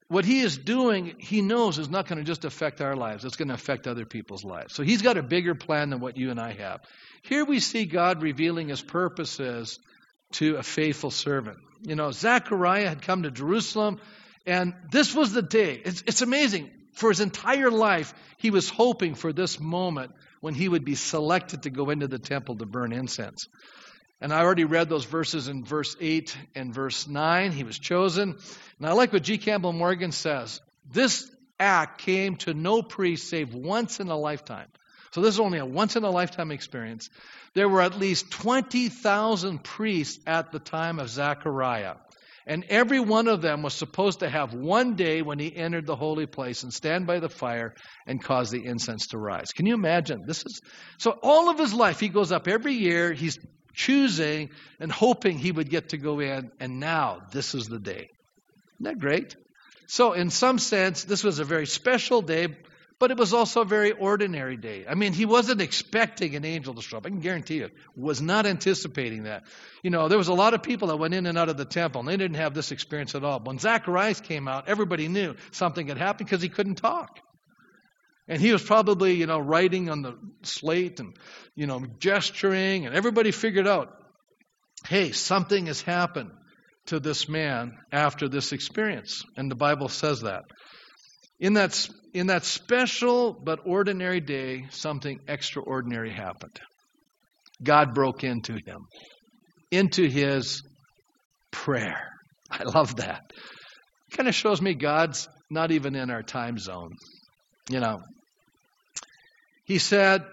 what 0.08 0.26
He 0.26 0.42
is 0.42 0.58
doing, 0.58 1.16
He 1.20 1.42
knows 1.42 1.80
is 1.80 1.90
not 1.90 2.08
going 2.08 2.20
to 2.20 2.24
just 2.24 2.46
affect 2.46 2.82
our 2.82 2.96
lives, 2.96 3.26
it's 3.26 3.36
going 3.36 3.50
to 3.50 3.54
affect 3.54 3.88
other 3.88 4.06
people's 4.06 4.44
lives. 4.44 4.74
So 4.74 4.84
He's 4.84 5.02
got 5.02 5.18
a 5.18 5.24
bigger 5.24 5.56
plan 5.56 5.90
than 5.90 6.00
what 6.00 6.18
you 6.18 6.32
and 6.32 6.40
I 6.40 6.54
have. 6.54 6.82
Here 7.24 7.46
we 7.46 7.60
see 7.60 7.86
God 7.86 8.22
revealing 8.22 8.70
His 8.70 8.82
purposes 8.82 9.80
to 10.34 10.58
a 10.58 10.64
faithful 10.64 11.12
servant. 11.12 11.58
You 11.84 11.96
know, 11.96 12.12
Zechariah 12.12 12.90
had 12.90 13.02
come 13.02 13.24
to 13.24 13.32
Jerusalem, 13.32 14.00
and 14.46 14.74
this 14.92 15.14
was 15.14 15.34
the 15.34 15.42
day. 15.42 15.82
It's, 15.84 16.04
it's 16.08 16.22
amazing. 16.22 16.72
For 16.94 17.10
his 17.10 17.20
entire 17.20 17.70
life, 17.70 18.14
he 18.38 18.50
was 18.50 18.70
hoping 18.70 19.14
for 19.14 19.32
this 19.32 19.60
moment 19.60 20.14
when 20.42 20.56
he 20.56 20.68
would 20.68 20.84
be 20.84 20.96
selected 20.96 21.64
to 21.64 21.70
go 21.70 21.92
into 21.92 22.08
the 22.08 22.18
temple 22.18 22.56
to 22.56 22.66
burn 22.66 22.92
incense. 22.92 23.48
And 24.20 24.34
I 24.34 24.42
already 24.42 24.66
read 24.66 24.90
those 24.90 25.06
verses 25.06 25.48
in 25.48 25.64
verse 25.64 25.96
8 26.00 26.36
and 26.56 26.74
verse 26.74 27.08
9. 27.08 27.52
He 27.52 27.64
was 27.64 27.78
chosen. 27.78 28.36
And 28.80 28.88
I 28.88 28.94
like 28.94 29.14
what 29.14 29.24
G. 29.24 29.38
Campbell 29.38 29.74
Morgan 29.74 30.12
says. 30.12 30.60
This 30.92 31.30
act 31.60 32.02
came 32.02 32.36
to 32.38 32.54
no 32.54 32.82
priest 32.82 33.30
save 33.30 33.54
once 33.54 34.00
in 34.00 34.10
a 34.10 34.18
lifetime. 34.18 34.68
So 35.12 35.22
this 35.22 35.36
is 35.36 35.40
only 35.40 35.60
a 35.60 35.66
once 35.66 35.96
in 35.96 36.04
a 36.04 36.10
lifetime 36.10 36.52
experience. 36.52 37.10
There 37.54 37.70
were 37.70 37.82
at 37.82 37.98
least 37.98 38.32
20,000 38.32 39.64
priests 39.64 40.20
at 40.26 40.52
the 40.52 40.60
time 40.60 41.00
of 41.00 41.10
Zechariah. 41.10 41.96
And 42.46 42.64
every 42.70 43.00
one 43.00 43.28
of 43.28 43.42
them 43.42 43.62
was 43.62 43.74
supposed 43.74 44.20
to 44.20 44.30
have 44.30 44.54
one 44.54 44.96
day 44.96 45.22
when 45.22 45.38
he 45.38 45.54
entered 45.54 45.86
the 45.86 45.98
holy 45.98 46.28
place 46.28 46.64
and 46.64 46.74
stand 46.74 47.06
by 47.06 47.20
the 47.20 47.30
fire 47.30 47.74
and 48.06 48.24
cause 48.24 48.52
the 48.52 48.66
incense 48.66 49.08
to 49.08 49.18
rise. 49.18 49.52
Can 49.52 49.66
you 49.66 49.74
imagine? 49.74 50.24
This 50.26 50.46
is 50.46 50.62
so 50.98 51.18
all 51.22 51.50
of 51.50 51.60
his 51.60 51.74
life 51.74 52.00
he 52.00 52.08
goes 52.08 52.32
up 52.32 52.48
every 52.48 52.74
year, 52.74 53.12
he's 53.12 53.38
choosing 53.78 54.50
and 54.80 54.92
hoping 54.92 55.38
he 55.38 55.52
would 55.52 55.70
get 55.70 55.90
to 55.90 55.98
go 55.98 56.20
in, 56.20 56.52
and 56.60 56.80
now 56.82 57.22
this 57.32 57.56
is 57.56 57.68
the 57.68 57.80
day. 57.80 58.10
Isn't 58.76 58.84
that 58.84 59.00
great? 59.00 59.38
So, 59.86 60.12
in 60.14 60.30
some 60.32 60.60
sense, 60.60 61.06
this 61.06 61.24
was 61.24 61.40
a 61.40 61.46
very 61.46 61.66
special 61.66 62.22
day, 62.22 62.48
but 63.00 63.12
it 63.12 63.18
was 63.18 63.34
also 63.34 63.62
a 63.62 63.66
very 63.66 63.92
ordinary 63.92 64.58
day. 64.58 64.86
I 64.90 64.96
mean, 64.96 65.14
he 65.14 65.26
wasn't 65.26 65.62
expecting 65.62 66.36
an 66.36 66.44
angel 66.44 66.74
to 66.74 66.82
show 66.82 66.98
up. 66.98 67.06
I 67.06 67.10
can 67.10 67.20
guarantee 67.20 67.58
you, 67.58 67.70
was 67.96 68.22
not 68.22 68.48
anticipating 68.48 69.24
that. 69.24 69.44
You 69.84 69.92
know, 69.92 70.08
there 70.08 70.18
was 70.18 70.28
a 70.28 70.34
lot 70.34 70.56
of 70.56 70.64
people 70.64 70.90
that 70.90 70.98
went 70.98 71.14
in 71.14 71.28
and 71.28 71.38
out 71.38 71.48
of 71.48 71.56
the 71.56 71.66
temple, 71.66 72.02
and 72.02 72.10
they 72.10 72.18
didn't 72.18 72.38
have 72.38 72.54
this 72.54 72.72
experience 72.72 73.14
at 73.16 73.24
all. 73.24 73.40
When 73.40 73.60
Zacharias 73.60 74.20
came 74.20 74.48
out, 74.48 74.68
everybody 74.68 75.08
knew 75.08 75.36
something 75.52 75.88
had 75.88 75.98
happened 75.98 76.28
because 76.28 76.42
he 76.42 76.50
couldn't 76.50 76.76
talk. 76.76 77.20
And 78.28 78.42
he 78.42 78.52
was 78.52 78.62
probably, 78.62 79.14
you 79.14 79.26
know, 79.26 79.40
writing 79.40 79.90
on 79.90 80.02
the 80.02 80.16
slate 80.44 81.00
and, 81.00 81.16
you 81.56 81.66
know, 81.66 81.86
gesturing, 82.00 82.86
and 82.86 82.94
everybody 82.94 83.32
figured 83.32 83.68
out, 83.68 83.90
hey, 84.86 85.12
something 85.12 85.68
has 85.68 85.82
happened 85.82 86.32
to 86.88 87.00
this 87.00 87.30
man 87.30 87.74
after 87.92 88.28
this 88.28 88.52
experience. 88.52 89.24
And 89.38 89.50
the 89.50 89.56
Bible 89.56 89.88
says 89.90 90.22
that. 90.22 90.44
In 91.40 91.54
that, 91.54 91.88
in 92.14 92.28
that 92.28 92.44
special 92.44 93.34
but 93.34 93.60
ordinary 93.66 94.20
day, 94.20 94.66
something 94.72 95.20
extraordinary 95.28 96.12
happened. 96.12 96.60
God 97.64 97.94
broke 97.94 98.24
into 98.24 98.54
him, 98.54 98.88
into 99.72 100.08
his 100.08 100.64
prayer. 101.52 102.10
I 102.52 102.64
love 102.64 102.98
that. 102.98 103.22
Kind 104.16 104.28
of 104.28 104.36
shows 104.36 104.62
me 104.62 104.74
God's 104.74 105.28
not 105.50 105.72
even 105.72 105.96
in 105.96 106.10
our 106.10 106.24
time 106.24 106.58
zone. 106.58 106.92
You 107.70 107.80
know, 107.80 108.02
he 109.66 109.78
said, 109.78 110.24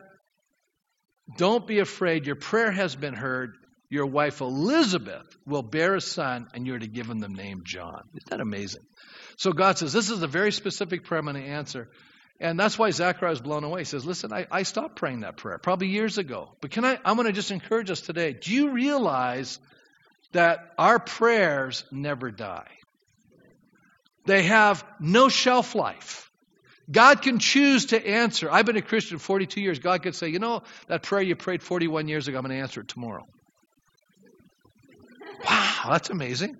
Don't 1.36 1.66
be 1.66 1.80
afraid. 1.80 2.26
Your 2.26 2.36
prayer 2.36 2.70
has 2.70 2.94
been 2.94 3.14
heard. 3.14 3.54
Your 3.90 4.06
wife 4.06 4.40
Elizabeth 4.40 5.26
will 5.46 5.62
bear 5.62 5.94
a 5.94 6.00
son, 6.00 6.48
and 6.54 6.66
you're 6.66 6.78
to 6.78 6.86
give 6.86 7.08
him 7.08 7.20
the 7.20 7.28
name 7.28 7.62
John. 7.64 8.02
Isn't 8.14 8.30
that 8.30 8.40
amazing? 8.40 8.82
So 9.36 9.52
God 9.52 9.78
says, 9.78 9.92
This 9.92 10.10
is 10.10 10.22
a 10.22 10.28
very 10.28 10.52
specific 10.52 11.04
prayer 11.04 11.20
I'm 11.20 11.26
going 11.26 11.42
to 11.42 11.48
answer. 11.48 11.88
And 12.40 12.58
that's 12.58 12.78
why 12.78 12.90
Zachariah 12.90 13.32
is 13.32 13.40
blown 13.40 13.62
away. 13.64 13.80
He 13.80 13.84
says, 13.84 14.04
Listen, 14.04 14.32
I, 14.32 14.46
I 14.50 14.62
stopped 14.62 14.96
praying 14.96 15.20
that 15.20 15.36
prayer 15.36 15.58
probably 15.58 15.88
years 15.88 16.18
ago. 16.18 16.56
But 16.60 16.70
can 16.70 16.84
I, 16.84 16.98
I'm 17.04 17.16
going 17.16 17.26
to 17.26 17.32
just 17.32 17.50
encourage 17.50 17.90
us 17.90 18.00
today. 18.00 18.32
Do 18.32 18.52
you 18.52 18.70
realize 18.70 19.58
that 20.32 20.58
our 20.78 20.98
prayers 20.98 21.84
never 21.90 22.30
die? 22.30 22.70
They 24.26 24.44
have 24.44 24.84
no 25.00 25.28
shelf 25.28 25.74
life. 25.74 26.30
God 26.90 27.22
can 27.22 27.38
choose 27.38 27.86
to 27.86 28.06
answer. 28.06 28.50
I've 28.50 28.66
been 28.66 28.76
a 28.76 28.82
Christian 28.82 29.18
42 29.18 29.60
years. 29.60 29.78
God 29.78 30.02
could 30.02 30.14
say, 30.14 30.28
you 30.28 30.38
know, 30.38 30.62
that 30.88 31.02
prayer 31.02 31.22
you 31.22 31.36
prayed 31.36 31.62
41 31.62 32.08
years 32.08 32.28
ago, 32.28 32.38
I'm 32.38 32.44
going 32.44 32.56
to 32.56 32.62
answer 32.62 32.80
it 32.80 32.88
tomorrow. 32.88 33.26
Wow, 35.44 35.90
that's 35.90 36.10
amazing. 36.10 36.56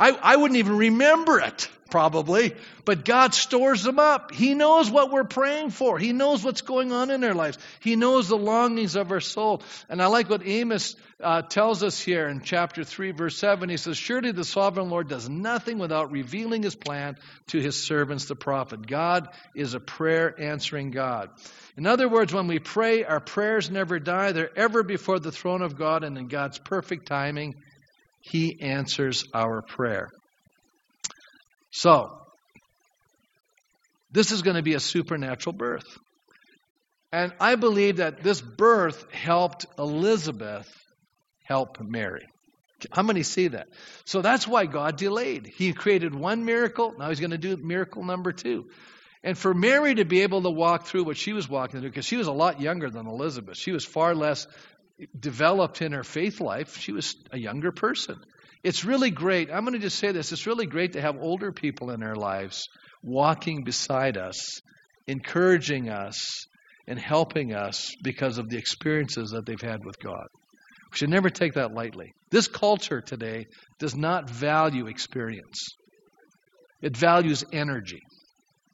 I, 0.00 0.12
I 0.12 0.36
wouldn't 0.36 0.56
even 0.56 0.78
remember 0.78 1.40
it, 1.40 1.68
probably, 1.90 2.54
but 2.86 3.04
God 3.04 3.34
stores 3.34 3.82
them 3.82 3.98
up. 3.98 4.32
He 4.32 4.54
knows 4.54 4.90
what 4.90 5.12
we're 5.12 5.24
praying 5.24 5.70
for. 5.70 5.98
He 5.98 6.14
knows 6.14 6.42
what's 6.42 6.62
going 6.62 6.90
on 6.90 7.10
in 7.10 7.22
our 7.22 7.34
lives. 7.34 7.58
He 7.80 7.96
knows 7.96 8.26
the 8.26 8.38
longings 8.38 8.96
of 8.96 9.12
our 9.12 9.20
soul. 9.20 9.62
And 9.90 10.00
I 10.00 10.06
like 10.06 10.30
what 10.30 10.40
Amos 10.46 10.96
uh, 11.22 11.42
tells 11.42 11.82
us 11.82 12.00
here 12.00 12.28
in 12.28 12.40
chapter 12.40 12.82
3, 12.82 13.10
verse 13.10 13.36
7. 13.36 13.68
He 13.68 13.76
says, 13.76 13.98
Surely 13.98 14.32
the 14.32 14.42
sovereign 14.42 14.88
Lord 14.88 15.08
does 15.08 15.28
nothing 15.28 15.78
without 15.78 16.10
revealing 16.10 16.62
his 16.62 16.74
plan 16.74 17.18
to 17.48 17.60
his 17.60 17.76
servants, 17.84 18.24
the 18.24 18.36
prophet. 18.36 18.86
God 18.86 19.28
is 19.54 19.74
a 19.74 19.80
prayer 19.80 20.34
answering 20.40 20.92
God. 20.92 21.28
In 21.76 21.86
other 21.86 22.08
words, 22.08 22.32
when 22.32 22.46
we 22.46 22.58
pray, 22.58 23.04
our 23.04 23.20
prayers 23.20 23.70
never 23.70 23.98
die. 23.98 24.32
They're 24.32 24.58
ever 24.58 24.82
before 24.82 25.18
the 25.18 25.30
throne 25.30 25.60
of 25.60 25.76
God, 25.76 26.04
and 26.04 26.16
in 26.16 26.28
God's 26.28 26.58
perfect 26.58 27.06
timing, 27.06 27.56
he 28.20 28.60
answers 28.60 29.24
our 29.34 29.62
prayer. 29.62 30.08
So, 31.72 32.18
this 34.10 34.32
is 34.32 34.42
going 34.42 34.56
to 34.56 34.62
be 34.62 34.74
a 34.74 34.80
supernatural 34.80 35.54
birth. 35.54 35.86
And 37.12 37.32
I 37.40 37.56
believe 37.56 37.96
that 37.96 38.22
this 38.22 38.40
birth 38.40 39.10
helped 39.12 39.66
Elizabeth 39.78 40.68
help 41.44 41.80
Mary. 41.80 42.26
How 42.92 43.02
many 43.02 43.22
see 43.22 43.48
that? 43.48 43.68
So 44.04 44.22
that's 44.22 44.46
why 44.46 44.66
God 44.66 44.96
delayed. 44.96 45.46
He 45.46 45.72
created 45.72 46.14
one 46.14 46.44
miracle, 46.44 46.94
now 46.98 47.08
he's 47.08 47.20
going 47.20 47.32
to 47.32 47.38
do 47.38 47.56
miracle 47.56 48.04
number 48.04 48.32
two. 48.32 48.66
And 49.22 49.36
for 49.36 49.52
Mary 49.52 49.96
to 49.96 50.04
be 50.04 50.22
able 50.22 50.42
to 50.42 50.50
walk 50.50 50.86
through 50.86 51.04
what 51.04 51.18
she 51.18 51.32
was 51.32 51.48
walking 51.48 51.80
through, 51.80 51.90
because 51.90 52.06
she 52.06 52.16
was 52.16 52.26
a 52.26 52.32
lot 52.32 52.60
younger 52.60 52.88
than 52.88 53.06
Elizabeth, 53.06 53.58
she 53.58 53.70
was 53.70 53.84
far 53.84 54.14
less 54.14 54.46
developed 55.18 55.82
in 55.82 55.92
her 55.92 56.04
faith 56.04 56.40
life. 56.40 56.76
She 56.76 56.92
was 56.92 57.14
a 57.32 57.38
younger 57.38 57.72
person. 57.72 58.16
It's 58.62 58.84
really 58.84 59.10
great. 59.10 59.50
I'm 59.50 59.64
going 59.64 59.74
to 59.74 59.80
just 59.80 59.98
say 59.98 60.12
this 60.12 60.32
it's 60.32 60.46
really 60.46 60.66
great 60.66 60.92
to 60.92 61.00
have 61.00 61.16
older 61.18 61.52
people 61.52 61.90
in 61.90 62.02
our 62.02 62.16
lives 62.16 62.68
walking 63.02 63.64
beside 63.64 64.18
us, 64.18 64.60
encouraging 65.06 65.88
us, 65.88 66.46
and 66.86 66.98
helping 66.98 67.54
us 67.54 67.94
because 68.02 68.38
of 68.38 68.48
the 68.48 68.58
experiences 68.58 69.30
that 69.30 69.46
they've 69.46 69.60
had 69.60 69.84
with 69.84 69.98
God. 69.98 70.26
We 70.92 70.98
should 70.98 71.10
never 71.10 71.30
take 71.30 71.54
that 71.54 71.72
lightly. 71.72 72.12
This 72.30 72.48
culture 72.48 73.00
today 73.00 73.46
does 73.78 73.94
not 73.94 74.28
value 74.28 74.86
experience, 74.88 75.76
it 76.82 76.96
values 76.96 77.44
energy. 77.52 78.00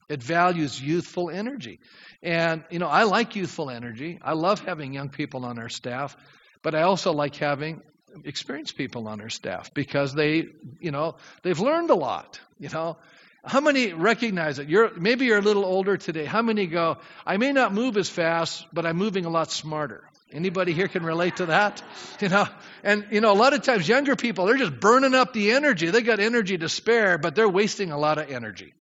It 0.09 0.23
values 0.23 0.81
youthful 0.81 1.31
energy. 1.31 1.81
And, 2.23 2.65
you 2.71 2.79
know, 2.79 2.87
I 2.89 3.05
like 3.05 3.37
youthful 3.37 3.71
energy. 3.71 4.19
I 4.23 4.33
love 4.35 4.61
having 4.61 4.93
young 4.93 5.09
people 5.09 5.45
on 5.45 5.59
our 5.59 5.69
staff, 5.69 6.17
but 6.63 6.75
I 6.75 6.83
also 6.83 7.13
like 7.13 7.37
having 7.37 7.83
experienced 8.25 8.77
people 8.77 9.09
on 9.09 9.21
our 9.21 9.29
staff 9.29 9.75
because 9.75 10.15
they, 10.15 10.47
you 10.81 10.91
know, 10.91 11.17
they've 11.43 11.59
learned 11.59 11.91
a 11.91 11.95
lot, 11.95 12.41
you 12.59 12.69
know. 12.69 12.97
How 13.45 13.61
many 13.61 13.93
recognize 13.93 14.59
it? 14.59 14.69
You're 14.69 14.91
maybe 14.99 15.27
you're 15.27 15.39
a 15.39 15.43
little 15.43 15.65
older 15.65 15.97
today. 15.97 16.25
How 16.25 16.43
many 16.43 16.67
go, 16.67 16.99
I 17.25 17.37
may 17.37 17.53
not 17.53 17.73
move 17.73 17.97
as 17.97 18.09
fast, 18.09 18.67
but 18.73 18.85
I'm 18.85 18.97
moving 18.97 19.25
a 19.25 19.31
lot 19.31 19.53
smarter. 19.53 20.03
Anybody 20.33 20.73
here 20.73 20.89
can 20.89 21.05
relate 21.05 21.37
to 21.37 21.47
that? 21.47 21.83
You 22.21 22.31
know, 22.31 22.49
and 22.83 23.07
you 23.11 23.21
know, 23.21 23.31
a 23.31 23.37
lot 23.37 23.53
of 23.53 23.63
times 23.63 23.87
younger 23.87 24.17
people, 24.17 24.47
they're 24.47 24.57
just 24.57 24.81
burning 24.81 25.15
up 25.15 25.35
the 25.35 25.53
energy. 25.53 25.91
They 25.91 26.01
got 26.01 26.19
energy 26.19 26.57
to 26.57 26.69
spare, 26.69 27.19
but 27.19 27.35
they're 27.35 27.49
wasting 27.49 27.93
a 27.93 27.99
lot 27.99 28.17
of 28.17 28.31
energy. 28.31 28.73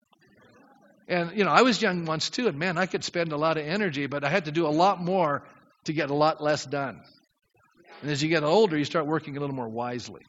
And 1.08 1.38
you 1.38 1.44
know, 1.44 1.52
I 1.52 1.62
was 1.62 1.82
young 1.82 2.06
once 2.06 2.30
too, 2.30 2.48
and 2.48 2.58
man, 2.58 2.78
I 2.78 2.86
could 2.86 3.04
spend 3.04 3.32
a 3.32 3.38
lot 3.38 3.58
of 3.58 3.66
energy, 3.66 4.08
but 4.08 4.24
I 4.24 4.30
had 4.30 4.46
to 4.46 4.52
do 4.52 4.66
a 4.66 4.70
lot 4.70 5.00
more 5.00 5.48
to 5.86 5.94
get 5.94 6.10
a 6.10 6.16
lot 6.16 6.42
less 6.42 6.66
done. 6.66 7.02
And 8.02 8.12
as 8.12 8.22
you 8.22 8.30
get 8.30 8.44
older, 8.44 8.78
you 8.78 8.86
start 8.86 9.06
working 9.08 9.38
a 9.38 9.40
little 9.40 9.56
more 9.56 9.70
wisely. 9.70 10.22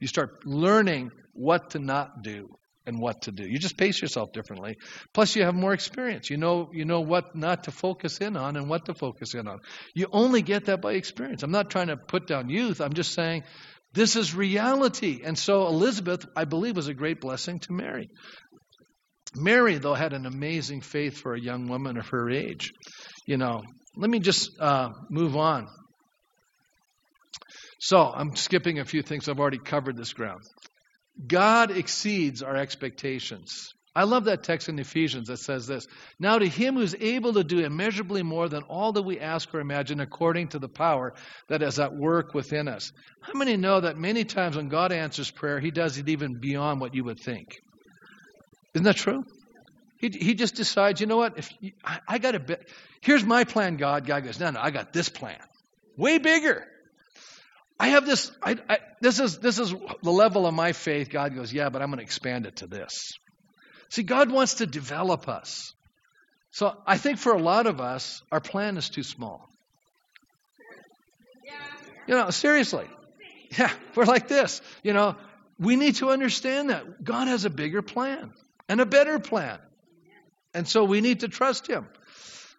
You 0.00 0.06
start 0.06 0.46
learning 0.46 1.10
what 1.32 1.70
to 1.70 1.78
not 1.78 2.22
do 2.22 2.48
and 2.86 3.00
what 3.00 3.22
to 3.22 3.32
do. 3.32 3.44
You 3.44 3.58
just 3.58 3.76
pace 3.76 4.00
yourself 4.00 4.32
differently. 4.32 4.76
Plus, 5.12 5.34
you 5.36 5.44
have 5.44 5.54
more 5.54 5.72
experience. 5.72 6.28
You 6.28 6.36
know, 6.36 6.68
you 6.72 6.84
know 6.84 7.00
what 7.00 7.34
not 7.34 7.64
to 7.64 7.70
focus 7.70 8.18
in 8.18 8.36
on 8.36 8.56
and 8.56 8.68
what 8.68 8.86
to 8.86 8.94
focus 8.94 9.34
in 9.34 9.48
on. 9.48 9.60
You 9.94 10.08
only 10.12 10.42
get 10.42 10.66
that 10.66 10.82
by 10.82 10.92
experience. 10.92 11.42
I'm 11.42 11.50
not 11.50 11.70
trying 11.70 11.88
to 11.88 11.96
put 11.96 12.26
down 12.26 12.50
youth. 12.50 12.80
I'm 12.80 12.92
just 12.92 13.14
saying 13.14 13.44
this 13.94 14.16
is 14.16 14.34
reality. 14.34 15.22
And 15.24 15.38
so 15.38 15.66
Elizabeth, 15.66 16.26
I 16.36 16.44
believe, 16.44 16.76
was 16.76 16.88
a 16.88 16.94
great 16.94 17.20
blessing 17.20 17.60
to 17.60 17.72
Mary. 17.72 18.10
Mary, 19.36 19.78
though, 19.78 19.94
had 19.94 20.12
an 20.12 20.26
amazing 20.26 20.80
faith 20.80 21.18
for 21.18 21.34
a 21.34 21.40
young 21.40 21.68
woman 21.68 21.96
of 21.96 22.08
her 22.08 22.30
age. 22.30 22.72
You 23.26 23.36
know, 23.36 23.62
let 23.96 24.10
me 24.10 24.20
just 24.20 24.50
uh, 24.60 24.90
move 25.10 25.36
on. 25.36 25.68
So 27.80 27.98
I'm 27.98 28.34
skipping 28.36 28.78
a 28.78 28.84
few 28.84 29.02
things. 29.02 29.28
I've 29.28 29.40
already 29.40 29.58
covered 29.58 29.96
this 29.96 30.12
ground. 30.12 30.40
God 31.26 31.70
exceeds 31.70 32.42
our 32.42 32.56
expectations. 32.56 33.68
I 33.96 34.04
love 34.04 34.24
that 34.24 34.42
text 34.42 34.68
in 34.68 34.78
Ephesians 34.80 35.28
that 35.28 35.36
says 35.36 35.66
this 35.66 35.86
Now 36.18 36.38
to 36.38 36.48
him 36.48 36.74
who's 36.74 36.96
able 36.98 37.34
to 37.34 37.44
do 37.44 37.60
immeasurably 37.60 38.22
more 38.22 38.48
than 38.48 38.64
all 38.64 38.92
that 38.92 39.02
we 39.02 39.20
ask 39.20 39.54
or 39.54 39.60
imagine 39.60 40.00
according 40.00 40.48
to 40.48 40.58
the 40.58 40.68
power 40.68 41.14
that 41.48 41.62
is 41.62 41.78
at 41.78 41.94
work 41.94 42.34
within 42.34 42.66
us. 42.66 42.90
How 43.22 43.34
many 43.34 43.56
know 43.56 43.80
that 43.80 43.96
many 43.96 44.24
times 44.24 44.56
when 44.56 44.68
God 44.68 44.90
answers 44.90 45.30
prayer, 45.30 45.60
he 45.60 45.70
does 45.70 45.96
it 45.98 46.08
even 46.08 46.40
beyond 46.40 46.80
what 46.80 46.94
you 46.94 47.04
would 47.04 47.20
think? 47.20 47.46
Isn't 48.74 48.84
that 48.84 48.96
true? 48.96 49.24
He, 49.98 50.08
he 50.08 50.34
just 50.34 50.56
decides, 50.56 51.00
you 51.00 51.06
know 51.06 51.16
what? 51.16 51.38
If 51.38 51.50
you, 51.60 51.72
I, 51.84 52.00
I 52.06 52.18
got 52.18 52.34
a 52.34 52.40
bit, 52.40 52.68
here's 53.00 53.24
my 53.24 53.44
plan, 53.44 53.76
God. 53.76 54.06
God 54.06 54.24
goes, 54.24 54.38
no, 54.38 54.50
no, 54.50 54.60
I 54.60 54.70
got 54.70 54.92
this 54.92 55.08
plan, 55.08 55.38
way 55.96 56.18
bigger. 56.18 56.66
I 57.78 57.88
have 57.88 58.06
this. 58.06 58.30
I, 58.42 58.56
I, 58.68 58.78
this 59.00 59.18
is 59.18 59.38
this 59.38 59.58
is 59.58 59.74
the 60.02 60.12
level 60.12 60.46
of 60.46 60.54
my 60.54 60.72
faith. 60.72 61.10
God 61.10 61.34
goes, 61.34 61.52
yeah, 61.52 61.70
but 61.70 61.82
I'm 61.82 61.88
going 61.88 61.98
to 61.98 62.04
expand 62.04 62.46
it 62.46 62.56
to 62.56 62.66
this. 62.66 63.18
See, 63.88 64.02
God 64.02 64.30
wants 64.30 64.54
to 64.54 64.66
develop 64.66 65.28
us. 65.28 65.72
So 66.52 66.76
I 66.86 66.98
think 66.98 67.18
for 67.18 67.32
a 67.32 67.42
lot 67.42 67.66
of 67.66 67.80
us, 67.80 68.22
our 68.30 68.40
plan 68.40 68.76
is 68.76 68.88
too 68.90 69.02
small. 69.02 69.48
You 72.06 72.14
know, 72.14 72.30
seriously. 72.30 72.86
Yeah, 73.58 73.72
we're 73.94 74.04
like 74.04 74.28
this. 74.28 74.60
You 74.82 74.92
know, 74.92 75.16
we 75.58 75.76
need 75.76 75.96
to 75.96 76.10
understand 76.10 76.70
that 76.70 77.02
God 77.02 77.28
has 77.28 77.44
a 77.44 77.50
bigger 77.50 77.82
plan 77.82 78.32
and 78.68 78.80
a 78.80 78.86
better 78.86 79.18
plan. 79.18 79.58
And 80.52 80.68
so 80.68 80.84
we 80.84 81.00
need 81.00 81.20
to 81.20 81.28
trust 81.28 81.66
Him. 81.66 81.86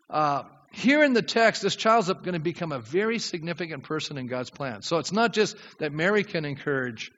Uh, 0.09 0.43
here 0.71 1.03
in 1.03 1.13
the 1.13 1.21
text, 1.21 1.61
this 1.61 1.75
child's 1.75 2.11
going 2.11 2.33
to 2.33 2.39
become 2.39 2.73
a 2.73 2.79
very 2.79 3.17
significant 3.17 3.83
person 3.83 4.17
in 4.17 4.27
God's 4.27 4.49
plan. 4.49 4.81
So 4.81 4.97
it's 4.97 5.13
not 5.13 5.31
just 5.31 5.55
that 5.79 5.93
Mary 5.93 6.25
can 6.25 6.43
encourage, 6.43 7.11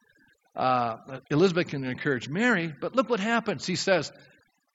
uh, 0.55 0.97
Elizabeth 1.31 1.69
can 1.69 1.83
encourage 1.83 2.29
Mary, 2.29 2.73
but 2.79 2.95
look 2.95 3.09
what 3.09 3.19
happens. 3.19 3.65
He 3.65 3.75
says, 3.75 4.11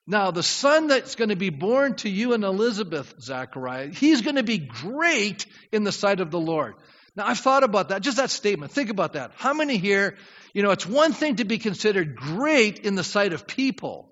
Now, 0.05 0.33
the 0.33 0.43
son 0.43 0.89
that's 0.89 1.15
going 1.15 1.29
to 1.29 1.37
be 1.37 1.51
born 1.51 1.95
to 1.97 2.11
you 2.11 2.33
and 2.33 2.43
Elizabeth, 2.43 3.15
Zachariah, 3.21 3.91
he's 3.91 4.23
going 4.23 4.37
to 4.37 4.43
be 4.43 4.59
great 4.59 5.47
in 5.71 5.85
the 5.85 5.93
sight 5.93 6.19
of 6.19 6.33
the 6.33 6.41
Lord. 6.41 6.75
Now, 7.15 7.27
I've 7.27 7.39
thought 7.39 7.63
about 7.63 7.91
that, 7.91 8.03
just 8.03 8.17
that 8.17 8.31
statement. 8.31 8.73
Think 8.73 8.89
about 8.89 9.13
that. 9.15 9.33
How 9.37 9.53
many 9.53 9.77
here, 9.77 10.17
you 10.55 10.63
know, 10.63 10.71
it's 10.71 10.87
one 10.87 11.13
thing 11.13 11.37
to 11.37 11.45
be 11.45 11.59
considered 11.59 12.17
great 12.17 12.79
in 12.81 12.95
the 12.95 13.05
sight 13.05 13.33
of 13.35 13.47
people, 13.47 14.09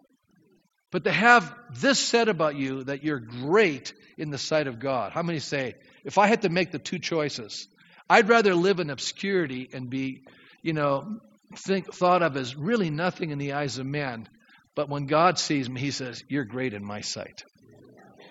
but 0.90 1.04
to 1.04 1.12
have 1.12 1.54
this 1.72 1.98
said 1.98 2.28
about 2.28 2.56
you 2.56 2.84
that 2.84 3.02
you're 3.02 3.20
great 3.20 3.94
in 4.18 4.30
the 4.30 4.38
sight 4.38 4.66
of 4.66 4.78
God. 4.78 5.12
How 5.12 5.22
many 5.22 5.38
say, 5.38 5.74
if 6.04 6.18
I 6.18 6.26
had 6.26 6.42
to 6.42 6.50
make 6.50 6.72
the 6.72 6.78
two 6.78 6.98
choices, 6.98 7.68
I'd 8.08 8.28
rather 8.28 8.54
live 8.54 8.80
in 8.80 8.90
obscurity 8.90 9.70
and 9.72 9.88
be, 9.88 10.24
you 10.62 10.74
know, 10.74 11.20
think, 11.56 11.92
thought 11.92 12.22
of 12.22 12.36
as 12.36 12.54
really 12.54 12.90
nothing 12.90 13.30
in 13.30 13.38
the 13.38 13.54
eyes 13.54 13.78
of 13.78 13.86
men. 13.86 14.28
But 14.74 14.88
when 14.88 15.06
God 15.06 15.38
sees 15.38 15.70
me, 15.70 15.80
he 15.80 15.90
says, 15.90 16.22
You're 16.28 16.44
great 16.44 16.74
in 16.74 16.84
my 16.84 17.00
sight. 17.00 17.44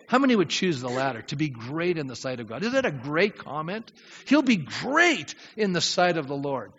How 0.09 0.19
many 0.19 0.35
would 0.35 0.49
choose 0.49 0.81
the 0.81 0.89
latter, 0.89 1.21
to 1.23 1.35
be 1.35 1.49
great 1.49 1.97
in 1.97 2.07
the 2.07 2.15
sight 2.15 2.39
of 2.39 2.49
God? 2.49 2.63
Is 2.63 2.73
that 2.73 2.85
a 2.85 2.91
great 2.91 3.37
comment? 3.37 3.91
He'll 4.25 4.41
be 4.41 4.57
great 4.57 5.33
in 5.55 5.71
the 5.71 5.81
sight 5.81 6.17
of 6.17 6.27
the 6.27 6.35
Lord. 6.35 6.73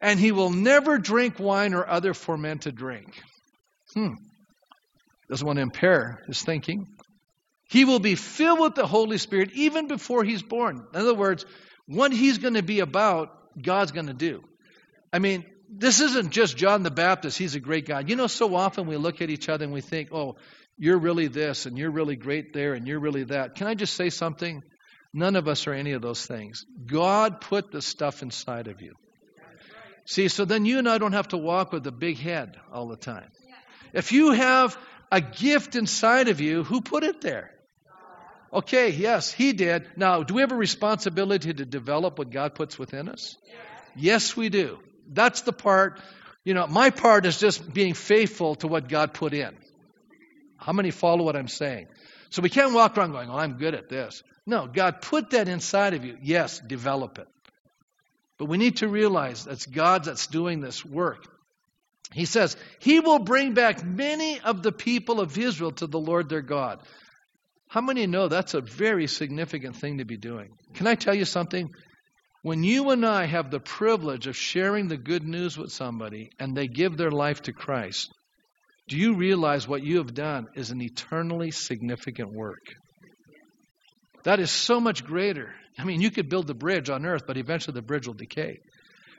And 0.00 0.20
he 0.20 0.32
will 0.32 0.50
never 0.50 0.98
drink 0.98 1.38
wine 1.38 1.74
or 1.74 1.88
other 1.88 2.14
fermented 2.14 2.76
drink. 2.76 3.20
Hmm 3.94 4.14
doesn't 5.28 5.46
want 5.46 5.58
to 5.58 5.62
impair 5.62 6.22
his 6.26 6.42
thinking. 6.42 6.86
He 7.70 7.84
will 7.84 7.98
be 7.98 8.14
filled 8.14 8.60
with 8.60 8.74
the 8.74 8.86
Holy 8.86 9.18
Spirit 9.18 9.50
even 9.54 9.88
before 9.88 10.24
he's 10.24 10.42
born. 10.42 10.86
In 10.94 11.00
other 11.00 11.14
words, 11.14 11.44
what 11.86 12.12
he's 12.12 12.38
going 12.38 12.54
to 12.54 12.62
be 12.62 12.80
about, 12.80 13.30
God's 13.60 13.92
going 13.92 14.06
to 14.06 14.14
do. 14.14 14.42
I 15.12 15.18
mean, 15.18 15.44
this 15.70 16.00
isn't 16.00 16.30
just 16.30 16.56
John 16.56 16.82
the 16.82 16.90
Baptist, 16.90 17.36
he's 17.36 17.54
a 17.54 17.60
great 17.60 17.86
guy. 17.86 18.00
You 18.00 18.16
know, 18.16 18.26
so 18.26 18.54
often 18.54 18.86
we 18.86 18.96
look 18.96 19.20
at 19.20 19.28
each 19.28 19.50
other 19.50 19.64
and 19.64 19.72
we 19.72 19.82
think, 19.82 20.12
oh, 20.12 20.36
you're 20.78 20.98
really 20.98 21.26
this 21.26 21.66
and 21.66 21.76
you're 21.76 21.90
really 21.90 22.16
great 22.16 22.52
there 22.52 22.74
and 22.74 22.86
you're 22.86 23.00
really 23.00 23.24
that. 23.24 23.56
Can 23.56 23.66
I 23.66 23.74
just 23.74 23.94
say 23.94 24.10
something? 24.10 24.62
None 25.12 25.36
of 25.36 25.48
us 25.48 25.66
are 25.66 25.72
any 25.72 25.92
of 25.92 26.02
those 26.02 26.24
things. 26.24 26.64
God 26.86 27.40
put 27.40 27.70
the 27.70 27.82
stuff 27.82 28.22
inside 28.22 28.68
of 28.68 28.80
you. 28.80 28.94
See, 30.06 30.28
so 30.28 30.44
then 30.44 30.64
you 30.64 30.78
and 30.78 30.88
I 30.88 30.98
don't 30.98 31.12
have 31.12 31.28
to 31.28 31.36
walk 31.36 31.72
with 31.72 31.86
a 31.86 31.92
big 31.92 32.18
head 32.18 32.56
all 32.72 32.88
the 32.88 32.96
time. 32.96 33.28
If 33.92 34.12
you 34.12 34.32
have 34.32 34.78
a 35.10 35.20
gift 35.20 35.76
inside 35.76 36.28
of 36.28 36.40
you, 36.40 36.62
who 36.62 36.80
put 36.80 37.04
it 37.04 37.20
there? 37.20 37.50
Okay, 38.52 38.90
yes, 38.90 39.30
He 39.30 39.52
did. 39.52 39.86
Now, 39.96 40.22
do 40.22 40.34
we 40.34 40.40
have 40.40 40.52
a 40.52 40.56
responsibility 40.56 41.52
to 41.52 41.64
develop 41.66 42.18
what 42.18 42.30
God 42.30 42.54
puts 42.54 42.78
within 42.78 43.08
us? 43.08 43.36
Yes, 43.96 44.36
we 44.36 44.48
do. 44.48 44.78
That's 45.10 45.42
the 45.42 45.52
part 45.52 46.00
You 46.48 46.54
know, 46.54 46.66
my 46.66 46.88
part 46.88 47.26
is 47.26 47.38
just 47.38 47.74
being 47.74 47.92
faithful 47.92 48.54
to 48.56 48.68
what 48.68 48.88
God 48.88 49.12
put 49.12 49.34
in. 49.34 49.54
How 50.58 50.72
many 50.72 50.90
follow 50.90 51.24
what 51.24 51.36
I'm 51.36 51.48
saying? 51.48 51.86
So 52.30 52.42
we 52.42 52.50
can't 52.50 52.74
walk 52.74 52.98
around 52.98 53.12
going, 53.12 53.30
oh, 53.30 53.36
I'm 53.38 53.56
good 53.56 53.74
at 53.74 53.88
this. 53.88 54.22
No, 54.46 54.66
God 54.66 55.00
put 55.00 55.30
that 55.30 55.48
inside 55.48 55.94
of 55.94 56.04
you. 56.04 56.16
Yes, 56.22 56.60
develop 56.60 57.18
it. 57.18 57.28
But 58.38 58.46
we 58.46 58.58
need 58.58 58.78
to 58.78 58.88
realize 58.88 59.44
that's 59.44 59.66
God 59.66 60.04
that's 60.04 60.26
doing 60.26 60.60
this 60.60 60.84
work. 60.84 61.24
He 62.12 62.24
says, 62.24 62.56
He 62.78 63.00
will 63.00 63.18
bring 63.18 63.54
back 63.54 63.84
many 63.84 64.40
of 64.40 64.62
the 64.62 64.72
people 64.72 65.20
of 65.20 65.36
Israel 65.36 65.72
to 65.72 65.86
the 65.86 65.98
Lord 65.98 66.28
their 66.28 66.42
God. 66.42 66.80
How 67.68 67.82
many 67.82 68.06
know 68.06 68.28
that's 68.28 68.54
a 68.54 68.62
very 68.62 69.06
significant 69.06 69.76
thing 69.76 69.98
to 69.98 70.04
be 70.04 70.16
doing? 70.16 70.48
Can 70.74 70.86
I 70.86 70.94
tell 70.94 71.14
you 71.14 71.26
something? 71.26 71.68
When 72.42 72.62
you 72.62 72.90
and 72.90 73.04
I 73.04 73.26
have 73.26 73.50
the 73.50 73.60
privilege 73.60 74.26
of 74.26 74.36
sharing 74.36 74.88
the 74.88 74.96
good 74.96 75.24
news 75.24 75.58
with 75.58 75.70
somebody 75.70 76.30
and 76.38 76.56
they 76.56 76.68
give 76.68 76.96
their 76.96 77.10
life 77.10 77.42
to 77.42 77.52
Christ, 77.52 78.10
do 78.88 78.96
you 78.96 79.14
realize 79.14 79.68
what 79.68 79.82
you 79.82 79.98
have 79.98 80.14
done 80.14 80.46
is 80.54 80.70
an 80.70 80.80
eternally 80.80 81.50
significant 81.50 82.32
work? 82.32 82.62
That 84.24 84.40
is 84.40 84.50
so 84.50 84.80
much 84.80 85.04
greater. 85.04 85.54
I 85.78 85.84
mean, 85.84 86.00
you 86.00 86.10
could 86.10 86.28
build 86.28 86.46
the 86.46 86.54
bridge 86.54 86.90
on 86.90 87.06
earth, 87.06 87.22
but 87.26 87.36
eventually 87.36 87.74
the 87.74 87.82
bridge 87.82 88.06
will 88.06 88.14
decay. 88.14 88.58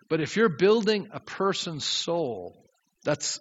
But 0.09 0.21
if 0.21 0.35
you're 0.35 0.49
building 0.49 1.07
a 1.13 1.19
person's 1.19 1.85
soul, 1.85 2.55
that's, 3.05 3.39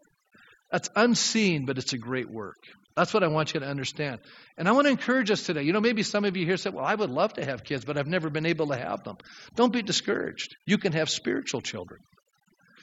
that's 0.71 0.91
unseen, 0.95 1.65
but 1.65 1.79
it's 1.79 1.95
a 1.95 1.99
great 1.99 2.31
work. 2.31 2.57
That's 2.95 3.15
what 3.15 3.23
I 3.23 3.29
want 3.29 3.55
you 3.55 3.61
to 3.61 3.67
understand. 3.67 4.19
And 4.57 4.69
I 4.69 4.73
want 4.73 4.87
to 4.87 4.91
encourage 4.91 5.31
us 5.31 5.45
today. 5.45 5.63
You 5.63 5.73
know, 5.73 5.81
maybe 5.81 6.03
some 6.03 6.25
of 6.25 6.37
you 6.37 6.45
here 6.45 6.57
said, 6.57 6.75
Well, 6.75 6.85
I 6.85 6.95
would 6.95 7.11
love 7.11 7.33
to 7.35 7.45
have 7.45 7.63
kids, 7.63 7.85
but 7.85 7.97
I've 7.97 8.09
never 8.09 8.29
been 8.29 8.45
able 8.45 8.67
to 8.69 8.77
have 8.77 9.05
them. 9.05 9.17
Don't 9.55 9.73
be 9.73 9.83
discouraged. 9.83 10.57
You 10.67 10.79
can 10.79 10.93
have 10.93 11.09
spiritual 11.09 11.61
children. 11.61 12.01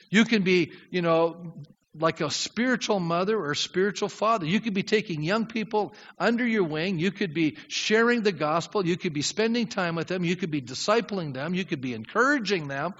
You 0.09 0.23
can 0.23 0.43
be, 0.43 0.71
you 0.89 1.01
know, 1.01 1.53
like 1.97 2.21
a 2.21 2.29
spiritual 2.29 2.99
mother 2.99 3.37
or 3.37 3.51
a 3.51 3.55
spiritual 3.55 4.09
father. 4.09 4.45
You 4.45 4.59
could 4.59 4.73
be 4.73 4.83
taking 4.83 5.23
young 5.23 5.45
people 5.45 5.93
under 6.19 6.45
your 6.45 6.63
wing. 6.63 6.99
You 6.99 7.11
could 7.11 7.33
be 7.33 7.57
sharing 7.67 8.21
the 8.21 8.31
gospel. 8.31 8.85
You 8.85 8.97
could 8.97 9.13
be 9.13 9.21
spending 9.21 9.67
time 9.67 9.95
with 9.95 10.07
them. 10.07 10.23
You 10.23 10.35
could 10.35 10.51
be 10.51 10.61
discipling 10.61 11.33
them. 11.33 11.53
You 11.53 11.65
could 11.65 11.81
be 11.81 11.93
encouraging 11.93 12.67
them. 12.67 12.93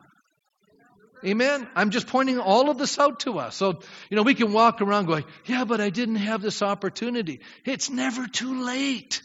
Amen? 1.25 1.67
I'm 1.75 1.89
just 1.89 2.07
pointing 2.07 2.39
all 2.39 2.69
of 2.69 2.77
this 2.77 2.99
out 2.99 3.21
to 3.21 3.39
us. 3.39 3.55
So, 3.55 3.79
you 4.09 4.17
know, 4.17 4.23
we 4.23 4.35
can 4.35 4.53
walk 4.53 4.81
around 4.81 5.07
going, 5.07 5.23
yeah, 5.45 5.63
but 5.63 5.81
I 5.81 5.89
didn't 5.89 6.17
have 6.17 6.41
this 6.41 6.61
opportunity. 6.61 7.39
It's 7.63 7.89
never 7.89 8.27
too 8.27 8.63
late. 8.63 9.21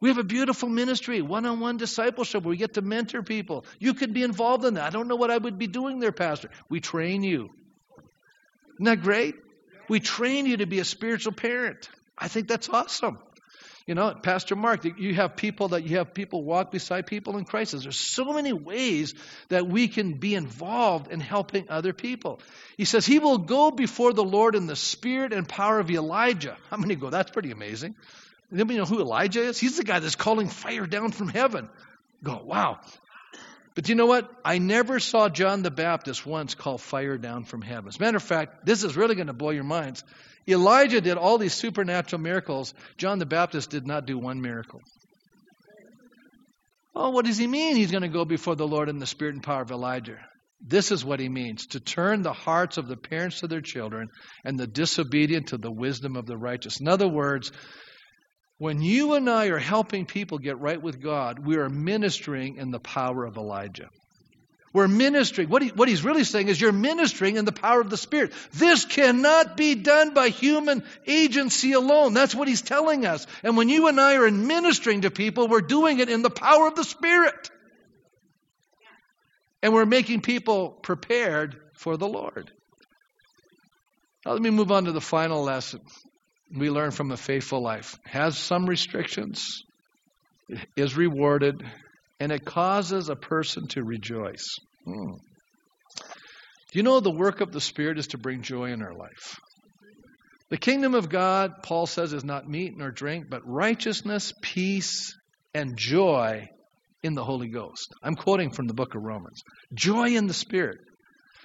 We 0.00 0.08
have 0.08 0.18
a 0.18 0.24
beautiful 0.24 0.68
ministry, 0.68 1.20
one 1.22 1.46
on 1.46 1.60
one 1.60 1.76
discipleship 1.76 2.42
where 2.42 2.50
we 2.50 2.56
get 2.56 2.74
to 2.74 2.82
mentor 2.82 3.22
people. 3.22 3.64
You 3.78 3.94
could 3.94 4.12
be 4.12 4.22
involved 4.22 4.64
in 4.64 4.74
that. 4.74 4.84
I 4.84 4.90
don't 4.90 5.06
know 5.06 5.16
what 5.16 5.30
I 5.30 5.38
would 5.38 5.58
be 5.58 5.68
doing 5.68 6.00
there, 6.00 6.10
Pastor. 6.10 6.48
We 6.68 6.80
train 6.80 7.22
you. 7.22 7.50
Isn't 8.74 8.84
that 8.84 9.02
great? 9.02 9.36
We 9.88 10.00
train 10.00 10.46
you 10.46 10.58
to 10.58 10.66
be 10.66 10.78
a 10.78 10.84
spiritual 10.84 11.32
parent. 11.32 11.88
I 12.16 12.28
think 12.28 12.48
that's 12.48 12.68
awesome. 12.68 13.18
You 13.86 13.96
know, 13.96 14.14
Pastor 14.14 14.54
Mark, 14.54 14.84
you 14.84 15.14
have 15.14 15.34
people 15.34 15.68
that 15.68 15.84
you 15.84 15.96
have 15.96 16.14
people 16.14 16.44
walk 16.44 16.70
beside 16.70 17.06
people 17.06 17.36
in 17.36 17.44
crisis. 17.44 17.82
There's 17.82 17.98
so 17.98 18.32
many 18.32 18.52
ways 18.52 19.14
that 19.48 19.66
we 19.66 19.88
can 19.88 20.14
be 20.14 20.36
involved 20.36 21.10
in 21.10 21.18
helping 21.18 21.68
other 21.68 21.92
people. 21.92 22.40
He 22.76 22.84
says 22.84 23.04
he 23.04 23.18
will 23.18 23.38
go 23.38 23.72
before 23.72 24.12
the 24.12 24.22
Lord 24.22 24.54
in 24.54 24.66
the 24.66 24.76
spirit 24.76 25.32
and 25.32 25.48
power 25.48 25.80
of 25.80 25.90
Elijah. 25.90 26.56
How 26.70 26.76
many 26.76 26.94
go? 26.94 27.10
That's 27.10 27.32
pretty 27.32 27.50
amazing. 27.50 27.96
Anybody 28.52 28.78
know 28.78 28.84
who 28.84 29.00
Elijah 29.00 29.40
is? 29.40 29.58
He's 29.58 29.78
the 29.78 29.84
guy 29.84 29.98
that's 29.98 30.14
calling 30.14 30.48
fire 30.48 30.86
down 30.86 31.10
from 31.10 31.28
heaven. 31.28 31.68
Go, 32.22 32.40
wow. 32.44 32.80
But 33.74 33.88
you 33.88 33.94
know 33.94 34.06
what? 34.06 34.30
I 34.44 34.58
never 34.58 35.00
saw 35.00 35.28
John 35.28 35.62
the 35.62 35.70
Baptist 35.70 36.26
once 36.26 36.54
call 36.54 36.78
fire 36.78 37.16
down 37.16 37.44
from 37.44 37.62
heaven. 37.62 37.88
As 37.88 37.96
a 37.96 38.00
matter 38.00 38.18
of 38.18 38.22
fact, 38.22 38.66
this 38.66 38.84
is 38.84 38.96
really 38.96 39.14
going 39.14 39.28
to 39.28 39.32
blow 39.32 39.50
your 39.50 39.64
minds. 39.64 40.04
Elijah 40.46 41.00
did 41.00 41.16
all 41.16 41.38
these 41.38 41.54
supernatural 41.54 42.20
miracles. 42.20 42.74
John 42.98 43.18
the 43.18 43.26
Baptist 43.26 43.70
did 43.70 43.86
not 43.86 44.06
do 44.06 44.18
one 44.18 44.40
miracle. 44.40 44.80
Oh, 46.94 47.10
what 47.10 47.24
does 47.24 47.38
he 47.38 47.46
mean? 47.46 47.76
He's 47.76 47.90
going 47.90 48.02
to 48.02 48.08
go 48.08 48.24
before 48.24 48.56
the 48.56 48.66
Lord 48.66 48.90
in 48.90 48.98
the 48.98 49.06
spirit 49.06 49.34
and 49.34 49.42
power 49.42 49.62
of 49.62 49.70
Elijah. 49.70 50.18
This 50.60 50.92
is 50.92 51.04
what 51.04 51.20
he 51.20 51.28
means 51.28 51.66
to 51.68 51.80
turn 51.80 52.22
the 52.22 52.32
hearts 52.32 52.76
of 52.76 52.86
the 52.86 52.96
parents 52.96 53.40
to 53.40 53.46
their 53.46 53.62
children 53.62 54.08
and 54.44 54.58
the 54.58 54.66
disobedient 54.66 55.48
to 55.48 55.56
the 55.56 55.72
wisdom 55.72 56.16
of 56.16 56.26
the 56.26 56.36
righteous. 56.36 56.80
In 56.80 56.88
other 56.88 57.08
words, 57.08 57.50
when 58.62 58.80
you 58.80 59.14
and 59.14 59.28
I 59.28 59.46
are 59.46 59.58
helping 59.58 60.06
people 60.06 60.38
get 60.38 60.60
right 60.60 60.80
with 60.80 61.02
God, 61.02 61.40
we 61.40 61.56
are 61.56 61.68
ministering 61.68 62.58
in 62.58 62.70
the 62.70 62.78
power 62.78 63.24
of 63.24 63.36
Elijah. 63.36 63.88
We're 64.72 64.86
ministering. 64.86 65.48
What, 65.48 65.62
he, 65.62 65.70
what 65.70 65.88
he's 65.88 66.04
really 66.04 66.22
saying 66.22 66.46
is 66.46 66.60
you're 66.60 66.70
ministering 66.70 67.38
in 67.38 67.44
the 67.44 67.50
power 67.50 67.80
of 67.80 67.90
the 67.90 67.96
Spirit. 67.96 68.32
This 68.52 68.84
cannot 68.84 69.56
be 69.56 69.74
done 69.74 70.14
by 70.14 70.28
human 70.28 70.84
agency 71.08 71.72
alone. 71.72 72.14
That's 72.14 72.36
what 72.36 72.46
he's 72.46 72.62
telling 72.62 73.04
us. 73.04 73.26
And 73.42 73.56
when 73.56 73.68
you 73.68 73.88
and 73.88 74.00
I 74.00 74.14
are 74.14 74.30
ministering 74.30 75.00
to 75.00 75.10
people, 75.10 75.48
we're 75.48 75.60
doing 75.60 75.98
it 75.98 76.08
in 76.08 76.22
the 76.22 76.30
power 76.30 76.68
of 76.68 76.76
the 76.76 76.84
Spirit. 76.84 77.50
And 79.60 79.72
we're 79.72 79.86
making 79.86 80.20
people 80.20 80.68
prepared 80.70 81.56
for 81.74 81.96
the 81.96 82.06
Lord. 82.06 82.52
Now, 84.24 84.34
let 84.34 84.40
me 84.40 84.50
move 84.50 84.70
on 84.70 84.84
to 84.84 84.92
the 84.92 85.00
final 85.00 85.42
lesson 85.42 85.80
we 86.56 86.70
learn 86.70 86.90
from 86.90 87.10
a 87.10 87.16
faithful 87.16 87.62
life. 87.62 87.98
Has 88.04 88.36
some 88.38 88.66
restrictions, 88.66 89.62
is 90.76 90.96
rewarded, 90.96 91.62
and 92.20 92.30
it 92.32 92.44
causes 92.44 93.08
a 93.08 93.16
person 93.16 93.68
to 93.68 93.82
rejoice. 93.82 94.58
Hmm. 94.84 95.12
Do 96.72 96.78
you 96.78 96.82
know 96.82 97.00
the 97.00 97.10
work 97.10 97.40
of 97.40 97.52
the 97.52 97.60
Spirit 97.60 97.98
is 97.98 98.08
to 98.08 98.18
bring 98.18 98.42
joy 98.42 98.72
in 98.72 98.82
our 98.82 98.94
life? 98.94 99.36
The 100.50 100.58
kingdom 100.58 100.94
of 100.94 101.08
God, 101.08 101.62
Paul 101.62 101.86
says, 101.86 102.12
is 102.12 102.24
not 102.24 102.48
meat 102.48 102.74
nor 102.76 102.90
drink, 102.90 103.26
but 103.30 103.40
righteousness, 103.46 104.32
peace, 104.42 105.14
and 105.54 105.76
joy 105.76 106.48
in 107.02 107.14
the 107.14 107.24
Holy 107.24 107.48
Ghost. 107.48 107.88
I'm 108.02 108.14
quoting 108.16 108.52
from 108.52 108.66
the 108.66 108.74
book 108.74 108.94
of 108.94 109.02
Romans. 109.02 109.42
Joy 109.74 110.10
in 110.10 110.26
the 110.26 110.34
Spirit. 110.34 110.78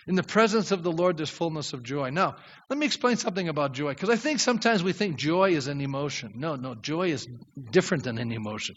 In 0.08 0.16
the 0.16 0.24
presence 0.24 0.72
of 0.72 0.84
the 0.84 0.92
Lord, 0.92 1.18
there's 1.18 1.30
fullness 1.30 1.74
of 1.74 1.84
joy. 1.84 2.12
Now, 2.12 2.38
let 2.70 2.80
me 2.80 2.86
explain 2.86 3.18
something 3.18 3.50
about 3.50 3.74
joy, 3.74 3.90
because 3.90 4.10
I 4.10 4.16
think 4.16 4.40
sometimes 4.40 4.82
we 4.82 4.94
think 4.94 5.18
joy 5.18 5.52
is 5.52 5.68
an 5.68 5.82
emotion. 5.82 6.32
No, 6.36 6.56
no, 6.56 6.76
joy 6.76 7.10
is 7.10 7.28
different 7.72 8.06
than 8.06 8.18
an 8.18 8.32
emotion. 8.32 8.76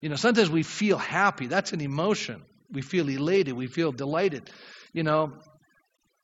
You 0.00 0.08
know, 0.08 0.16
sometimes 0.16 0.50
we 0.50 0.62
feel 0.62 0.96
happy. 0.96 1.46
That's 1.46 1.72
an 1.72 1.82
emotion. 1.82 2.42
We 2.70 2.80
feel 2.80 3.08
elated. 3.08 3.54
We 3.54 3.66
feel 3.66 3.92
delighted. 3.92 4.50
You 4.94 5.02
know, 5.02 5.34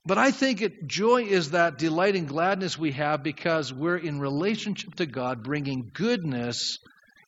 but 0.07 0.16
I 0.16 0.30
think 0.30 0.62
it, 0.62 0.86
joy 0.86 1.24
is 1.24 1.51
that 1.51 1.76
delight 1.76 2.16
and 2.16 2.26
gladness 2.26 2.78
we 2.78 2.92
have 2.92 3.22
because 3.22 3.72
we're 3.72 3.99
in 3.99 4.18
relationship 4.18 4.94
to 4.94 5.07
God, 5.07 5.44
bringing 5.44 5.90
goodness 5.92 6.78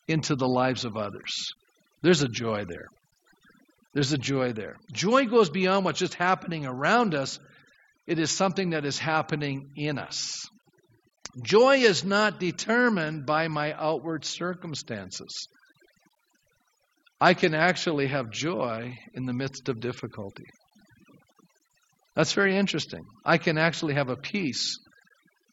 into 0.08 0.36
the 0.36 0.48
lives 0.48 0.86
of 0.86 0.96
others. 0.96 1.34
There's 2.02 2.22
a 2.22 2.28
joy 2.28 2.64
there. 2.66 2.86
There's 3.92 4.12
a 4.12 4.18
joy 4.18 4.52
there. 4.52 4.76
Joy 4.92 5.26
goes 5.26 5.50
beyond 5.50 5.84
what's 5.84 5.98
just 5.98 6.14
happening 6.14 6.66
around 6.66 7.14
us, 7.14 7.38
it 8.06 8.18
is 8.18 8.30
something 8.30 8.70
that 8.70 8.84
is 8.84 8.98
happening 8.98 9.70
in 9.76 9.98
us. 9.98 10.48
Joy 11.44 11.78
is 11.78 12.04
not 12.04 12.40
determined 12.40 13.24
by 13.24 13.48
my 13.48 13.72
outward 13.72 14.24
circumstances. 14.24 15.46
I 17.20 17.34
can 17.34 17.54
actually 17.54 18.08
have 18.08 18.30
joy 18.30 18.96
in 19.14 19.26
the 19.26 19.32
midst 19.32 19.68
of 19.68 19.80
difficulty. 19.80 20.46
That's 22.16 22.32
very 22.32 22.56
interesting. 22.56 23.04
I 23.24 23.38
can 23.38 23.58
actually 23.58 23.94
have 23.94 24.08
a 24.08 24.16
peace 24.16 24.76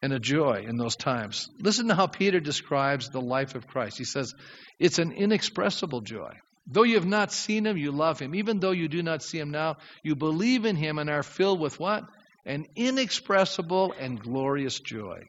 and 0.02 0.14
a 0.14 0.20
joy 0.20 0.66
in 0.68 0.78
those 0.78 0.96
times. 0.96 1.48
Listen 1.60 1.90
to 1.90 1.96
how 1.96 2.08
Peter 2.08 2.40
describes 2.40 3.10
the 3.10 3.22
life 3.22 3.56
of 3.56 3.68
Christ. 3.68 3.98
He 3.98 4.06
says, 4.06 4.34
It's 4.80 5.00
an 5.00 5.12
inexpressible 5.12 6.02
joy. 6.02 6.32
Though 6.70 6.84
you 6.84 6.96
have 6.96 7.06
not 7.06 7.32
seen 7.32 7.66
him, 7.66 7.78
you 7.78 7.92
love 7.92 8.20
him. 8.20 8.36
Even 8.36 8.60
though 8.60 8.72
you 8.72 8.88
do 8.88 9.02
not 9.02 9.24
see 9.24 9.40
him 9.40 9.52
now, 9.52 9.78
you 10.04 10.16
believe 10.16 10.66
in 10.66 10.76
him 10.76 11.00
and 11.00 11.10
are 11.10 11.24
filled 11.24 11.62
with 11.62 11.80
what? 11.80 12.04
An 12.46 12.66
inexpressible 12.76 13.94
and 13.98 14.20
glorious 14.20 14.80
joy. 14.80 15.20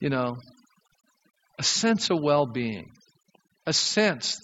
You 0.00 0.08
know, 0.08 0.36
a 1.58 1.62
sense 1.62 2.10
of 2.10 2.20
well 2.22 2.46
being, 2.46 2.86
a 3.66 3.72
sense 3.74 4.38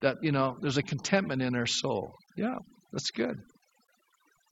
that, 0.00 0.18
you 0.22 0.30
know, 0.30 0.56
there's 0.60 0.78
a 0.78 0.82
contentment 0.82 1.42
in 1.42 1.56
our 1.56 1.66
soul. 1.66 2.12
Yeah, 2.36 2.58
that's 2.92 3.10
good. 3.10 3.36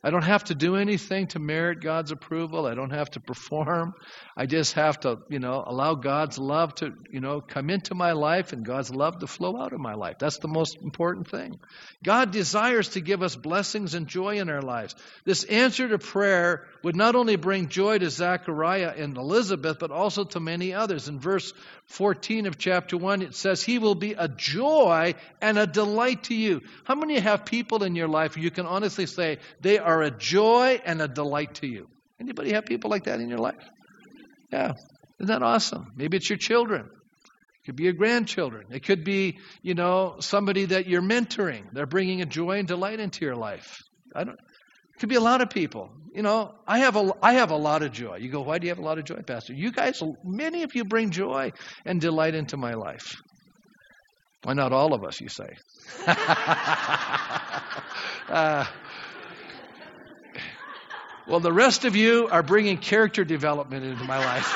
I 0.04 0.10
don't 0.10 0.24
have 0.24 0.44
to 0.44 0.54
do 0.56 0.74
anything 0.74 1.28
to 1.28 1.38
merit 1.38 1.80
God's 1.80 2.10
approval. 2.10 2.66
I 2.66 2.74
don't 2.74 2.90
have 2.90 3.10
to 3.12 3.20
perform. 3.20 3.94
I 4.36 4.46
just 4.46 4.72
have 4.72 4.98
to, 5.00 5.18
you 5.28 5.38
know, 5.38 5.62
allow 5.64 5.94
God's 5.94 6.38
love 6.38 6.74
to, 6.76 6.92
you 7.10 7.20
know, 7.20 7.40
come 7.40 7.70
into 7.70 7.94
my 7.94 8.12
life 8.12 8.52
and 8.52 8.64
God's 8.64 8.92
love 8.92 9.20
to 9.20 9.28
flow 9.28 9.56
out 9.56 9.72
of 9.72 9.78
my 9.78 9.94
life. 9.94 10.16
That's 10.18 10.38
the 10.38 10.48
most 10.48 10.76
important 10.82 11.28
thing. 11.28 11.60
God 12.02 12.32
desires 12.32 12.88
to 12.90 13.00
give 13.00 13.22
us 13.22 13.36
blessings 13.36 13.94
and 13.94 14.08
joy 14.08 14.40
in 14.40 14.50
our 14.50 14.62
lives. 14.62 14.96
This 15.24 15.44
answer 15.44 15.88
to 15.88 15.98
prayer 15.98 16.66
would 16.82 16.96
not 16.96 17.14
only 17.14 17.36
bring 17.36 17.68
joy 17.68 17.98
to 17.98 18.10
Zechariah 18.10 18.94
and 18.96 19.16
Elizabeth, 19.16 19.78
but 19.78 19.92
also 19.92 20.24
to 20.24 20.40
many 20.40 20.72
others. 20.74 21.06
In 21.06 21.20
verse 21.20 21.52
14 21.86 22.46
of 22.46 22.58
chapter 22.58 22.96
1, 22.96 23.22
it 23.22 23.34
says, 23.36 23.62
He 23.62 23.78
will 23.78 23.94
be 23.94 24.14
a 24.14 24.28
joy 24.28 25.14
and 25.40 25.58
a 25.58 25.66
delight 25.66 26.24
to 26.24 26.34
you. 26.34 26.62
How 26.84 26.94
many 26.94 27.18
have 27.20 27.44
people 27.44 27.84
in 27.84 27.94
your 27.94 28.08
life 28.08 28.36
you 28.36 28.50
can 28.50 28.66
honestly 28.66 29.06
say 29.06 29.38
they 29.60 29.78
are 29.78 29.91
are 29.92 30.02
a 30.02 30.10
joy 30.10 30.80
and 30.84 31.00
a 31.02 31.08
delight 31.08 31.54
to 31.56 31.66
you. 31.66 31.86
Anybody 32.20 32.52
have 32.52 32.64
people 32.64 32.90
like 32.90 33.04
that 33.04 33.20
in 33.20 33.28
your 33.28 33.38
life? 33.38 33.62
Yeah. 34.52 34.72
Isn't 35.18 35.28
that 35.28 35.42
awesome? 35.42 35.86
Maybe 35.96 36.16
it's 36.16 36.28
your 36.28 36.38
children. 36.38 36.82
It 36.84 37.66
could 37.66 37.76
be 37.76 37.84
your 37.84 37.92
grandchildren. 37.92 38.66
It 38.70 38.84
could 38.84 39.04
be, 39.04 39.38
you 39.62 39.74
know, 39.74 40.16
somebody 40.20 40.66
that 40.66 40.86
you're 40.86 41.02
mentoring. 41.02 41.64
They're 41.72 41.86
bringing 41.86 42.22
a 42.22 42.26
joy 42.26 42.58
and 42.58 42.66
delight 42.66 43.00
into 43.00 43.24
your 43.24 43.36
life. 43.36 43.78
I 44.14 44.24
don't. 44.24 44.34
It 44.34 45.00
could 45.00 45.08
be 45.08 45.14
a 45.16 45.20
lot 45.20 45.40
of 45.40 45.50
people. 45.50 45.90
You 46.14 46.22
know, 46.22 46.54
I 46.66 46.78
have 46.80 46.96
a 46.96 47.12
I 47.22 47.34
have 47.34 47.50
a 47.50 47.56
lot 47.56 47.82
of 47.82 47.92
joy. 47.92 48.16
You 48.16 48.30
go, 48.30 48.42
why 48.42 48.58
do 48.58 48.66
you 48.66 48.70
have 48.70 48.78
a 48.78 48.82
lot 48.82 48.98
of 48.98 49.04
joy, 49.04 49.20
Pastor? 49.26 49.52
You 49.54 49.72
guys, 49.72 50.02
many 50.24 50.64
of 50.64 50.74
you 50.74 50.84
bring 50.84 51.10
joy 51.10 51.52
and 51.84 52.00
delight 52.00 52.34
into 52.34 52.56
my 52.56 52.74
life. 52.74 53.14
Why 54.42 54.54
not 54.54 54.72
all 54.72 54.92
of 54.92 55.04
us? 55.04 55.20
You 55.20 55.28
say. 55.28 55.56
uh, 58.28 58.64
well, 61.26 61.40
the 61.40 61.52
rest 61.52 61.84
of 61.84 61.96
you 61.96 62.28
are 62.30 62.42
bringing 62.42 62.78
character 62.78 63.24
development 63.24 63.84
into 63.84 64.04
my 64.04 64.18
life. 64.18 64.54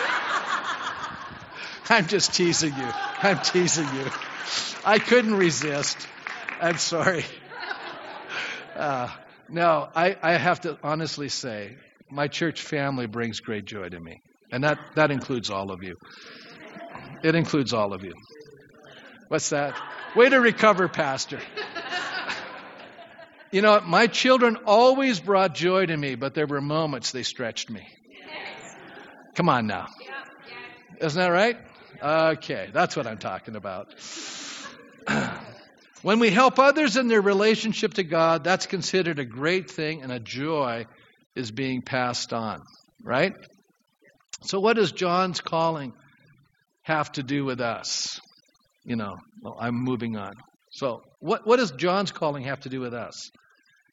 I'm 1.89 2.07
just 2.07 2.35
teasing 2.35 2.75
you. 2.75 2.89
I'm 3.23 3.39
teasing 3.39 3.87
you. 3.95 4.07
I 4.85 4.99
couldn't 4.99 5.35
resist. 5.35 6.07
I'm 6.61 6.79
sorry. 6.79 7.25
Uh, 8.75 9.09
no, 9.49 9.89
I, 9.95 10.17
I 10.23 10.33
have 10.33 10.61
to 10.63 10.79
honestly 10.83 11.29
say, 11.29 11.77
my 12.11 12.29
church 12.29 12.63
family 12.63 13.07
brings 13.07 13.41
great 13.41 13.65
joy 13.65 13.89
to 13.89 13.99
me. 13.99 14.21
And 14.53 14.65
that, 14.65 14.79
that 14.97 15.11
includes 15.11 15.51
all 15.51 15.71
of 15.71 15.83
you. 15.83 15.97
It 17.23 17.35
includes 17.35 17.73
all 17.73 17.93
of 17.93 18.05
you. 18.05 18.13
What's 19.29 19.51
that? 19.51 19.77
Way 20.15 20.29
to 20.29 20.41
recover, 20.41 20.89
Pastor. 20.89 21.41
You 23.53 23.63
know, 23.63 23.81
my 23.81 24.07
children 24.07 24.57
always 24.67 25.21
brought 25.21 25.55
joy 25.55 25.87
to 25.87 25.97
me, 25.97 26.17
but 26.17 26.35
there 26.35 26.47
were 26.47 26.61
moments 26.61 27.13
they 27.13 27.23
stretched 27.23 27.71
me. 27.71 27.87
Come 29.35 29.49
on 29.49 29.67
now. 29.67 29.87
Isn't 31.01 31.21
that 31.21 31.29
right? 31.29 31.57
Okay, 32.03 32.71
that's 32.73 32.97
what 32.97 33.07
I'm 33.07 33.19
talking 33.19 33.55
about. 33.55 33.95
when 36.03 36.19
we 36.19 36.31
help 36.31 36.59
others 36.59 36.97
in 36.97 37.09
their 37.09 37.21
relationship 37.21 37.95
to 37.95 38.03
God, 38.03 38.45
that's 38.45 38.67
considered 38.67 39.19
a 39.19 39.25
great 39.25 39.71
thing 39.71 40.03
and 40.03 40.11
a 40.11 40.19
joy 40.21 40.87
is 41.35 41.51
being 41.51 41.83
passed 41.83 42.33
on, 42.33 42.63
right? 43.03 43.33
So, 44.43 44.59
what 44.59 44.77
does 44.77 44.93
John's 44.93 45.41
calling 45.41 45.93
have 46.83 47.13
to 47.13 47.23
do 47.23 47.45
with 47.45 47.61
us? 47.61 48.21
You 48.85 48.97
know, 48.97 49.17
well, 49.43 49.57
I'm 49.59 49.75
moving 49.75 50.17
on. 50.17 50.35
So, 50.71 51.03
what, 51.27 51.47
what 51.47 51.57
does 51.57 51.73
John's 51.73 52.13
calling 52.13 52.45
have 52.45 52.61
to 52.61 52.69
do 52.69 52.81
with 52.81 52.95
us? 52.95 53.31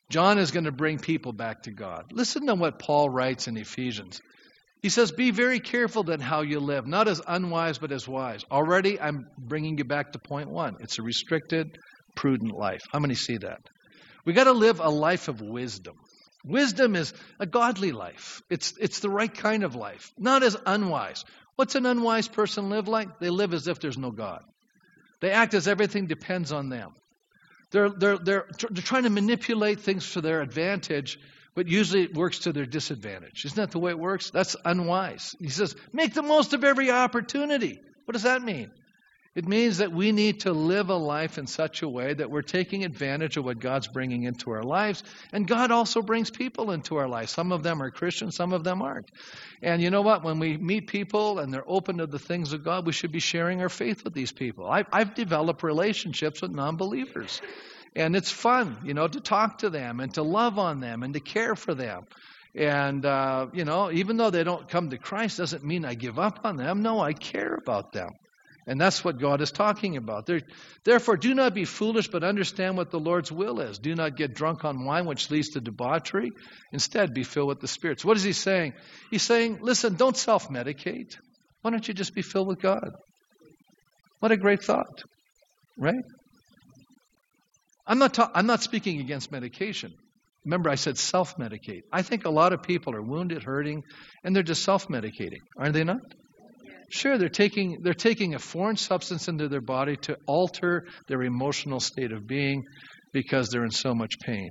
John 0.09 0.37
is 0.37 0.51
going 0.51 0.65
to 0.65 0.71
bring 0.71 0.99
people 0.99 1.33
back 1.33 1.63
to 1.63 1.71
God. 1.71 2.05
Listen 2.11 2.45
to 2.45 2.53
what 2.53 2.77
Paul 2.77 3.09
writes 3.09 3.47
in 3.47 3.57
Ephesians. 3.57 4.21
He 4.83 4.89
says, 4.89 5.11
Be 5.11 5.31
very 5.31 5.59
careful 5.59 6.03
then 6.03 6.19
how 6.19 6.41
you 6.41 6.59
live, 6.59 6.85
not 6.85 7.07
as 7.07 7.21
unwise, 7.25 7.79
but 7.79 7.91
as 7.91 8.07
wise. 8.07 8.43
Already, 8.51 9.01
I'm 9.01 9.25
bringing 9.37 9.79
you 9.79 9.83
back 9.83 10.11
to 10.11 10.19
point 10.19 10.49
one. 10.49 10.75
It's 10.81 10.99
a 10.99 11.01
restricted, 11.01 11.75
prudent 12.15 12.51
life. 12.51 12.81
How 12.91 12.99
many 12.99 13.15
see 13.15 13.37
that? 13.37 13.61
We 14.25 14.33
got 14.33 14.43
to 14.43 14.51
live 14.51 14.79
a 14.79 14.89
life 14.89 15.27
of 15.27 15.41
wisdom. 15.41 15.95
Wisdom 16.45 16.95
is 16.95 17.13
a 17.39 17.47
godly 17.47 17.93
life. 17.93 18.41
It's, 18.49 18.73
it's 18.79 18.99
the 18.99 19.09
right 19.09 19.33
kind 19.33 19.63
of 19.63 19.73
life, 19.73 20.11
not 20.19 20.43
as 20.43 20.55
unwise. 20.65 21.23
What's 21.55 21.73
an 21.73 21.85
unwise 21.87 22.27
person 22.27 22.69
live 22.69 22.87
like? 22.87 23.19
They 23.19 23.29
live 23.29 23.53
as 23.53 23.67
if 23.67 23.79
there's 23.79 23.97
no 23.97 24.11
God. 24.11 24.41
They 25.21 25.31
act 25.31 25.53
as 25.53 25.67
everything 25.67 26.05
depends 26.05 26.51
on 26.51 26.69
them. 26.69 26.91
They're, 27.73 27.89
they're, 27.89 28.17
they're, 28.19 28.47
they're 28.69 28.83
trying 28.83 29.03
to 29.03 29.09
manipulate 29.09 29.79
things 29.79 30.05
for 30.05 30.21
their 30.21 30.41
advantage, 30.41 31.19
but 31.55 31.67
usually 31.67 32.03
it 32.03 32.13
works 32.13 32.39
to 32.39 32.53
their 32.53 32.67
disadvantage. 32.67 33.45
Isn't 33.45 33.55
that 33.55 33.71
the 33.71 33.79
way 33.79 33.89
it 33.89 33.97
works? 33.99 34.29
That's 34.29 34.55
unwise. 34.63 35.35
He 35.39 35.49
says, 35.49 35.75
make 35.91 36.13
the 36.13 36.21
most 36.21 36.53
of 36.53 36.63
every 36.63 36.91
opportunity. 36.91 37.81
What 38.05 38.13
does 38.13 38.23
that 38.23 38.43
mean? 38.43 38.69
It 39.35 39.47
means 39.47 39.79
that 39.79 39.91
we 39.91 40.11
need 40.11 40.41
to 40.41 40.53
live 40.53 40.89
a 40.89 40.95
life 40.95 41.39
in 41.39 41.47
such 41.47 41.81
a 41.81 41.89
way 41.89 42.13
that 42.13 42.29
we're 42.29 42.43
taking 42.43 42.83
advantage 42.83 43.35
of 43.35 43.43
what 43.43 43.57
God's 43.57 43.87
bringing 43.87 44.23
into 44.23 44.51
our 44.51 44.61
lives. 44.61 45.03
And 45.31 45.47
God 45.47 45.71
also 45.71 46.03
brings 46.03 46.29
people 46.29 46.69
into 46.69 46.97
our 46.97 47.07
lives. 47.07 47.31
Some 47.31 47.51
of 47.51 47.63
them 47.63 47.81
are 47.81 47.89
Christians, 47.89 48.35
some 48.35 48.53
of 48.53 48.63
them 48.63 48.83
aren't. 48.83 49.09
And 49.63 49.81
you 49.81 49.89
know 49.89 50.03
what? 50.03 50.23
When 50.23 50.37
we 50.37 50.57
meet 50.57 50.85
people 50.85 51.39
and 51.39 51.51
they're 51.51 51.67
open 51.67 51.97
to 51.97 52.05
the 52.05 52.19
things 52.19 52.53
of 52.53 52.63
God, 52.63 52.85
we 52.85 52.93
should 52.93 53.11
be 53.11 53.19
sharing 53.19 53.61
our 53.61 53.69
faith 53.69 54.03
with 54.03 54.13
these 54.13 54.31
people. 54.31 54.69
I, 54.69 54.85
I've 54.91 55.15
developed 55.15 55.63
relationships 55.63 56.43
with 56.43 56.51
non 56.51 56.77
believers. 56.77 57.41
And 57.95 58.15
it's 58.15 58.31
fun, 58.31 58.77
you 58.83 58.93
know, 58.93 59.07
to 59.07 59.19
talk 59.19 59.59
to 59.59 59.69
them 59.71 59.99
and 59.99 60.13
to 60.13 60.21
love 60.21 60.59
on 60.59 60.79
them 60.79 61.01
and 61.01 61.13
to 61.15 61.19
care 61.19 61.55
for 61.55 61.73
them. 61.73 62.05
And, 62.55 63.03
uh, 63.03 63.47
you 63.51 63.65
know, 63.65 63.91
even 63.91 64.17
though 64.17 64.29
they 64.29 64.43
don't 64.43 64.69
come 64.69 64.91
to 64.91 64.99
Christ, 64.99 65.39
doesn't 65.39 65.63
mean 65.63 65.85
I 65.85 65.95
give 65.95 66.19
up 66.19 66.41
on 66.43 66.57
them. 66.57 66.83
No, 66.83 66.99
I 66.99 67.13
care 67.13 67.55
about 67.55 67.93
them. 67.93 68.11
And 68.65 68.79
that's 68.79 69.03
what 69.03 69.19
God 69.19 69.41
is 69.41 69.51
talking 69.51 69.97
about. 69.97 70.29
Therefore, 70.85 71.17
do 71.17 71.33
not 71.33 71.53
be 71.53 71.65
foolish, 71.65 72.07
but 72.07 72.23
understand 72.23 72.77
what 72.77 72.91
the 72.91 72.99
Lord's 72.99 73.31
will 73.31 73.59
is. 73.59 73.77
Do 73.77 73.93
not 73.93 74.15
get 74.15 74.35
drunk 74.35 74.63
on 74.63 74.85
wine, 74.85 75.05
which 75.05 75.29
leads 75.29 75.49
to 75.49 75.61
debauchery. 75.61 76.31
Instead, 76.71 77.13
be 77.13 77.23
filled 77.23 77.49
with 77.49 77.59
the 77.59 77.67
spirits. 77.67 78.05
What 78.05 78.15
is 78.15 78.23
he 78.23 78.31
saying? 78.33 78.73
He's 79.11 79.23
saying, 79.23 79.59
listen, 79.61 79.95
don't 79.95 80.15
self 80.15 80.49
medicate. 80.49 81.17
Why 81.61 81.71
don't 81.71 81.87
you 81.87 81.93
just 81.93 82.15
be 82.15 82.21
filled 82.21 82.47
with 82.47 82.61
God? 82.61 82.91
What 84.19 84.31
a 84.31 84.37
great 84.37 84.63
thought, 84.63 85.03
right? 85.77 86.03
I'm 87.85 87.99
not, 87.99 88.13
ta- 88.13 88.31
I'm 88.33 88.45
not 88.45 88.61
speaking 88.63 89.01
against 89.01 89.31
medication. 89.31 89.93
Remember, 90.45 90.69
I 90.69 90.75
said 90.75 90.97
self 90.97 91.35
medicate. 91.37 91.81
I 91.91 92.01
think 92.01 92.25
a 92.25 92.29
lot 92.29 92.53
of 92.53 92.63
people 92.63 92.95
are 92.95 93.01
wounded, 93.01 93.43
hurting, 93.43 93.83
and 94.23 94.33
they're 94.33 94.43
just 94.43 94.63
self 94.63 94.87
medicating, 94.87 95.39
aren't 95.57 95.73
they 95.73 95.83
not? 95.83 95.99
Sure, 96.89 97.17
they're 97.17 97.29
taking, 97.29 97.79
they're 97.81 97.93
taking 97.93 98.35
a 98.35 98.39
foreign 98.39 98.77
substance 98.77 99.27
into 99.27 99.47
their 99.47 99.61
body 99.61 99.97
to 99.97 100.17
alter 100.27 100.85
their 101.07 101.23
emotional 101.23 101.79
state 101.79 102.11
of 102.11 102.27
being 102.27 102.63
because 103.11 103.49
they're 103.49 103.65
in 103.65 103.71
so 103.71 103.93
much 103.93 104.19
pain. 104.19 104.49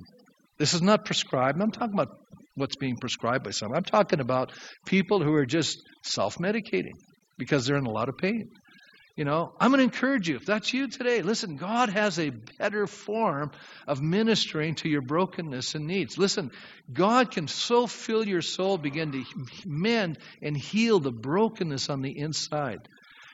This 0.57 0.73
is 0.73 0.81
not 0.81 1.05
prescribed. 1.05 1.61
I'm 1.61 1.71
talking 1.71 1.93
about 1.93 2.09
what's 2.55 2.75
being 2.75 2.97
prescribed 2.97 3.43
by 3.43 3.51
some. 3.51 3.73
I'm 3.73 3.83
talking 3.83 4.19
about 4.19 4.51
people 4.85 5.23
who 5.23 5.33
are 5.33 5.45
just 5.45 5.77
self 6.03 6.37
medicating 6.37 6.93
because 7.37 7.65
they're 7.65 7.77
in 7.77 7.85
a 7.85 7.91
lot 7.91 8.09
of 8.09 8.17
pain. 8.17 8.49
You 9.15 9.25
know, 9.25 9.53
I'm 9.59 9.69
going 9.69 9.77
to 9.77 9.83
encourage 9.83 10.27
you. 10.27 10.37
If 10.37 10.47
that's 10.47 10.73
you 10.73 10.87
today, 10.87 11.21
listen, 11.21 11.55
God 11.55 11.89
has 11.89 12.17
a 12.17 12.31
better 12.31 12.87
form 12.87 13.51
of 13.87 14.01
ministering 14.01 14.73
to 14.75 14.89
your 14.89 15.03
brokenness 15.03 15.75
and 15.75 15.85
needs. 15.85 16.17
Listen, 16.17 16.49
God 16.91 17.29
can 17.29 17.47
so 17.47 17.85
fill 17.85 18.27
your 18.27 18.41
soul, 18.41 18.79
begin 18.79 19.11
to 19.11 19.23
mend 19.67 20.17
and 20.41 20.57
heal 20.57 20.99
the 20.99 21.11
brokenness 21.11 21.91
on 21.91 22.01
the 22.01 22.17
inside. 22.17 22.87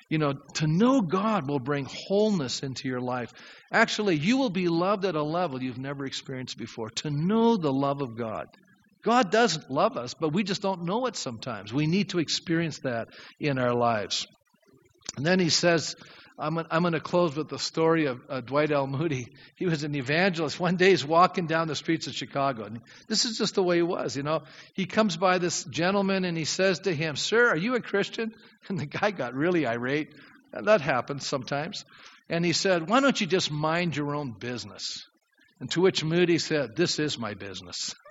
You 0.10 0.18
know, 0.18 0.34
to 0.56 0.68
know 0.68 1.00
God 1.00 1.48
will 1.48 1.60
bring 1.60 1.86
wholeness 1.86 2.62
into 2.62 2.90
your 2.90 3.00
life. 3.00 3.32
Actually, 3.72 4.18
you 4.18 4.38
will 4.38 4.50
be 4.50 4.68
loved 4.68 5.06
at 5.06 5.16
a 5.16 5.24
level 5.24 5.64
you've 5.64 5.78
never 5.78 6.06
experienced 6.06 6.58
before. 6.58 6.90
To 6.90 7.10
know 7.10 7.56
the 7.56 7.72
love 7.72 8.02
of 8.02 8.18
God. 8.18 8.48
God 9.02 9.32
does 9.32 9.58
love 9.70 9.96
us, 9.96 10.14
but 10.14 10.34
we 10.34 10.44
just 10.44 10.62
don't 10.62 10.84
know 10.84 11.06
it 11.06 11.16
sometimes. 11.16 11.72
We 11.72 11.88
need 11.88 12.10
to 12.10 12.20
experience 12.20 12.80
that 12.80 13.08
in 13.40 13.58
our 13.58 13.74
lives. 13.74 14.28
And 15.18 15.26
then 15.26 15.40
he 15.40 15.50
says, 15.50 15.96
I'm, 16.40 16.58
I'm 16.72 16.82
going 16.84 16.94
to 16.94 17.02
close 17.02 17.36
with 17.36 17.50
the 17.50 17.60
story 17.60 18.06
of 18.06 18.22
uh, 18.30 18.40
Dwight 18.40 18.72
L. 18.72 18.88
Moody. 18.88 19.28
He 19.56 19.66
was 19.66 19.84
an 19.84 19.94
evangelist. 19.94 20.58
One 20.58 20.78
day 20.78 20.92
he's 20.92 21.06
walking 21.06 21.48
down 21.48 21.68
the 21.68 21.76
streets 21.76 22.08
of 22.08 22.14
Chicago. 22.14 22.64
And 22.64 22.80
this 23.08 23.26
is 23.26 23.38
just 23.38 23.56
the 23.56 23.64
way 23.64 23.76
he 23.76 23.82
was, 23.82 24.16
you 24.16 24.24
know. 24.24 24.44
He 24.74 24.86
comes 24.86 25.18
by 25.18 25.38
this 25.38 25.66
gentleman 25.66 26.24
and 26.24 26.38
he 26.38 26.46
says 26.46 26.80
to 26.80 26.96
him, 26.96 27.18
Sir, 27.18 27.50
are 27.50 27.58
you 27.58 27.76
a 27.76 27.82
Christian? 27.82 28.34
And 28.68 28.78
the 28.78 28.86
guy 28.86 29.12
got 29.12 29.36
really 29.36 29.66
irate. 29.66 30.14
And 30.52 30.68
that 30.68 30.82
happens 30.82 31.26
sometimes. 31.26 31.86
And 32.30 32.46
he 32.46 32.54
said, 32.54 32.90
Why 32.90 33.00
don't 33.00 33.20
you 33.20 33.28
just 33.28 33.52
mind 33.52 33.96
your 33.96 34.16
own 34.16 34.32
business? 34.32 35.06
And 35.60 35.72
to 35.72 35.82
which 35.82 36.04
Moody 36.04 36.40
said, 36.40 36.76
This 36.76 37.00
is 37.00 37.18
my 37.18 37.34
business. 37.34 37.96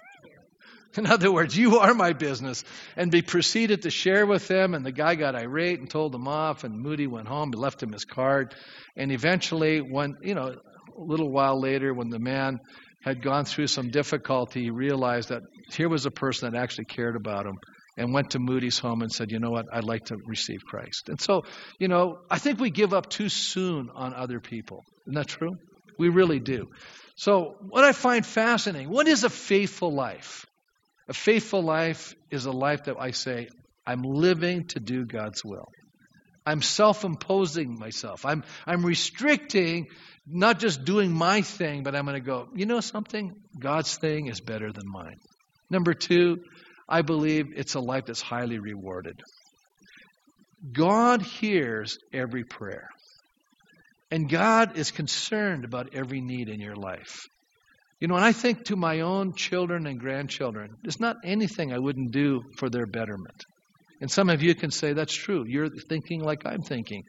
In 0.96 1.06
other 1.06 1.30
words, 1.30 1.56
you 1.56 1.78
are 1.78 1.94
my 1.94 2.12
business. 2.12 2.64
And 2.96 3.12
he 3.12 3.22
proceeded 3.22 3.82
to 3.82 3.90
share 3.90 4.26
with 4.26 4.48
them, 4.48 4.74
and 4.74 4.84
the 4.84 4.92
guy 4.92 5.14
got 5.14 5.34
irate 5.34 5.80
and 5.80 5.88
told 5.88 6.14
him 6.14 6.26
off, 6.26 6.64
and 6.64 6.78
Moody 6.78 7.06
went 7.06 7.28
home, 7.28 7.52
he 7.52 7.58
left 7.58 7.82
him 7.82 7.92
his 7.92 8.04
card. 8.04 8.54
And 8.96 9.12
eventually, 9.12 9.80
when, 9.80 10.16
you 10.22 10.34
know, 10.34 10.48
a 10.48 11.00
little 11.00 11.30
while 11.30 11.60
later, 11.60 11.92
when 11.92 12.08
the 12.08 12.18
man 12.18 12.58
had 13.02 13.22
gone 13.22 13.44
through 13.44 13.68
some 13.68 13.90
difficulty, 13.90 14.64
he 14.64 14.70
realized 14.70 15.28
that 15.28 15.42
here 15.72 15.88
was 15.88 16.06
a 16.06 16.10
person 16.10 16.50
that 16.50 16.58
actually 16.58 16.86
cared 16.86 17.16
about 17.16 17.46
him 17.46 17.58
and 17.96 18.12
went 18.12 18.30
to 18.30 18.38
Moody's 18.38 18.78
home 18.78 19.02
and 19.02 19.12
said, 19.12 19.30
You 19.30 19.38
know 19.38 19.50
what? 19.50 19.66
I'd 19.72 19.84
like 19.84 20.06
to 20.06 20.16
receive 20.26 20.60
Christ. 20.64 21.08
And 21.08 21.20
so, 21.20 21.42
you 21.78 21.88
know, 21.88 22.18
I 22.30 22.38
think 22.38 22.60
we 22.60 22.70
give 22.70 22.94
up 22.94 23.10
too 23.10 23.28
soon 23.28 23.90
on 23.94 24.14
other 24.14 24.40
people. 24.40 24.84
Isn't 25.06 25.14
that 25.14 25.28
true? 25.28 25.56
We 25.98 26.08
really 26.08 26.40
do. 26.40 26.68
So, 27.16 27.56
what 27.68 27.84
I 27.84 27.92
find 27.92 28.24
fascinating, 28.24 28.88
what 28.88 29.08
is 29.08 29.24
a 29.24 29.30
faithful 29.30 29.92
life? 29.92 30.46
A 31.08 31.14
faithful 31.14 31.62
life 31.62 32.14
is 32.30 32.44
a 32.44 32.52
life 32.52 32.84
that 32.84 32.96
I 32.98 33.12
say, 33.12 33.48
I'm 33.86 34.02
living 34.02 34.66
to 34.68 34.80
do 34.80 35.06
God's 35.06 35.42
will. 35.44 35.68
I'm 36.44 36.62
self 36.62 37.04
imposing 37.04 37.78
myself. 37.78 38.24
I'm, 38.24 38.42
I'm 38.66 38.84
restricting, 38.84 39.86
not 40.26 40.58
just 40.58 40.84
doing 40.84 41.12
my 41.12 41.42
thing, 41.42 41.82
but 41.82 41.94
I'm 41.94 42.04
going 42.04 42.14
to 42.22 42.26
go, 42.26 42.48
you 42.54 42.66
know 42.66 42.80
something? 42.80 43.32
God's 43.58 43.96
thing 43.96 44.28
is 44.28 44.40
better 44.40 44.72
than 44.72 44.84
mine. 44.86 45.16
Number 45.70 45.94
two, 45.94 46.38
I 46.88 47.02
believe 47.02 47.46
it's 47.56 47.74
a 47.74 47.80
life 47.80 48.06
that's 48.06 48.22
highly 48.22 48.58
rewarded. 48.58 49.20
God 50.72 51.22
hears 51.22 51.98
every 52.12 52.44
prayer. 52.44 52.88
And 54.10 54.28
God 54.28 54.78
is 54.78 54.90
concerned 54.90 55.64
about 55.64 55.94
every 55.94 56.20
need 56.20 56.48
in 56.48 56.60
your 56.60 56.76
life. 56.76 57.26
You 58.00 58.06
know, 58.06 58.14
when 58.14 58.22
I 58.22 58.32
think 58.32 58.66
to 58.66 58.76
my 58.76 59.00
own 59.00 59.34
children 59.34 59.86
and 59.86 59.98
grandchildren, 59.98 60.70
there's 60.82 61.00
not 61.00 61.16
anything 61.24 61.72
I 61.72 61.78
wouldn't 61.78 62.12
do 62.12 62.42
for 62.56 62.70
their 62.70 62.86
betterment. 62.86 63.44
And 64.00 64.10
some 64.10 64.30
of 64.30 64.42
you 64.42 64.54
can 64.54 64.70
say, 64.70 64.92
that's 64.92 65.14
true. 65.14 65.44
You're 65.46 65.68
thinking 65.68 66.22
like 66.22 66.46
I'm 66.46 66.62
thinking. 66.62 67.02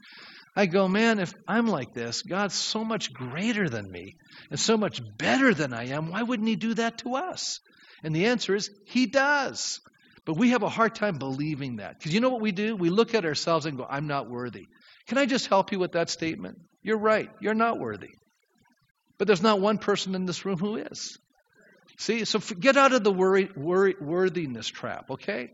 I 0.56 0.66
go, 0.66 0.88
man, 0.88 1.20
if 1.20 1.32
I'm 1.48 1.68
like 1.68 1.94
this, 1.94 2.24
God's 2.24 2.56
so 2.56 2.84
much 2.84 3.14
greater 3.14 3.70
than 3.70 3.92
me 3.92 4.16
and 4.50 4.60
so 4.60 4.78
much 4.78 5.00
better 5.18 5.54
than 5.54 5.74
I 5.74 5.90
am. 5.90 6.10
Why 6.10 6.24
wouldn't 6.24 6.50
He 6.50 6.56
do 6.56 6.74
that 6.74 6.98
to 7.00 7.16
us? 7.16 7.60
And 8.04 8.16
the 8.16 8.26
answer 8.26 8.56
is, 8.56 8.72
He 8.88 9.06
does. 9.06 9.80
But 10.26 10.38
we 10.38 10.50
have 10.50 10.64
a 10.64 10.70
hard 10.70 10.96
time 10.96 11.18
believing 11.20 11.78
that. 11.78 12.00
Because 12.00 12.14
you 12.14 12.20
know 12.20 12.30
what 12.30 12.42
we 12.42 12.52
do? 12.52 12.76
We 12.76 12.90
look 12.90 13.14
at 13.14 13.26
ourselves 13.26 13.68
and 13.68 13.78
go, 13.78 13.86
I'm 13.88 14.08
not 14.08 14.30
worthy. 14.30 14.66
Can 15.08 15.20
I 15.20 15.28
just 15.28 15.48
help 15.48 15.72
you 15.72 15.80
with 15.80 15.92
that 15.92 16.10
statement? 16.10 16.58
You're 16.82 17.00
right. 17.00 17.30
You're 17.42 17.54
not 17.54 17.80
worthy. 17.80 18.10
But 19.20 19.28
there's 19.28 19.44
not 19.44 19.60
one 19.60 19.78
person 19.78 20.16
in 20.16 20.26
this 20.26 20.46
room 20.46 20.58
who 20.58 20.78
is. 20.78 21.20
See, 21.98 22.24
so 22.26 22.40
get 22.40 22.78
out 22.78 22.94
of 22.94 23.04
the 23.04 23.12
worry, 23.12 23.50
worry, 23.56 23.96
worthiness 24.00 24.68
trap, 24.68 25.12
okay? 25.12 25.50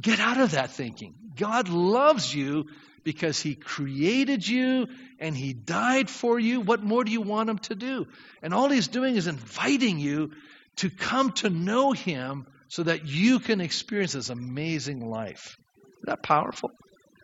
Get 0.00 0.20
out 0.20 0.38
of 0.38 0.52
that 0.52 0.70
thinking. 0.70 1.14
God 1.36 1.68
loves 1.68 2.32
you 2.32 2.66
because 3.02 3.40
He 3.40 3.56
created 3.56 4.46
you 4.46 4.86
and 5.18 5.36
He 5.36 5.52
died 5.52 6.08
for 6.08 6.38
you. 6.38 6.60
What 6.60 6.84
more 6.84 7.02
do 7.02 7.10
you 7.10 7.20
want 7.20 7.50
Him 7.50 7.58
to 7.58 7.74
do? 7.74 8.06
And 8.40 8.54
all 8.54 8.68
He's 8.68 8.86
doing 8.86 9.16
is 9.16 9.26
inviting 9.26 9.98
you 9.98 10.30
to 10.76 10.88
come 10.88 11.32
to 11.32 11.50
know 11.50 11.90
Him 11.90 12.46
so 12.68 12.84
that 12.84 13.06
you 13.06 13.40
can 13.40 13.60
experience 13.60 14.12
this 14.12 14.30
amazing 14.30 15.00
life. 15.00 15.56
Isn't 15.98 16.06
that 16.06 16.22
powerful? 16.22 16.70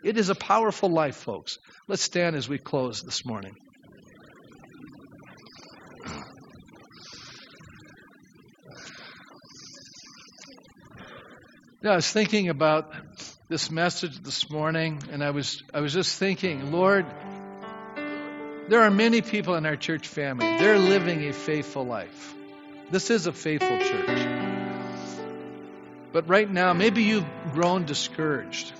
It 0.02 0.16
is 0.16 0.30
a 0.30 0.34
powerful 0.34 0.88
life, 0.88 1.16
folks. 1.16 1.58
Let's 1.86 2.02
stand 2.02 2.34
as 2.34 2.48
we 2.48 2.58
close 2.58 3.02
this 3.02 3.24
morning. 3.24 3.54
Yeah, 11.82 11.92
I 11.92 11.96
was 11.96 12.12
thinking 12.12 12.50
about 12.50 12.92
this 13.48 13.70
message 13.70 14.22
this 14.22 14.50
morning, 14.50 15.02
and 15.12 15.24
I 15.24 15.30
was 15.30 15.62
I 15.72 15.80
was 15.80 15.94
just 15.94 16.18
thinking, 16.18 16.72
Lord, 16.72 17.06
there 18.68 18.82
are 18.82 18.90
many 18.90 19.22
people 19.22 19.54
in 19.54 19.64
our 19.64 19.76
church 19.76 20.06
family. 20.06 20.44
They're 20.58 20.78
living 20.78 21.26
a 21.26 21.32
faithful 21.32 21.86
life. 21.86 22.34
This 22.90 23.08
is 23.08 23.26
a 23.26 23.32
faithful 23.32 23.78
church. 23.78 24.28
But 26.12 26.28
right 26.28 26.50
now, 26.50 26.74
maybe 26.74 27.02
you've 27.04 27.24
grown 27.52 27.86
discouraged. 27.86 28.74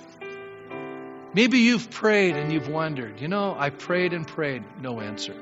Maybe 1.33 1.57
you've 1.57 1.89
prayed 1.89 2.35
and 2.35 2.53
you've 2.53 2.67
wondered, 2.67 3.19
you 3.19 3.29
know, 3.29 3.55
I 3.57 3.71
prayed 3.71 4.13
and 4.13 4.27
prayed, 4.27 4.63
no 4.79 5.01
answer. 5.01 5.33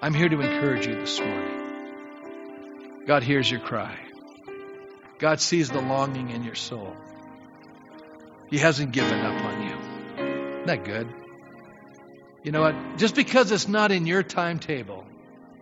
I'm 0.00 0.14
here 0.14 0.28
to 0.28 0.40
encourage 0.40 0.84
you 0.84 0.96
this 0.96 1.20
morning. 1.20 3.06
God 3.06 3.22
hears 3.22 3.48
your 3.48 3.60
cry. 3.60 3.96
God 5.22 5.40
sees 5.40 5.70
the 5.70 5.80
longing 5.80 6.30
in 6.30 6.42
your 6.42 6.56
soul. 6.56 6.96
He 8.50 8.58
hasn't 8.58 8.90
given 8.90 9.20
up 9.20 9.44
on 9.44 9.62
you. 9.62 9.76
Isn't 10.16 10.66
that 10.66 10.84
good? 10.84 11.14
You 12.42 12.50
know 12.50 12.62
what? 12.62 12.98
Just 12.98 13.14
because 13.14 13.52
it's 13.52 13.68
not 13.68 13.92
in 13.92 14.04
your 14.04 14.24
timetable, 14.24 15.06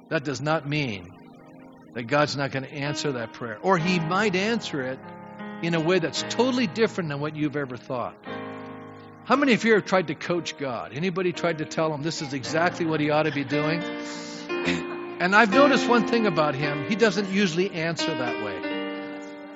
that 0.09 0.25
does 0.25 0.41
not 0.41 0.67
mean 0.67 1.13
that 1.93 2.05
God's 2.05 2.39
not 2.39 2.53
going 2.53 2.63
to 2.63 2.73
answer 2.73 3.13
that 3.13 3.35
prayer. 3.35 3.59
Or 3.61 3.77
He 3.77 4.01
might 4.01 4.35
answer 4.35 4.81
it 4.81 4.99
in 5.61 5.75
a 5.75 5.81
way 5.81 5.99
that's 5.99 6.23
totally 6.31 6.67
different 6.67 7.11
than 7.11 7.21
what 7.21 7.37
you've 7.37 7.57
ever 7.57 7.77
thought. 7.77 8.15
How 9.25 9.37
many 9.37 9.53
of 9.53 9.63
you 9.63 9.75
have 9.75 9.85
tried 9.85 10.07
to 10.07 10.15
coach 10.15 10.57
God? 10.57 10.93
Anybody 10.95 11.35
tried 11.35 11.59
to 11.59 11.67
tell 11.67 11.93
him 11.93 12.03
this 12.03 12.23
is 12.23 12.33
exactly 12.33 12.87
what 12.87 12.99
he 12.99 13.11
ought 13.11 13.25
to 13.25 13.33
be 13.33 13.45
doing? 13.45 13.83
And 15.21 15.37
I've 15.37 15.53
noticed 15.53 15.87
one 15.87 16.09
thing 16.09 16.27
about 16.27 16.55
him. 16.55 16.89
He 16.89 16.97
doesn't 16.97 17.29
usually 17.29 17.71
answer 17.73 18.07
that 18.07 18.43
way. 18.43 18.70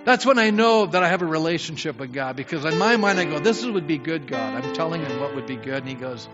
That's 0.05 0.27
when 0.27 0.39
I 0.39 0.51
know 0.51 0.85
that 0.85 1.03
I 1.03 1.09
have 1.09 1.23
a 1.23 1.27
relationship 1.27 1.99
with 1.99 2.13
God 2.13 2.37
because 2.37 2.65
in 2.67 2.77
my 2.77 2.97
mind 2.97 3.19
I 3.19 3.25
go, 3.25 3.39
this 3.39 3.65
would 3.65 3.87
be 3.87 3.97
good, 3.97 4.27
God. 4.27 4.63
I'm 4.63 4.75
telling 4.75 5.03
him 5.03 5.21
what 5.21 5.35
would 5.35 5.47
be 5.47 5.57
good. 5.57 5.79
And 5.79 5.89
he 5.89 5.95
goes, 5.95 6.29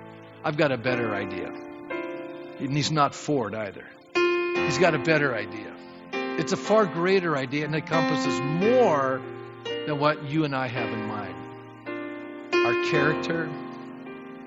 I've 0.45 0.57
got 0.57 0.73
a 0.73 0.77
better 0.77 1.15
idea. 1.15 1.53
And 2.59 2.77
he's 2.77 2.91
not 2.91 3.15
Ford 3.15 3.55
either. 3.55 3.85
He's 4.15 4.79
got 4.79 4.95
a 4.95 4.99
better 4.99 5.35
idea. 5.35 5.73
It's 6.13 6.53
a 6.53 6.57
far 6.57 6.85
greater 6.85 7.37
idea 7.37 7.65
and 7.65 7.75
encompasses 7.75 8.41
more 8.41 9.23
than 9.87 9.99
what 9.99 10.25
you 10.25 10.45
and 10.45 10.55
I 10.55 10.67
have 10.67 10.93
in 10.93 11.07
mind. 11.07 11.35
Our 12.53 12.91
character, 12.91 13.49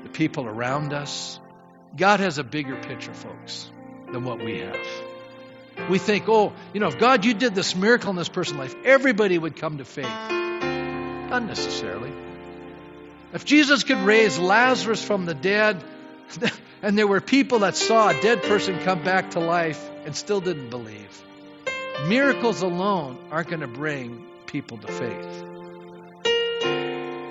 the 0.04 0.10
people 0.10 0.46
around 0.46 0.92
us. 0.92 1.40
God 1.96 2.20
has 2.20 2.40
a 2.40 2.44
bigger 2.44 2.76
picture, 2.76 3.14
folks, 3.14 3.72
than 4.12 4.26
what 4.26 4.44
we 4.44 4.60
have. 4.60 5.13
We 5.90 5.98
think, 5.98 6.26
oh, 6.28 6.54
you 6.74 6.80
know, 6.80 6.88
if 6.88 6.98
God, 6.98 7.26
you 7.26 7.34
did 7.34 7.56
this 7.56 7.76
miracle 7.76 8.10
in 8.10 8.16
this 8.16 8.30
person's 8.30 8.60
life, 8.60 8.76
everybody 8.86 9.38
would 9.38 9.56
come 9.56 9.80
to 9.80 9.86
faith. 9.86 10.06
Not 10.06 11.44
necessarily. 11.44 12.12
If 13.34 13.44
Jesus 13.46 13.84
could 13.84 13.98
raise 13.98 14.38
Lazarus 14.38 15.04
from 15.04 15.26
the 15.26 15.34
dead, 15.34 15.84
and 16.82 16.98
there 16.98 17.08
were 17.08 17.22
people 17.22 17.60
that 17.60 17.76
saw 17.76 18.10
a 18.10 18.22
dead 18.22 18.44
person 18.44 18.80
come 18.80 19.04
back 19.04 19.32
to 19.32 19.40
life 19.40 19.90
and 20.06 20.16
still 20.16 20.40
didn't 20.40 20.70
believe, 20.70 21.24
miracles 22.08 22.62
alone 22.62 23.18
aren't 23.32 23.50
going 23.50 23.62
to 23.62 23.68
bring 23.68 24.26
people 24.46 24.78
to 24.78 24.88
faith. 24.88 25.44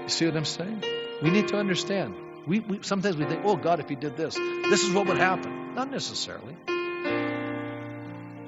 You 0.03 0.09
see 0.09 0.27
what 0.27 0.37
I'm 0.37 0.45
saying? 0.45 0.83
We 1.23 1.31
need 1.31 1.49
to 1.49 1.57
understand. 1.57 2.17
We, 2.47 2.59
we, 2.59 2.81
sometimes 2.83 3.17
we 3.17 3.25
think, 3.25 3.43
oh, 3.45 3.57
God, 3.57 3.79
if 3.79 3.89
He 3.89 3.95
did 3.95 4.17
this, 4.17 4.35
this 4.35 4.83
is 4.83 4.93
what 4.93 5.07
would 5.07 5.19
happen. 5.19 5.77
Not 5.77 5.91
necessarily. 5.91 6.57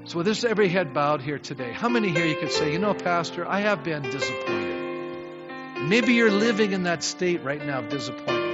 So, 0.07 0.18
with 0.18 0.26
this 0.26 0.44
every 0.44 0.68
head 0.68 0.92
bowed 0.92 1.22
here 1.22 1.38
today, 1.38 1.72
how 1.72 1.88
many 1.88 2.11
here 2.11 2.26
you 2.26 2.36
could 2.36 2.52
say, 2.52 2.70
you 2.70 2.78
know, 2.78 2.92
Pastor, 2.92 3.48
I 3.48 3.61
have 3.61 3.82
been 3.84 4.02
disappointed? 4.02 5.88
Maybe 5.88 6.12
you're 6.12 6.30
living 6.30 6.72
in 6.72 6.82
that 6.82 7.02
state 7.02 7.42
right 7.42 7.64
now 7.64 7.78
of 7.78 7.88
disappointment. 7.88 8.44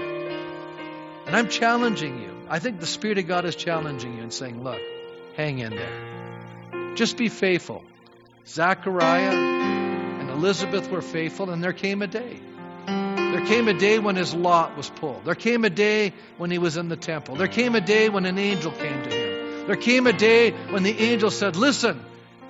And 1.27 1.35
I'm 1.35 1.49
challenging 1.49 2.23
you. 2.23 2.31
I 2.49 2.61
think 2.61 2.79
the 2.79 2.87
Spirit 2.87 3.19
of 3.19 3.27
God 3.27 3.45
is 3.45 3.57
challenging 3.57 4.17
you 4.17 4.23
and 4.23 4.33
saying, 4.33 4.63
look, 4.63 4.81
hang 5.37 5.59
in 5.59 5.71
there. 5.71 6.95
Just 6.95 7.17
be 7.17 7.29
faithful. 7.29 7.83
Zachariah 8.47 9.33
and 9.33 10.31
Elizabeth 10.31 10.89
were 10.89 11.03
faithful, 11.03 11.51
and 11.51 11.63
there 11.63 11.73
came 11.73 12.01
a 12.03 12.07
day. 12.07 12.39
There 12.87 13.45
came 13.47 13.67
a 13.67 13.75
day 13.75 13.99
when 13.99 14.15
his 14.15 14.35
lot 14.35 14.77
was 14.77 14.89
pulled. 14.89 15.25
There 15.25 15.35
came 15.35 15.65
a 15.65 15.71
day 15.71 16.13
when 16.37 16.53
he 16.53 16.59
was 16.59 16.77
in 16.77 16.89
the 16.89 16.97
temple. 16.97 17.35
There 17.35 17.49
came 17.49 17.75
a 17.75 17.81
day 17.81 18.09
when 18.09 18.25
an 18.25 18.39
angel 18.39 18.71
came 18.71 19.03
to 19.03 19.11
him. 19.11 19.30
There 19.71 19.77
came 19.77 20.09
a 20.09 20.13
day 20.13 20.51
when 20.51 20.83
the 20.83 20.99
angel 20.99 21.31
said, 21.31 21.55
Listen, 21.55 22.05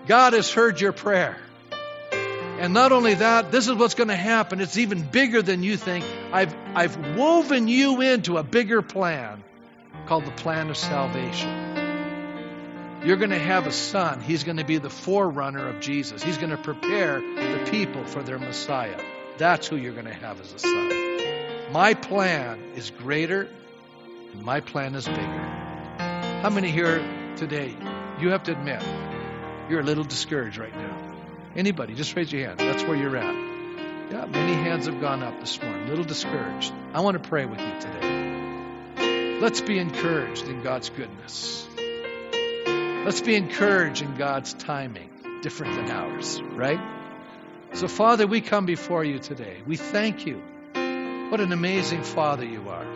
God 0.07 0.33
has 0.33 0.51
heard 0.51 0.81
your 0.81 0.93
prayer. 0.93 1.37
And 2.13 2.73
not 2.73 2.93
only 2.93 3.13
that, 3.13 3.53
this 3.53 3.69
is 3.69 3.75
what's 3.75 3.93
going 3.93 4.09
to 4.09 4.17
happen. 4.17 4.59
It's 4.59 4.79
even 4.79 5.03
bigger 5.03 5.43
than 5.43 5.63
you 5.63 5.77
think. 5.77 6.07
I've, 6.33 6.57
I've 6.75 7.19
woven 7.19 7.69
you 7.69 8.01
into 8.01 8.39
a 8.39 8.43
bigger 8.43 8.81
plan 8.81 9.45
called 10.07 10.25
the 10.25 10.31
plan 10.31 10.71
of 10.71 10.79
salvation. 10.79 13.03
You're 13.05 13.19
going 13.19 13.29
to 13.29 13.39
have 13.39 13.67
a 13.67 13.73
son. 13.73 14.23
He's 14.23 14.45
going 14.45 14.57
to 14.57 14.65
be 14.65 14.79
the 14.79 14.89
forerunner 14.89 15.69
of 15.69 15.81
Jesus. 15.81 16.23
He's 16.23 16.39
going 16.39 16.53
to 16.53 16.57
prepare 16.57 17.21
the 17.21 17.69
people 17.71 18.07
for 18.07 18.23
their 18.23 18.39
Messiah. 18.39 18.99
That's 19.37 19.67
who 19.67 19.77
you're 19.77 19.93
going 19.93 20.07
to 20.07 20.15
have 20.15 20.41
as 20.41 20.55
a 20.55 20.59
son. 20.59 21.71
My 21.71 21.93
plan 21.93 22.63
is 22.77 22.89
greater, 22.89 23.47
and 24.33 24.43
my 24.43 24.61
plan 24.61 24.95
is 24.95 25.07
bigger. 25.07 25.70
How 26.41 26.49
many 26.49 26.71
here 26.71 27.05
today, 27.37 27.77
you 28.19 28.31
have 28.31 28.45
to 28.45 28.53
admit, 28.53 28.83
you're 29.69 29.81
a 29.81 29.85
little 29.85 30.05
discouraged 30.05 30.57
right 30.57 30.75
now? 30.75 30.97
Anybody, 31.55 31.95
just 31.95 32.17
raise 32.17 32.33
your 32.33 32.47
hand. 32.47 32.59
That's 32.61 32.83
where 32.83 32.97
you're 32.97 33.15
at. 33.15 33.35
Yeah, 34.11 34.25
many 34.25 34.55
hands 34.55 34.87
have 34.87 35.03
gone 35.03 35.23
up 35.23 35.39
this 35.39 35.61
morning, 35.61 35.83
a 35.83 35.89
little 35.89 36.07
discouraged. 36.07 36.73
I 36.95 37.03
want 37.03 37.23
to 37.23 37.29
pray 37.29 37.45
with 37.45 37.61
you 37.61 37.79
today. 37.79 39.39
Let's 39.39 39.61
be 39.61 39.79
encouraged 39.79 40.49
in 40.49 40.63
God's 40.63 40.89
goodness. 40.89 41.69
Let's 41.77 43.21
be 43.21 43.35
encouraged 43.35 44.01
in 44.01 44.15
God's 44.15 44.55
timing, 44.55 45.11
different 45.43 45.75
than 45.75 45.91
ours, 45.91 46.41
right? 46.41 46.81
So, 47.75 47.87
Father, 47.87 48.27
we 48.27 48.41
come 48.41 48.65
before 48.65 49.05
you 49.05 49.19
today. 49.19 49.59
We 49.67 49.77
thank 49.77 50.25
you. 50.25 50.43
What 51.29 51.43
an 51.43 51.53
amazing 51.53 52.03
Father 52.03 52.47
you 52.47 52.67
are. 52.71 52.87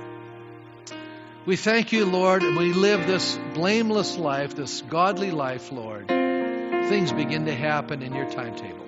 We 1.46 1.56
thank 1.56 1.92
you, 1.92 2.06
Lord, 2.06 2.42
and 2.42 2.56
we 2.56 2.72
live 2.72 3.06
this 3.06 3.38
blameless 3.52 4.16
life, 4.16 4.54
this 4.54 4.80
godly 4.80 5.30
life, 5.30 5.70
Lord. 5.70 6.08
Things 6.08 7.12
begin 7.12 7.44
to 7.44 7.54
happen 7.54 8.02
in 8.02 8.14
your 8.14 8.30
timetable. 8.30 8.86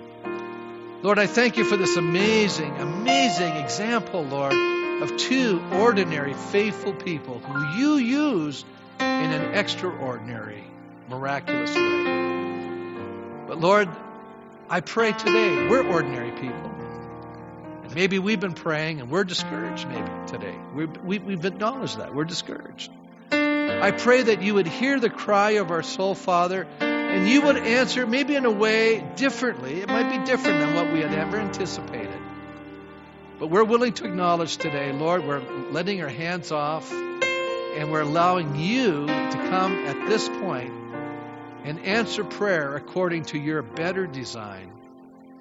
Lord, 1.03 1.19
I 1.19 1.27
thank 1.27 1.59
you 1.59 1.65
for 1.65 1.77
this 1.77 1.97
amazing, 1.97 2.75
amazing 2.79 3.57
example, 3.57 4.23
Lord, 4.25 4.55
of 5.03 5.19
two 5.19 5.63
ordinary, 5.75 6.33
faithful 6.33 6.95
people 6.95 7.41
who 7.41 7.79
you 7.79 7.97
use 7.97 8.65
in 9.01 9.05
an 9.05 9.55
extraordinary, 9.55 10.65
miraculous 11.11 11.75
way. 11.75 12.05
But 13.49 13.61
Lord, 13.61 13.91
I 14.71 14.81
pray 14.81 15.13
today, 15.13 15.69
we're 15.69 15.87
ordinary 15.87 16.31
people. 16.31 16.76
Maybe 17.95 18.19
we've 18.19 18.41
been 18.41 18.55
praying 18.55 19.01
and 19.01 19.11
we're 19.11 19.25
discouraged, 19.25 19.89
maybe 19.89 20.11
today. 20.27 20.55
we 20.75 20.87
we, 20.87 21.19
we've 21.19 21.45
acknowledged 21.45 21.99
that. 21.99 22.15
We're 22.15 22.25
discouraged. 22.25 22.91
I 23.31 23.91
pray 23.91 24.23
that 24.23 24.43
you 24.43 24.55
would 24.55 24.67
hear 24.67 24.99
the 24.99 25.11
cry 25.11 25.53
of 25.53 25.71
our 25.71 25.83
soul, 25.83 26.15
Father, 26.15 26.67
and 26.81 27.29
you 27.29 27.43
would 27.43 27.57
answer 27.57 28.07
maybe 28.07 28.35
in 28.35 28.45
a 28.45 28.51
way 28.51 29.01
differently. 29.17 29.81
It 29.81 29.89
might 29.89 30.19
be 30.19 30.25
different 30.25 30.59
than 30.61 30.75
what 30.75 30.93
we 30.93 31.01
had 31.01 31.13
ever 31.13 31.39
anticipated. 31.39 32.19
But 33.39 33.49
we're 33.49 33.65
willing 33.65 33.93
to 33.95 34.07
acknowledge 34.07 34.57
today, 34.57 34.93
Lord, 34.93 35.27
we're 35.27 35.43
letting 35.71 36.03
our 36.03 36.09
hands 36.09 36.53
off 36.53 36.91
and 36.91 37.93
we're 37.93 38.01
allowing 38.01 38.57
you 38.57 39.07
to 39.07 39.47
come 39.51 39.73
at 39.73 40.09
this 40.09 40.29
point 40.29 40.73
and 41.65 41.81
answer 41.81 42.25
prayer 42.25 42.77
according 42.77 43.25
to 43.27 43.39
your 43.39 43.63
better 43.63 44.07
design 44.07 44.73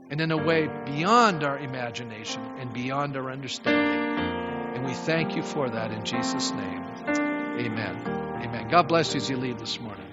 and 0.09 0.21
in 0.21 0.31
a 0.31 0.37
way 0.37 0.69
beyond 0.85 1.43
our 1.43 1.57
imagination 1.57 2.41
and 2.59 2.73
beyond 2.73 3.17
our 3.17 3.31
understanding. 3.31 4.75
And 4.75 4.85
we 4.85 4.93
thank 4.93 5.35
you 5.35 5.43
for 5.43 5.69
that 5.69 5.91
in 5.91 6.03
Jesus' 6.05 6.51
name. 6.51 6.83
Amen. 7.07 7.95
Amen. 8.43 8.67
God 8.69 8.87
bless 8.87 9.13
you 9.13 9.21
as 9.21 9.29
you 9.29 9.37
leave 9.37 9.59
this 9.59 9.79
morning. 9.79 10.04